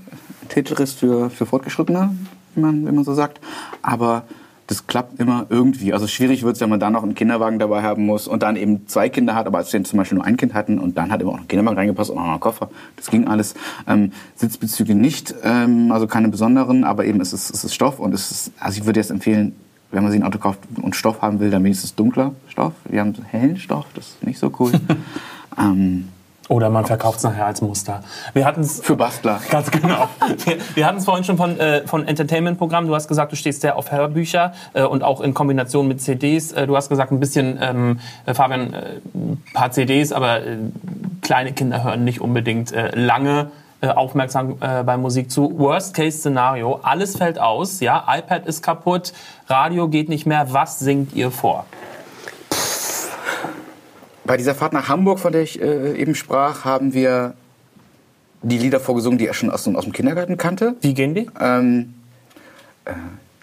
Tetris 0.50 0.94
für, 0.94 1.30
für 1.30 1.46
Fortgeschrittene, 1.46 2.16
man, 2.58 2.88
wie 2.88 2.92
man 2.92 3.04
so 3.04 3.14
sagt. 3.14 3.40
Aber 3.82 4.24
das 4.68 4.86
klappt 4.86 5.20
immer 5.20 5.48
irgendwie. 5.50 5.94
Also 5.94 6.08
schwierig 6.08 6.44
wird 6.44 6.56
es, 6.56 6.62
wenn 6.62 6.70
man 6.70 6.80
dann 6.80 6.94
noch 6.94 7.04
einen 7.04 7.16
Kinderwagen 7.16 7.58
dabei 7.58 7.82
haben 7.84 8.06
muss 8.06 8.28
und 8.28 8.44
dann 8.44 8.58
eben 8.58 8.86
zwei 8.88 9.08
Kinder 9.10 9.34
hat, 9.34 9.48
aber 9.48 9.58
als 9.60 9.72
wir 9.72 9.84
zum 9.84 9.98
Beispiel 9.98 10.18
nur 10.18 10.26
ein 10.26 10.36
Kind 10.36 10.54
hatten 10.54 10.78
und 10.78 10.98
dann 10.98 11.10
hat 11.10 11.22
immer 11.22 11.32
auch 11.32 11.36
noch 11.36 11.44
ein 11.44 11.48
Kinderwagen 11.48 11.78
reingepasst 11.78 12.12
und 12.12 12.18
auch 12.18 12.26
noch 12.26 12.34
ein 12.34 12.40
Koffer, 12.40 12.70
das 12.98 13.10
ging 13.10 13.28
alles. 13.28 13.56
Ähm, 13.88 14.12
Sitzbezüge 14.36 14.94
nicht, 14.94 15.34
ähm, 15.44 15.92
also 15.92 16.06
keine 16.06 16.28
besonderen, 16.28 16.84
aber 16.84 17.06
eben 17.06 17.22
es 17.22 17.32
ist, 17.32 17.50
es 17.50 17.64
ist 17.64 17.74
Stoff 17.74 18.00
und 18.00 18.14
es 18.14 18.30
ist, 18.30 18.52
also 18.60 18.80
ich 18.80 18.86
würde 18.86 19.00
jetzt 19.00 19.10
empfehlen, 19.10 19.56
wenn 19.92 20.04
man 20.04 20.12
sich 20.12 20.20
ein 20.20 20.28
Auto 20.28 20.38
kauft 20.38 20.60
und 20.82 20.96
Stoff 20.98 21.22
haben 21.22 21.40
will, 21.40 21.50
dann 21.50 21.64
wenigstens 21.64 21.96
dunkler 21.96 22.34
Stoff. 22.50 22.74
Wir 22.90 23.00
haben 23.00 23.14
hellen 23.30 23.56
Stoff, 23.56 23.86
das 23.94 24.10
ist 24.10 24.24
nicht 24.26 24.38
so 24.38 24.52
cool. 24.60 24.72
ähm, 25.58 26.10
oder 26.50 26.70
man 26.70 26.86
verkauft 26.86 27.18
es 27.18 27.24
nachher 27.24 27.46
als 27.46 27.62
Muster. 27.62 28.02
Wir 28.34 28.46
hatten 28.46 28.62
es 28.62 28.80
für 28.82 28.96
Bastler. 28.96 29.40
Ganz 29.50 29.72
genau. 29.72 30.08
Wir, 30.46 30.58
wir 30.76 30.86
hatten 30.86 30.98
es 30.98 31.06
vorhin 31.06 31.24
schon 31.24 31.38
von, 31.38 31.60
äh, 31.60 31.86
von 31.86 32.08
Entertainment-Programmen. 32.08 32.88
Du 32.88 32.96
hast 32.96 33.08
gesagt, 33.08 33.32
du 33.32 33.36
stehst 33.36 33.62
sehr 33.62 33.76
auf 33.76 33.92
Hörbücher 33.92 34.54
äh, 34.74 34.84
und 34.84 35.04
auch 35.04 35.22
in 35.22 35.34
Kombination 35.34 35.88
mit 35.88 36.02
CDs. 36.02 36.52
Äh, 36.52 36.68
du 36.68 36.76
hast 36.76 36.90
gesagt, 36.90 37.12
ein 37.12 37.20
bisschen, 37.20 37.60
ähm, 37.62 38.00
äh, 38.26 38.34
Fabian, 38.34 38.74
äh, 38.74 39.00
ein 39.14 39.44
paar 39.54 39.72
CDs, 39.72 40.14
aber 40.14 40.42
äh, 40.42 40.58
kleine 41.22 41.52
Kinder 41.52 41.84
hören 41.84 42.04
nicht 42.04 42.22
unbedingt 42.22 42.74
lange 42.94 43.52
aufmerksam 43.82 44.58
bei 44.60 44.98
Musik 44.98 45.30
zu. 45.30 45.58
Worst-Case-Szenario, 45.58 46.80
alles 46.84 47.18
fällt 47.18 47.40
aus, 47.40 47.80
ja, 47.80 48.06
iPad 48.08 48.46
ist 48.46 48.62
kaputt, 48.62 49.14
Radio 49.48 49.88
geht 49.88 50.10
nicht 50.10 50.26
mehr. 50.26 50.54
Was 50.54 50.80
singt 50.80 51.14
ihr 51.14 51.32
vor? 51.32 51.66
Bei 54.28 54.36
dieser 54.36 54.56
Fahrt 54.56 54.74
nach 54.74 54.90
Hamburg, 54.90 55.20
von 55.20 55.32
der 55.32 55.42
ich 55.42 55.62
äh, 55.62 55.94
eben 55.94 56.14
sprach, 56.14 56.66
haben 56.66 56.94
wir 56.94 57.34
die 58.42 58.58
Lieder 58.58 58.82
vorgesungen, 58.82 59.18
die 59.18 59.26
er 59.26 59.34
schon 59.34 59.50
aus, 59.50 59.66
aus 59.66 59.84
dem 59.86 59.94
Kindergarten 59.94 60.36
kannte. 60.36 60.76
Wie 60.82 60.94
gehen 60.94 61.16
die? 61.16 61.30
Ähm, 61.40 61.94
äh, 62.84 62.92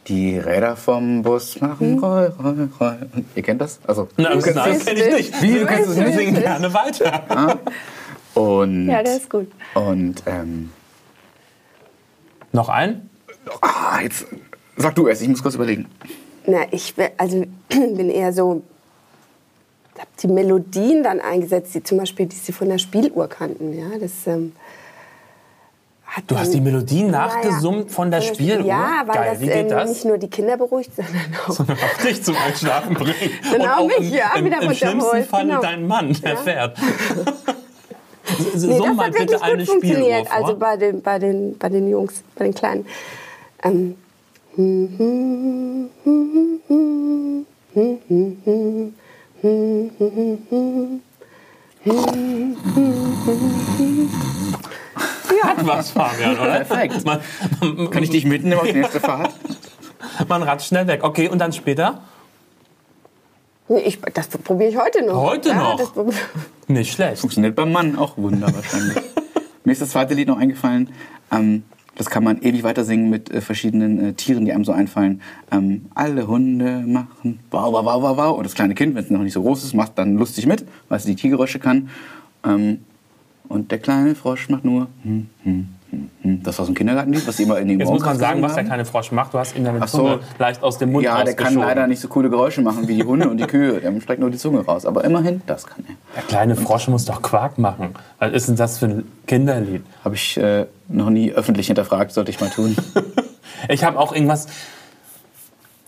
die 0.08 0.36
Räder 0.36 0.76
vom 0.76 1.22
Bus 1.22 1.58
machen 1.62 1.94
hm. 1.94 1.98
Roll, 2.04 2.34
Roll, 2.38 2.68
Roll. 2.78 2.98
Ihr 3.34 3.42
kennt 3.42 3.62
das? 3.62 3.80
Also, 3.86 4.08
Nein, 4.18 4.38
das 4.38 4.84
kenne 4.84 5.00
ich 5.00 5.14
nicht. 5.14 5.42
Wie, 5.42 5.58
du 5.58 5.64
kennst 5.64 5.88
es 5.88 5.96
nicht? 5.96 6.18
Singen 6.18 6.34
gerne 6.34 6.74
weiter. 6.74 7.22
Ah. 7.30 7.56
Und, 8.38 8.88
ja, 8.88 9.02
der 9.02 9.16
ist 9.16 9.30
gut. 9.30 9.50
Und, 9.74 10.22
ähm, 10.26 10.70
Noch 12.52 12.68
ein? 12.68 13.08
Ah, 13.62 14.00
jetzt 14.02 14.26
sag 14.76 14.94
du 14.94 15.08
es, 15.08 15.22
ich 15.22 15.28
muss 15.28 15.42
kurz 15.42 15.54
überlegen. 15.54 15.86
Na, 16.46 16.66
ich 16.70 16.94
also, 17.16 17.46
bin 17.70 18.10
eher 18.10 18.34
so 18.34 18.62
habe 20.00 20.10
die 20.20 20.28
Melodien 20.28 21.02
dann 21.02 21.20
eingesetzt, 21.20 21.74
die 21.74 21.82
zum 21.82 21.98
Beispiel, 21.98 22.26
die 22.26 22.36
sie 22.36 22.52
von 22.52 22.68
der 22.68 22.78
Spieluhr 22.78 23.28
kannten. 23.28 23.76
Ja, 23.76 23.98
das, 23.98 24.26
ähm, 24.26 24.52
du 26.26 26.38
hast 26.38 26.52
die 26.52 26.60
Melodien 26.60 27.10
nachgesummt 27.10 27.88
ja, 27.88 27.94
von 27.94 28.10
der 28.10 28.20
Spieluhr? 28.20 28.66
Ja, 28.66 29.02
weil 29.06 29.14
Geil. 29.14 29.30
das, 29.32 29.40
Wie 29.40 29.46
geht 29.46 29.56
ähm, 29.56 29.68
das 29.68 29.88
nicht 29.90 30.04
nur 30.04 30.18
die 30.18 30.28
Kinder 30.28 30.56
beruhigt, 30.56 30.90
sondern 30.94 31.36
auch, 31.46 31.50
sondern 31.52 31.78
auch 31.78 32.02
dich 32.02 32.22
zum 32.22 32.36
Einschlafen 32.36 32.94
bringt. 32.94 33.16
Sondern 33.48 33.70
auch 33.78 33.86
mich, 33.86 34.10
ja, 34.10 34.34
im, 34.36 34.44
wieder 34.44 34.62
im, 34.62 34.70
im 34.70 34.74
schlimmsten 34.74 35.24
Fall 35.24 35.46
genau. 35.46 35.60
dein 35.60 35.86
Mann, 35.86 36.12
der 36.22 36.32
ja. 36.32 36.36
fährt. 36.36 36.78
so 38.54 38.66
nee, 38.66 38.78
das 38.78 38.96
hat 38.98 39.12
bitte 39.12 39.42
eine 39.42 39.66
funktioniert, 39.66 40.28
vor. 40.28 40.36
Also 40.36 40.56
bei 40.56 40.76
den, 40.76 41.02
bei, 41.02 41.18
den, 41.18 41.58
bei 41.58 41.68
den 41.68 41.88
Jungs, 41.88 42.22
bei 42.34 42.44
den 42.44 42.54
Kleinen. 42.54 42.86
Ähm. 43.62 43.96
Ja. 55.44 55.56
Was, 55.62 55.90
Fabian, 55.90 56.38
oder? 56.38 56.53
Perfekt. 56.68 57.04
Man, 57.04 57.20
man, 57.60 57.90
Kann 57.90 58.02
ich 58.02 58.10
dich 58.10 58.24
mitnehmen 58.24 58.60
auf 58.60 58.66
die 58.66 58.72
nächste 58.72 59.00
Fahrt? 59.00 59.32
Man 60.28 60.42
ratscht 60.42 60.68
schnell 60.68 60.86
weg. 60.86 61.00
Okay, 61.02 61.28
und 61.28 61.38
dann 61.38 61.52
später? 61.52 62.02
Ich, 63.68 63.98
das 64.12 64.28
probiere 64.28 64.70
ich 64.70 64.76
heute 64.76 65.04
noch. 65.04 65.22
Heute 65.22 65.50
ja, 65.50 65.76
noch? 65.76 66.12
Nicht 66.68 66.92
schlecht. 66.92 67.20
Funktioniert 67.20 67.56
beim 67.56 67.72
Mann 67.72 67.96
auch 67.96 68.18
Wunder 68.18 68.54
wahrscheinlich. 68.54 68.98
Mir 69.64 69.72
ist 69.72 69.80
das 69.80 69.90
zweite 69.90 70.14
Lied 70.14 70.28
noch 70.28 70.38
eingefallen. 70.38 70.90
Ähm, 71.32 71.64
das 71.96 72.10
kann 72.10 72.24
man 72.24 72.42
ewig 72.42 72.62
weiter 72.64 72.84
singen 72.84 73.08
mit 73.08 73.30
äh, 73.30 73.40
verschiedenen 73.40 74.04
äh, 74.04 74.12
Tieren, 74.12 74.44
die 74.44 74.52
einem 74.52 74.64
so 74.64 74.72
einfallen. 74.72 75.22
Ähm, 75.50 75.86
alle 75.94 76.26
Hunde 76.26 76.82
machen 76.86 77.40
wow, 77.50 77.72
wow, 77.72 77.84
wow, 77.84 78.02
wow, 78.02 78.16
wow. 78.16 78.36
Und 78.36 78.44
das 78.44 78.54
kleine 78.54 78.74
Kind, 78.74 78.94
wenn 78.94 79.04
es 79.04 79.10
noch 79.10 79.20
nicht 79.20 79.32
so 79.32 79.42
groß 79.42 79.64
ist, 79.64 79.74
macht 79.74 79.96
dann 79.96 80.16
lustig 80.16 80.46
mit, 80.46 80.66
weil 80.88 80.98
es 80.98 81.04
die 81.04 81.14
Tiergeräusche 81.14 81.58
kann. 81.58 81.88
Ähm, 82.44 82.80
und 83.48 83.70
der 83.70 83.78
kleine 83.78 84.14
Frosch 84.14 84.48
macht 84.48 84.64
nur 84.64 84.88
hm, 85.02 85.28
hm, 85.44 85.68
das 86.22 86.58
war 86.58 86.66
so 86.66 86.72
ein 86.72 86.74
Kindergartenlied, 86.74 87.26
was 87.26 87.38
immer 87.40 87.58
in 87.58 87.68
den 87.68 87.80
Jetzt 87.80 87.88
muss 87.88 88.04
man 88.04 88.18
sagen, 88.18 88.42
was 88.42 88.54
der 88.54 88.64
kleine 88.64 88.84
Frosch 88.84 89.12
macht. 89.12 89.34
Du 89.34 89.38
hast 89.38 89.56
ihn 89.56 89.64
dann 89.64 89.78
mit 89.78 89.88
so. 89.88 89.98
Zunge 89.98 90.20
leicht 90.38 90.62
aus 90.62 90.78
dem 90.78 90.92
Mund 90.92 91.04
Ja, 91.04 91.22
der 91.22 91.34
kann 91.34 91.54
leider 91.54 91.86
nicht 91.86 92.00
so 92.00 92.08
coole 92.08 92.30
Geräusche 92.30 92.62
machen 92.62 92.88
wie 92.88 92.96
die 92.96 93.04
Hunde 93.04 93.28
und 93.28 93.36
die 93.38 93.46
Kühe. 93.46 93.80
Der 93.80 94.00
streckt 94.00 94.20
nur 94.20 94.30
die 94.30 94.38
Zunge 94.38 94.64
raus. 94.64 94.86
Aber 94.86 95.04
immerhin, 95.04 95.42
das 95.46 95.66
kann 95.66 95.84
er. 95.86 95.94
Der 96.16 96.22
kleine 96.22 96.56
Frosch 96.56 96.88
muss 96.88 97.04
doch 97.04 97.22
Quark 97.22 97.58
machen. 97.58 97.94
Was 98.18 98.32
ist 98.32 98.48
denn 98.48 98.56
das 98.56 98.78
für 98.78 98.86
ein 98.86 99.04
Kinderlied? 99.26 99.82
Habe 100.04 100.14
ich 100.14 100.36
äh, 100.36 100.66
noch 100.88 101.10
nie 101.10 101.32
öffentlich 101.32 101.66
hinterfragt, 101.66 102.12
sollte 102.12 102.30
ich 102.30 102.40
mal 102.40 102.50
tun. 102.50 102.76
ich 103.68 103.84
habe 103.84 103.98
auch 103.98 104.12
irgendwas... 104.12 104.46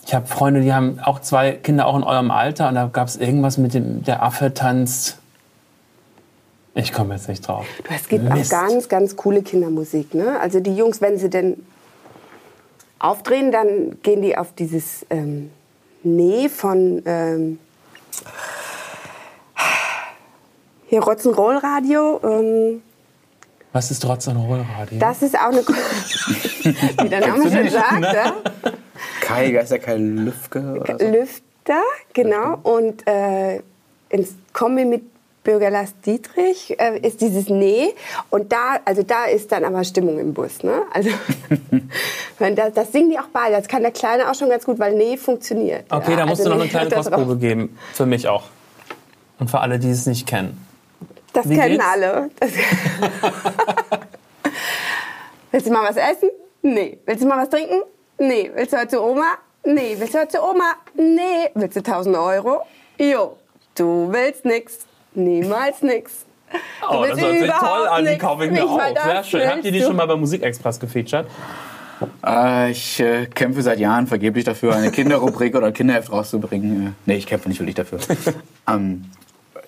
Ich 0.07 0.15
habe 0.15 0.27
Freunde, 0.29 0.61
die 0.61 0.73
haben 0.73 1.01
auch 1.01 1.19
zwei 1.19 1.51
Kinder 1.51 1.87
auch 1.87 1.97
in 1.97 2.05
eurem 2.05 2.31
Alter 2.31 2.69
und 2.69 2.77
da 2.77 2.89
gab 2.93 3.09
es 3.09 3.17
irgendwas 3.17 3.59
mit 3.59 3.75
dem, 3.75 4.05
der 4.05 4.23
Affe 4.23 4.55
tanzt 4.55 5.19
ich 6.77 6.93
komme 6.93 7.15
jetzt 7.15 7.29
nicht 7.29 7.47
drauf. 7.47 7.67
Du, 7.79 7.95
es 7.95 8.09
gibt 8.09 8.25
Mist. 8.25 8.55
auch 8.55 8.61
ganz, 8.61 8.89
ganz 8.89 9.17
coole 9.17 9.43
Kindermusik. 9.43 10.15
Ne? 10.15 10.39
Also 10.39 10.61
die 10.61 10.77
Jungs, 10.77 11.01
wenn 11.01 11.19
sie 11.19 11.31
denn 11.31 11.65
aufdrehen, 12.99 13.51
dann 13.51 13.99
gehen 14.03 14.23
die 14.23 14.37
auf 14.37 14.53
dieses 14.55 15.07
ähm, 15.11 15.51
Nee 16.03 16.49
von 16.49 17.03
ähm, 17.05 17.59
hier 20.87 21.01
Rock'n'Roll-Radio. 21.01 22.21
Ähm, 22.23 22.83
Was 23.73 23.91
ist 23.91 24.05
Rock'n'Roll-Radio? 24.05 24.99
Das 24.99 25.23
ist 25.23 25.35
auch 25.35 25.49
eine... 25.49 25.67
Wie 27.03 27.09
der 27.09 27.27
Name 27.27 27.51
schon 27.51 27.71
sagt. 27.71 28.03
Ja? 28.03 28.37
Kai, 29.21 29.51
ist 29.51 29.73
ja 29.73 29.79
kein 29.79 30.19
Lüfke 30.19 30.79
oder 30.81 30.99
so? 30.99 31.07
Lüfter, 31.07 31.83
genau. 32.13 32.59
Und 32.63 33.07
äh, 33.09 33.63
ins 34.11 34.35
Kombi 34.53 34.85
mit 34.85 35.03
Bürgerlass 35.47 35.95
Dietrich 36.05 36.77
äh, 36.79 36.99
ist 36.99 37.21
dieses 37.21 37.49
Nee. 37.49 37.95
Und 38.31 38.51
da, 38.51 38.81
also 38.85 39.05
da 39.05 39.27
ist 39.27 39.53
dann 39.53 39.65
aber 39.65 39.85
Stimmung 39.85 40.19
im 40.19 40.35
Bus. 40.35 40.65
Ne? 40.65 40.83
Also 40.93 41.11
das, 42.39 42.75
das 42.75 42.91
singen 42.91 43.11
die 43.11 43.19
auch 43.19 43.29
beide. 43.33 43.55
Das 43.57 43.69
kann 43.69 43.83
der 43.83 43.93
Kleine 43.93 44.29
auch 44.29 44.35
schon 44.35 44.49
ganz 44.49 44.65
gut, 44.65 44.81
weil 44.81 44.95
Nee 44.95 45.17
funktioniert. 45.17 45.85
Okay, 45.89 46.11
ja. 46.11 46.17
da 46.17 46.27
musst 46.27 46.41
also 46.41 46.51
du 46.51 46.57
noch 46.57 46.63
eine 46.63 46.71
kleine 46.71 46.91
Kostprobe 46.91 47.37
geben. 47.37 47.79
Für 47.95 48.07
mich 48.07 48.27
auch. 48.27 48.43
Und 49.39 49.49
für 49.49 49.61
alle, 49.61 49.79
die 49.79 49.89
es 49.89 50.07
nicht 50.07 50.27
kennen. 50.27 50.67
Das 51.33 51.49
Wie 51.49 51.55
kennen 51.55 51.73
geht's? 51.73 51.85
alle. 51.85 52.31
Willst 55.53 55.69
du 55.69 55.73
mal 55.73 55.89
was 55.89 55.97
essen? 55.97 56.31
Nee. 56.63 56.99
Willst 57.07 57.23
du 57.23 57.29
mal 57.29 57.41
was 57.41 57.51
trinken? 57.51 57.83
Nee. 58.19 58.51
Willst 58.53 58.73
du 58.73 58.79
heute 58.79 58.89
zu 58.89 59.01
Oma? 59.01 59.35
Nee. 59.65 59.95
Willst 59.97 60.13
du 60.13 60.19
heute 60.19 60.39
zu 60.39 60.43
Oma? 60.43 60.75
Nee. 60.95 61.51
Willst 61.55 61.77
du 61.77 61.81
1000 61.81 62.17
Euro? 62.17 62.63
Jo. 62.99 63.37
Du 63.77 64.09
willst 64.11 64.45
nix. 64.45 64.87
Niemals 65.17 65.83
nix. 65.83 66.25
Oh, 66.89 67.05
das 67.09 67.21
hört 67.21 67.39
sich 67.41 67.51
toll 67.51 67.89
an, 67.89 68.07
die 68.07 68.19
kaufe 68.19 68.45
ich 68.45 68.51
mir 68.53 68.65
auch. 68.65 68.81
Sehr 68.81 69.25
schön. 69.25 69.49
Habt 69.49 69.65
ihr 69.65 69.73
die 69.73 69.81
schon 69.81 69.97
mal 69.97 70.07
bei 70.07 70.17
Musikexpress 70.17 70.79
gefeatured? 70.79 71.27
Äh, 72.25 72.71
ich 72.71 73.01
äh, 73.01 73.27
kämpfe 73.27 73.63
seit 73.63 73.79
Jahren 73.79 74.07
vergeblich 74.07 74.45
dafür, 74.45 74.77
eine 74.77 74.91
Kinderrubrik 74.91 75.55
oder 75.57 75.69
ein 75.69 75.73
Kinderheft 75.73 76.13
rauszubringen. 76.13 76.89
Äh, 76.89 76.91
nee, 77.07 77.17
ich 77.17 77.27
kämpfe 77.27 77.49
nicht 77.49 77.59
wirklich 77.59 77.75
dafür. 77.75 77.99
ähm, 78.69 79.07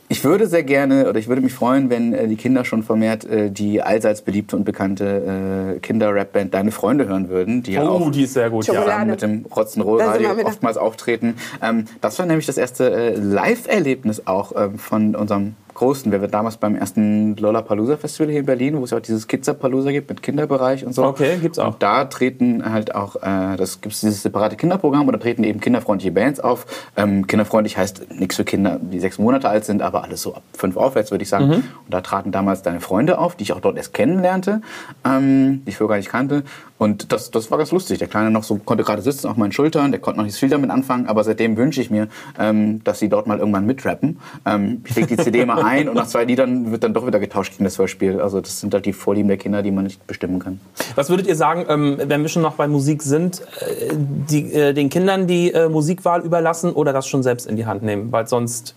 ich 0.09 0.25
würde 0.25 0.47
sehr 0.47 0.62
gerne 0.62 1.09
oder 1.09 1.18
ich 1.18 1.29
würde 1.29 1.42
mich 1.42 1.53
freuen, 1.53 1.90
wenn 1.90 2.12
äh, 2.12 2.29
die 2.29 2.37
Kinder 2.37 2.64
schon 2.64 2.83
vermehrt 2.83 3.25
äh, 3.25 3.51
die 3.51 3.83
allseits 3.83 4.23
beliebte 4.23 4.57
und 4.57 4.64
bekannte 4.64 5.77
äh, 5.77 5.81
Kinder-Rap-Band 5.81 6.55
Deine 6.55 6.71
Freunde 6.71 7.07
hören 7.07 7.29
würden, 7.29 7.62
die 7.62 7.73
oh, 7.73 7.83
ja 7.83 7.88
auch 7.88 8.11
die 8.11 8.23
ist 8.23 8.35
sehr 8.35 8.51
gut, 8.51 8.66
ja. 8.66 9.05
mit 9.05 9.23
dem 9.23 9.44
Rock'n'Roll-Radio 9.47 10.31
oftmals 10.44 10.77
auftreten. 10.77 11.35
Ähm, 11.62 11.85
das 12.01 12.18
war 12.18 12.27
nämlich 12.27 12.47
das 12.47 12.57
erste 12.57 12.90
äh, 12.90 13.14
Live-Erlebnis 13.14 14.27
auch 14.27 14.53
ähm, 14.57 14.79
von 14.79 15.14
unserem 15.14 15.55
großen. 15.79 16.12
Wir 16.12 16.21
waren 16.21 16.31
damals 16.31 16.57
beim 16.57 16.75
ersten 16.75 17.37
Lollapalooza 17.37 17.97
Festival 17.97 18.31
hier 18.31 18.41
in 18.41 18.47
Berlin, 18.47 18.79
wo 18.79 18.85
es 18.85 18.93
auch 18.93 19.01
dieses 19.01 19.27
Kidzapalooza 19.27 19.91
gibt 19.91 20.11
mit 20.11 20.23
Kinderbereich 20.23 20.85
und 20.85 20.95
so. 20.95 21.05
Okay, 21.05 21.38
gibt's 21.41 21.59
auch. 21.59 21.75
Und 21.75 21.83
da 21.83 22.05
treten 22.05 22.71
halt 22.71 22.95
auch, 22.95 23.16
äh, 23.16 23.57
das 23.57 23.81
gibt's 23.81 24.01
dieses 24.01 24.22
separate 24.22 24.57
Kinderprogramm 24.57 25.07
und 25.07 25.12
da 25.12 25.18
treten 25.18 25.45
eben 25.45 25.61
kinderfreundliche 25.61 26.12
Bands 26.12 26.41
auf. 26.41 26.66
Ähm, 26.97 27.26
kinderfreundlich 27.26 27.79
heißt 27.79 28.07
nichts 28.18 28.37
für 28.37 28.45
Kinder, 28.45 28.79
die 28.81 29.01
sechs 29.01 29.18
Monate 29.18 29.49
alt 29.49 29.64
sind, 29.64 29.81
aber 29.81 30.05
alles 30.05 30.22
so 30.22 30.35
ab 30.35 30.43
fünf 30.53 30.76
aufwärts, 30.76 31.11
würde 31.11 31.22
ich 31.22 31.29
sagen. 31.29 31.47
Mhm. 31.47 31.55
Und 31.55 31.64
da 31.89 32.01
traten 32.01 32.33
damals 32.33 32.62
deine 32.62 32.81
Freunde 32.81 33.18
auf, 33.18 33.37
die 33.37 33.45
ich 33.45 33.53
auch 33.53 33.61
dort 33.61 33.76
erst 33.76 33.95
kennenlernte, 33.95 34.61
ähm, 35.05 35.62
die 35.64 35.70
ich 35.70 35.76
vorher 35.76 35.95
gar 35.95 35.99
nicht 35.99 36.11
kannte. 36.11 36.43
Und 36.79 37.12
das, 37.12 37.31
das 37.31 37.51
war 37.51 37.59
ganz 37.59 37.72
lustig. 37.72 37.99
Der 37.99 38.09
Kleine 38.09 38.31
noch 38.31 38.45
so 38.45 38.57
konnte 38.57 38.85
gerade 38.85 39.03
sitzen 39.03 39.26
auf 39.29 39.37
meinen 39.37 39.53
Schultern, 39.53 39.91
der 39.91 40.01
konnte 40.01 40.18
noch 40.18 40.24
nicht 40.24 40.37
viel 40.37 40.49
damit 40.49 40.70
anfangen, 40.70 41.07
aber 41.07 41.24
seitdem 41.24 41.57
wünsche 41.57 41.81
ich 41.81 41.91
mir, 41.91 42.09
ähm, 42.39 42.83
dass 42.85 43.01
sie 43.01 43.09
dort 43.09 43.26
mal 43.26 43.39
irgendwann 43.39 43.66
mitrappen. 43.66 44.18
Ähm, 44.47 44.83
ich 44.87 44.95
leg 44.95 45.09
die 45.09 45.16
CD 45.16 45.45
mal 45.45 45.57
Nein, 45.62 45.89
und 45.89 45.97
nach 45.97 46.07
zwei 46.07 46.24
Liedern 46.24 46.70
wird 46.70 46.85
dann 46.85 46.95
doch 46.95 47.07
wieder 47.07 47.18
getauscht 47.18 47.53
gegen 47.53 47.64
das 47.64 47.79
Hörspiel. 47.79 48.20
Also 48.20 48.41
das 48.41 48.61
sind 48.61 48.72
halt 48.72 48.87
die 48.87 48.93
Vorlieben 48.93 49.29
der 49.29 49.39
Kinder, 49.39 49.62
die 49.62 49.72
man 49.72 49.85
nicht 49.85 50.07
bestimmen 50.07 50.39
kann. 50.39 50.61
Was 50.95 51.11
würdet 51.11 51.26
ihr 51.26 51.37
sagen, 51.37 51.66
ähm, 51.68 51.99
wenn 52.05 52.22
wir 52.22 52.29
schon 52.29 52.43
noch 52.43 52.55
bei 52.55 52.68
Musik 52.68 53.03
sind, 53.03 53.41
äh, 53.41 53.93
die, 53.93 54.53
äh, 54.53 54.72
den 54.72 54.89
Kindern 54.89 55.26
die 55.26 55.53
äh, 55.53 55.68
Musikwahl 55.68 56.22
überlassen 56.22 56.72
oder 56.72 56.93
das 56.93 57.09
schon 57.09 57.22
selbst 57.22 57.47
in 57.47 57.57
die 57.57 57.66
Hand 57.66 57.83
nehmen, 57.83 58.12
weil 58.12 58.29
sonst 58.29 58.74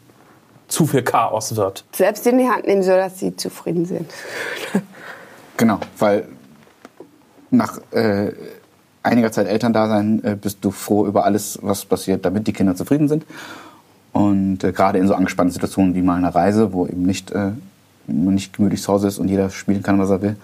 zu 0.68 0.88
viel 0.88 1.04
Chaos 1.04 1.56
wird? 1.56 1.86
Selbst 1.92 2.26
in 2.26 2.40
die 2.40 2.48
Hand 2.50 2.66
nehmen, 2.66 2.82
sodass 2.82 3.20
sie 3.20 3.36
zufrieden 3.36 3.86
sind. 3.86 4.10
Genau, 5.58 5.80
weil 6.00 6.26
nach 7.52 7.80
äh, 7.92 8.32
einiger 9.04 9.32
Zeit 9.32 9.48
Elterndasein 9.48 10.24
äh, 10.24 10.38
bist 10.40 10.60
du 10.62 10.72
froh 10.72 11.06
über 11.06 11.26
alles, 11.26 11.60
was 11.62 11.86
passiert, 11.86 12.26
damit 12.26 12.48
die 12.48 12.54
Kinder 12.54 12.76
zufrieden 12.76 13.08
sind. 13.08 13.26
Und 14.14 14.64
äh, 14.64 14.72
gerade 14.72 14.98
in 15.00 15.08
so 15.08 15.14
angespannten 15.14 15.54
Situationen 15.54 15.96
wie 15.96 16.02
mal 16.02 16.18
eine 16.18 16.34
Reise, 16.34 16.74
wo 16.74 16.86
eben 16.86 17.04
nicht, 17.04 17.32
äh, 17.32 17.52
nicht 18.08 18.56
gemütlich 18.56 18.82
zu 18.82 18.92
Hause 18.92 19.08
ist 19.08 19.20
und 19.20 19.28
jeder 19.28 19.50
spielen 19.50 19.84
kann, 19.84 20.00
was 20.00 20.10
er 20.10 20.22
will. 20.22 20.36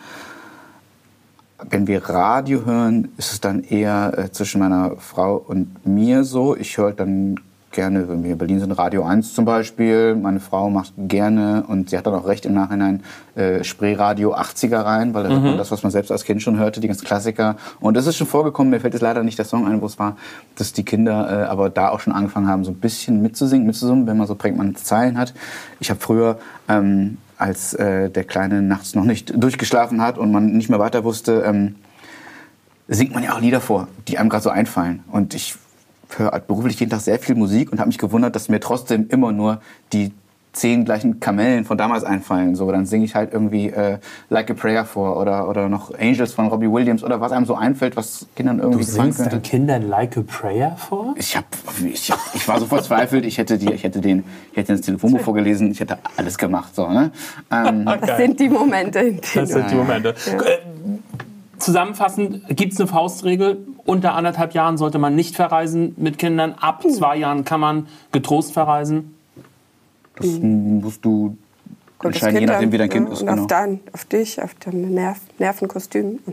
Wenn 1.70 1.88
wir 1.88 2.08
Radio 2.08 2.66
hören, 2.66 3.10
ist 3.18 3.34
es 3.34 3.42
dann 3.42 3.64
eher 3.64 4.14
äh, 4.18 4.32
zwischen 4.32 4.60
meiner 4.60 4.96
Frau 4.98 5.38
und 5.38 5.86
mir 5.86 6.24
so. 6.24 6.56
Ich 6.56 6.78
höre 6.78 6.92
dann 6.92 7.40
gerne, 7.72 8.08
wenn 8.10 8.24
wir 8.24 8.32
in 8.32 8.38
Berlin 8.38 8.60
sind, 8.60 8.72
Radio 8.72 9.04
1 9.04 9.34
zum 9.34 9.46
Beispiel. 9.46 10.16
Meine 10.16 10.40
Frau 10.40 10.70
macht 10.70 10.94
gerne, 10.98 11.64
und 11.68 11.90
sie 11.90 11.98
hat 11.98 12.08
dann 12.08 12.14
auch 12.14 12.28
recht 12.28 12.46
im 12.46 12.54
Nachhinein, 12.54 13.04
äh, 13.36 13.64
Spreeradio 13.64 14.34
80er 14.36 14.84
rein, 14.84 15.14
weil 15.14 15.24
da 15.24 15.30
hört 15.30 15.44
man 15.44 15.54
mhm. 15.54 15.58
das, 15.58 15.72
was 15.72 15.84
man 15.84 15.92
selbst 15.92 16.12
als 16.12 16.24
Kind 16.24 16.42
schon 16.42 16.58
hörte, 16.58 16.80
die 16.80 16.88
ganzen 16.88 17.06
Klassiker. 17.06 17.56
Und 17.80 17.98
es 17.98 18.08
ist 18.08 18.18
schon 18.18 18.28
vorgekommen, 18.28 18.72
mir 18.72 18.80
fällt 18.80 18.94
jetzt 18.94 19.04
leider 19.04 19.24
nicht 19.24 19.38
der 19.38 19.46
Song 19.46 19.68
ein, 19.68 19.82
wo 19.82 19.86
es 19.86 20.00
war, 20.00 20.18
dass 20.56 20.74
die 20.74 20.84
Kinder 20.84 21.44
äh, 21.44 21.46
aber 21.46 21.70
da 21.70 21.90
auch 21.90 22.00
schon 22.00 22.14
angefangen 22.14 22.48
haben, 22.48 22.64
so 22.64 22.72
ein 22.72 22.80
bisschen 22.80 23.22
mitzusingen, 23.22 23.68
mitzusummen, 23.68 24.08
wenn 24.08 24.18
man 24.18 24.28
so 24.28 24.36
prägnante 24.36 24.82
Zeilen 24.84 25.18
hat. 25.18 25.34
Ich 25.80 25.90
habe 25.90 26.00
früher... 26.00 26.40
Ähm, 26.68 27.18
als 27.40 27.76
äh, 27.76 28.10
der 28.10 28.24
Kleine 28.24 28.64
nachts 28.64 28.96
noch 28.96 29.04
nicht 29.04 29.32
durchgeschlafen 29.36 30.02
hat 30.02 30.18
und 30.18 30.32
man 30.32 30.54
nicht 30.54 30.70
mehr 30.70 30.80
weiter 30.80 31.04
wusste, 31.04 31.44
ähm, 31.46 31.76
singt 32.88 33.14
man 33.14 33.24
ja 33.24 33.34
auch 33.36 33.40
Lieder 33.40 33.62
vor, 33.62 33.88
die 34.08 34.18
einem 34.18 34.30
gerade 34.30 34.44
so 34.44 34.50
einfallen. 34.50 35.04
Und 35.12 35.34
ich 35.34 35.56
höre 36.16 36.40
beruflich 36.40 36.80
jeden 36.80 36.92
Tag 36.92 37.02
sehr 37.02 37.20
viel 37.20 37.36
Musik 37.36 37.72
und 37.72 37.80
habe 37.80 37.88
mich 37.88 37.98
gewundert, 37.98 38.36
dass 38.36 38.50
mir 38.50 38.60
trotzdem 38.60 39.08
immer 39.10 39.32
nur 39.32 39.62
die 39.94 40.12
zehn 40.58 40.86
gleichen 40.86 41.20
Kamellen 41.20 41.66
von 41.66 41.78
damals 41.78 42.04
einfallen. 42.04 42.56
So, 42.56 42.70
dann 42.72 42.86
singe 42.86 43.06
ich 43.06 43.16
halt 43.16 43.32
irgendwie 43.32 43.70
äh, 43.70 44.00
Like 44.30 44.50
a 44.50 44.54
Prayer 44.54 44.86
vor 44.86 45.18
oder, 45.18 45.48
oder 45.48 45.70
noch 45.70 45.94
Angels 45.98 46.34
von 46.34 46.48
Robbie 46.48 46.70
Williams 46.72 47.04
oder 47.04 47.22
was 47.22 47.32
einem 47.32 47.46
so 47.46 47.56
einfällt, 47.56 47.96
was 47.96 48.26
Kindern 48.36 48.60
irgendwie 48.60 48.84
du 48.84 48.98
könnte. 48.98 49.30
Du 49.30 49.40
Kindern 49.40 49.88
Like 49.88 50.18
a 50.18 50.22
Prayer 50.22 50.76
vor? 50.76 51.14
Ich, 51.18 51.38
hab, 51.38 51.46
ich, 51.86 52.12
hab, 52.12 52.20
ich 52.34 52.48
war 52.48 52.60
so 52.60 52.66
verzweifelt, 52.66 53.26
ich 53.26 53.38
hätte, 53.38 53.58
die, 53.58 53.72
ich, 53.72 53.84
hätte 53.84 54.02
den, 54.02 54.24
ich 54.52 54.58
hätte 54.58 54.74
das 54.74 54.82
Telefonbuch 54.82 55.22
vorgelesen, 55.22 55.72
ich 55.72 55.80
hätte 55.80 56.00
alles 56.18 56.38
gemacht. 56.38 56.76
So, 56.76 56.88
ne? 56.88 57.12
ähm, 57.52 57.86
das 58.02 58.18
sind 58.18 58.40
die 58.40 58.50
Momente. 58.50 59.20
Das 59.36 59.50
sind 59.50 59.70
die 59.70 59.76
Momente. 59.76 60.16
Ja. 60.26 60.42
Zusammenfassend, 61.60 62.48
gibt 62.56 62.74
es 62.74 62.80
eine 62.80 62.88
Faustregel? 62.88 63.66
Unter 63.86 64.14
anderthalb 64.16 64.54
Jahren 64.54 64.78
sollte 64.78 65.00
man 65.00 65.16
nicht 65.16 65.36
verreisen 65.36 65.94
mit 65.98 66.18
Kindern. 66.18 66.54
Ab 66.60 66.84
hm. 66.84 66.92
zwei 66.92 67.18
Jahren 67.18 67.46
kann 67.46 67.60
man 67.60 67.88
getrost 68.12 68.54
verreisen. 68.54 69.16
Das 70.16 70.28
hm. 70.28 70.82
musst 70.82 71.04
du 71.04 71.38
Kommt 71.98 72.16
entscheiden, 72.16 72.40
je 72.40 72.46
nachdem, 72.46 72.72
wie 72.72 72.78
dein 72.78 72.90
Kind 72.90 73.08
ja, 73.08 73.14
ist. 73.14 73.22
Und 73.22 73.28
genau. 73.28 73.42
auf, 73.42 73.48
dein, 73.48 73.80
auf 73.94 74.06
dich, 74.06 74.42
auf 74.42 74.54
deine 74.56 74.88
Nerv, 74.88 75.20
Nervenkostüm. 75.40 76.20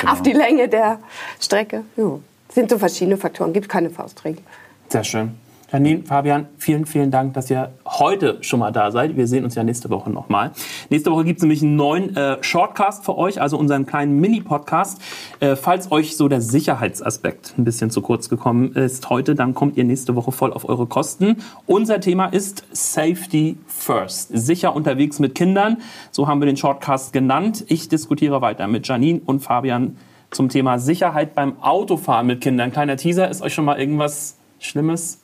Genau. 0.00 0.12
Auf 0.12 0.22
die 0.22 0.32
Länge 0.32 0.68
der 0.68 1.00
Strecke. 1.40 1.82
Ja. 1.96 2.18
Das 2.46 2.54
sind 2.54 2.70
so 2.70 2.78
verschiedene 2.78 3.16
Faktoren. 3.16 3.52
Gibt 3.52 3.68
keine 3.68 3.90
Faustregel. 3.90 4.42
Sehr 4.88 5.02
schön. 5.02 5.34
Janine, 5.72 6.02
Fabian, 6.04 6.48
vielen, 6.58 6.84
vielen 6.84 7.10
Dank, 7.10 7.32
dass 7.32 7.48
ihr 7.48 7.72
heute 7.86 8.36
schon 8.42 8.60
mal 8.60 8.72
da 8.72 8.90
seid. 8.90 9.16
Wir 9.16 9.26
sehen 9.26 9.42
uns 9.42 9.54
ja 9.54 9.64
nächste 9.64 9.88
Woche 9.88 10.10
nochmal. 10.10 10.50
Nächste 10.90 11.10
Woche 11.10 11.24
gibt 11.24 11.38
es 11.38 11.42
nämlich 11.44 11.62
einen 11.62 11.76
neuen 11.76 12.14
äh, 12.14 12.36
Shortcast 12.42 13.06
für 13.06 13.16
euch, 13.16 13.40
also 13.40 13.56
unseren 13.56 13.86
kleinen 13.86 14.20
Mini-Podcast. 14.20 15.00
Äh, 15.40 15.56
falls 15.56 15.90
euch 15.90 16.18
so 16.18 16.28
der 16.28 16.42
Sicherheitsaspekt 16.42 17.54
ein 17.56 17.64
bisschen 17.64 17.88
zu 17.88 18.02
kurz 18.02 18.28
gekommen 18.28 18.72
ist 18.74 19.08
heute, 19.08 19.34
dann 19.34 19.54
kommt 19.54 19.78
ihr 19.78 19.84
nächste 19.84 20.14
Woche 20.14 20.30
voll 20.30 20.52
auf 20.52 20.68
eure 20.68 20.86
Kosten. 20.86 21.36
Unser 21.64 22.00
Thema 22.00 22.26
ist 22.26 22.64
Safety 22.72 23.56
First. 23.66 24.28
Sicher 24.34 24.76
unterwegs 24.76 25.20
mit 25.20 25.34
Kindern. 25.34 25.78
So 26.10 26.28
haben 26.28 26.42
wir 26.42 26.46
den 26.46 26.58
Shortcast 26.58 27.14
genannt. 27.14 27.64
Ich 27.68 27.88
diskutiere 27.88 28.42
weiter 28.42 28.66
mit 28.68 28.86
Janine 28.86 29.22
und 29.24 29.40
Fabian 29.40 29.96
zum 30.30 30.50
Thema 30.50 30.78
Sicherheit 30.78 31.34
beim 31.34 31.62
Autofahren 31.62 32.26
mit 32.26 32.42
Kindern. 32.42 32.72
Kleiner 32.72 32.98
Teaser, 32.98 33.30
ist 33.30 33.40
euch 33.40 33.54
schon 33.54 33.64
mal 33.64 33.80
irgendwas 33.80 34.36
Schlimmes 34.58 35.21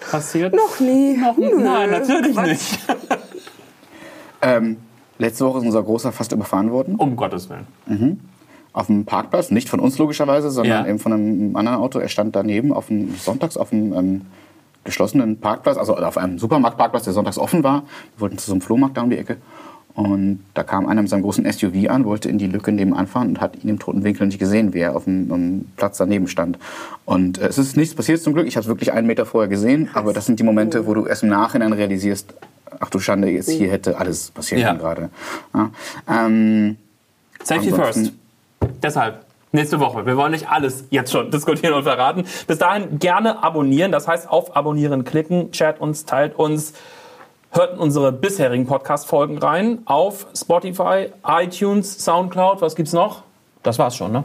passiert? 0.00 0.54
Noch 0.54 0.80
nie. 0.80 1.16
Noch, 1.16 1.36
nein, 1.36 1.90
natürlich 1.90 2.32
Quatsch. 2.32 2.48
nicht. 2.48 2.78
ähm, 4.42 4.76
letzte 5.18 5.44
Woche 5.44 5.58
ist 5.58 5.64
unser 5.66 5.82
Großer 5.82 6.12
fast 6.12 6.32
überfahren 6.32 6.70
worden. 6.70 6.96
Um 6.96 7.16
Gottes 7.16 7.48
Willen. 7.48 7.66
Mhm. 7.86 8.20
Auf 8.72 8.86
dem 8.86 9.04
Parkplatz, 9.04 9.50
nicht 9.50 9.68
von 9.68 9.80
uns 9.80 9.98
logischerweise, 9.98 10.50
sondern 10.50 10.84
ja. 10.84 10.88
eben 10.88 10.98
von 10.98 11.12
einem 11.12 11.56
anderen 11.56 11.78
Auto. 11.78 11.98
Er 11.98 12.08
stand 12.08 12.36
daneben 12.36 12.72
auf 12.72 12.86
dem 12.86 13.14
Sonntags 13.16 13.56
auf 13.56 13.72
einem 13.72 13.92
ähm, 13.92 14.20
geschlossenen 14.84 15.40
Parkplatz, 15.40 15.76
also 15.76 15.96
auf 15.96 16.16
einem 16.16 16.38
Supermarktparkplatz, 16.38 17.04
der 17.04 17.12
sonntags 17.12 17.38
offen 17.38 17.64
war. 17.64 17.82
Wir 18.14 18.20
wollten 18.20 18.38
zu 18.38 18.46
so 18.46 18.52
einem 18.52 18.60
Flohmarkt 18.60 18.96
da 18.96 19.02
um 19.02 19.10
die 19.10 19.18
Ecke. 19.18 19.38
Und 19.94 20.44
da 20.54 20.62
kam 20.62 20.86
einer 20.86 21.02
mit 21.02 21.10
seinem 21.10 21.22
großen 21.22 21.50
SUV 21.50 21.88
an, 21.88 22.04
wollte 22.04 22.28
in 22.28 22.38
die 22.38 22.46
Lücke 22.46 22.72
nebenan 22.72 23.06
fahren 23.06 23.28
und 23.28 23.40
hat 23.40 23.62
ihn 23.62 23.68
im 23.68 23.78
toten 23.78 24.04
Winkel 24.04 24.26
nicht 24.26 24.38
gesehen, 24.38 24.72
wie 24.72 24.80
er 24.80 24.96
auf 24.96 25.04
dem, 25.04 25.28
dem 25.28 25.66
Platz 25.76 25.98
daneben 25.98 26.28
stand. 26.28 26.58
Und 27.04 27.38
äh, 27.38 27.48
es 27.48 27.58
ist 27.58 27.76
nichts 27.76 27.94
passiert 27.94 28.22
zum 28.22 28.34
Glück. 28.34 28.46
Ich 28.46 28.56
habe 28.56 28.62
es 28.62 28.68
wirklich 28.68 28.92
einen 28.92 29.06
Meter 29.06 29.26
vorher 29.26 29.48
gesehen. 29.48 29.90
Aber 29.94 30.12
das 30.12 30.26
sind 30.26 30.38
die 30.38 30.44
Momente, 30.44 30.86
wo 30.86 30.94
du 30.94 31.06
erst 31.06 31.22
im 31.22 31.28
Nachhinein 31.28 31.72
realisierst, 31.72 32.32
ach 32.78 32.90
du 32.90 32.98
Schande, 32.98 33.28
jetzt 33.28 33.50
hier 33.50 33.70
hätte 33.70 33.98
alles 33.98 34.30
passieren 34.30 34.62
ja. 34.62 34.72
gerade. 34.74 35.10
Ja. 35.54 35.70
Ähm, 36.08 36.76
Safety 37.42 37.70
first. 37.70 38.12
Deshalb 38.82 39.24
nächste 39.52 39.80
Woche. 39.80 40.06
Wir 40.06 40.16
wollen 40.16 40.32
nicht 40.32 40.48
alles 40.48 40.84
jetzt 40.90 41.12
schon 41.12 41.30
diskutieren 41.32 41.74
und 41.74 41.82
verraten. 41.82 42.24
Bis 42.46 42.58
dahin 42.58 42.98
gerne 42.98 43.42
abonnieren. 43.42 43.92
Das 43.92 44.06
heißt, 44.06 44.28
auf 44.28 44.56
Abonnieren 44.56 45.04
klicken, 45.04 45.52
chat 45.52 45.80
uns, 45.80 46.04
teilt 46.04 46.38
uns. 46.38 46.74
Hört 47.52 47.78
unsere 47.78 48.12
bisherigen 48.12 48.64
Podcast-Folgen 48.64 49.38
rein 49.38 49.80
auf 49.84 50.28
Spotify, 50.36 51.08
iTunes, 51.26 51.98
Soundcloud. 52.04 52.60
Was 52.60 52.76
gibt's 52.76 52.92
noch? 52.92 53.24
Das 53.64 53.76
war's 53.76 53.96
schon, 53.96 54.12
ne? 54.12 54.22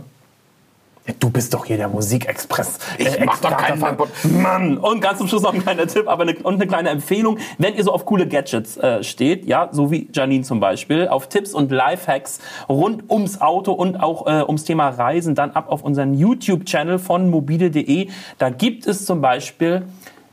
Ja, 1.07 1.13
du 1.19 1.31
bist 1.31 1.51
doch 1.55 1.65
hier 1.65 1.77
der 1.77 1.87
Musikexpress. 1.87 2.77
Ich 2.99 3.07
äh, 3.07 3.25
mach 3.25 3.41
doch 3.41 3.57
keinen 3.57 3.79
Fall. 3.79 3.97
Mann! 4.25 4.77
Und 4.77 5.01
ganz 5.01 5.17
zum 5.17 5.27
Schluss 5.27 5.41
noch 5.41 5.55
ein 5.55 5.63
kleiner 5.63 5.87
Tipp, 5.87 6.07
aber 6.07 6.21
eine, 6.21 6.35
und 6.35 6.55
eine 6.55 6.67
kleine 6.67 6.89
Empfehlung. 6.89 7.39
Wenn 7.57 7.73
ihr 7.73 7.83
so 7.83 7.93
auf 7.93 8.05
coole 8.05 8.27
Gadgets 8.27 8.77
äh, 8.77 9.03
steht, 9.03 9.45
ja, 9.47 9.69
so 9.71 9.89
wie 9.89 10.07
Janine 10.13 10.43
zum 10.43 10.59
Beispiel, 10.59 11.07
auf 11.07 11.27
Tipps 11.27 11.55
und 11.55 11.71
Lifehacks 11.71 12.39
rund 12.69 13.09
ums 13.09 13.41
Auto 13.41 13.71
und 13.71 13.97
auch 13.97 14.27
äh, 14.27 14.43
ums 14.43 14.65
Thema 14.65 14.89
Reisen, 14.89 15.33
dann 15.33 15.49
ab 15.49 15.71
auf 15.71 15.81
unseren 15.81 16.13
YouTube-Channel 16.13 16.99
von 16.99 17.31
mobile.de. 17.31 18.07
Da 18.37 18.49
gibt 18.51 18.85
es 18.85 19.03
zum 19.03 19.21
Beispiel 19.21 19.81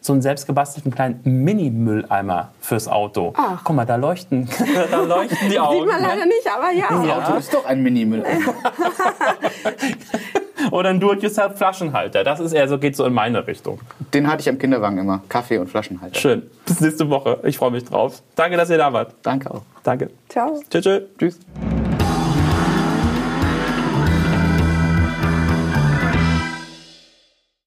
so 0.03 0.13
einen 0.13 0.21
selbstgebastelten 0.21 0.93
kleinen 0.93 1.21
Mini-Mülleimer 1.23 2.51
fürs 2.61 2.89
Auto. 2.89 3.33
Ach. 3.37 3.61
Guck 3.63 3.77
mal, 3.77 3.87
da 3.87 3.97
leuchten, 3.97 4.49
da 4.91 5.01
leuchten 5.01 5.49
die 5.49 5.59
Augen. 5.59 5.89
Sieht 5.89 5.93
man 5.93 6.03
leider 6.03 6.27
nicht, 6.27 6.47
aber 6.53 6.73
ja. 6.73 7.07
ja. 7.07 7.19
Auto 7.19 7.39
ist 7.39 7.55
doch 7.55 7.65
ein 7.65 7.83
Mini-Mülleimer. 7.83 8.53
Oder 10.71 10.91
ein 10.91 11.01
Do-it-yourself-Flaschenhalter. 11.01 12.25
Das 12.25 12.41
ist 12.41 12.53
eher 12.53 12.69
so, 12.69 12.79
geht 12.79 12.97
so 12.97 13.05
in 13.05 13.13
meine 13.13 13.47
Richtung. 13.47 13.81
Den 14.13 14.27
hatte 14.27 14.43
ich 14.43 14.49
am 14.49 14.59
Kinderwagen 14.59 14.99
immer. 14.99 15.23
Kaffee 15.29 15.59
und 15.59 15.69
Flaschenhalter. 15.69 16.19
Schön. 16.19 16.51
Bis 16.67 16.81
nächste 16.81 17.09
Woche. 17.09 17.41
Ich 17.45 17.59
freue 17.59 17.71
mich 17.71 17.85
drauf. 17.85 18.23
Danke, 18.37 18.57
dass 18.57 18.71
ihr 18.71 18.79
da 18.79 18.93
wart. 18.93 19.15
Danke 19.23 19.51
auch. 19.51 19.63
Danke. 19.83 20.11
Ciao. 20.29 20.61
Tschüss. 20.71 21.03
Tschüss. 21.19 21.39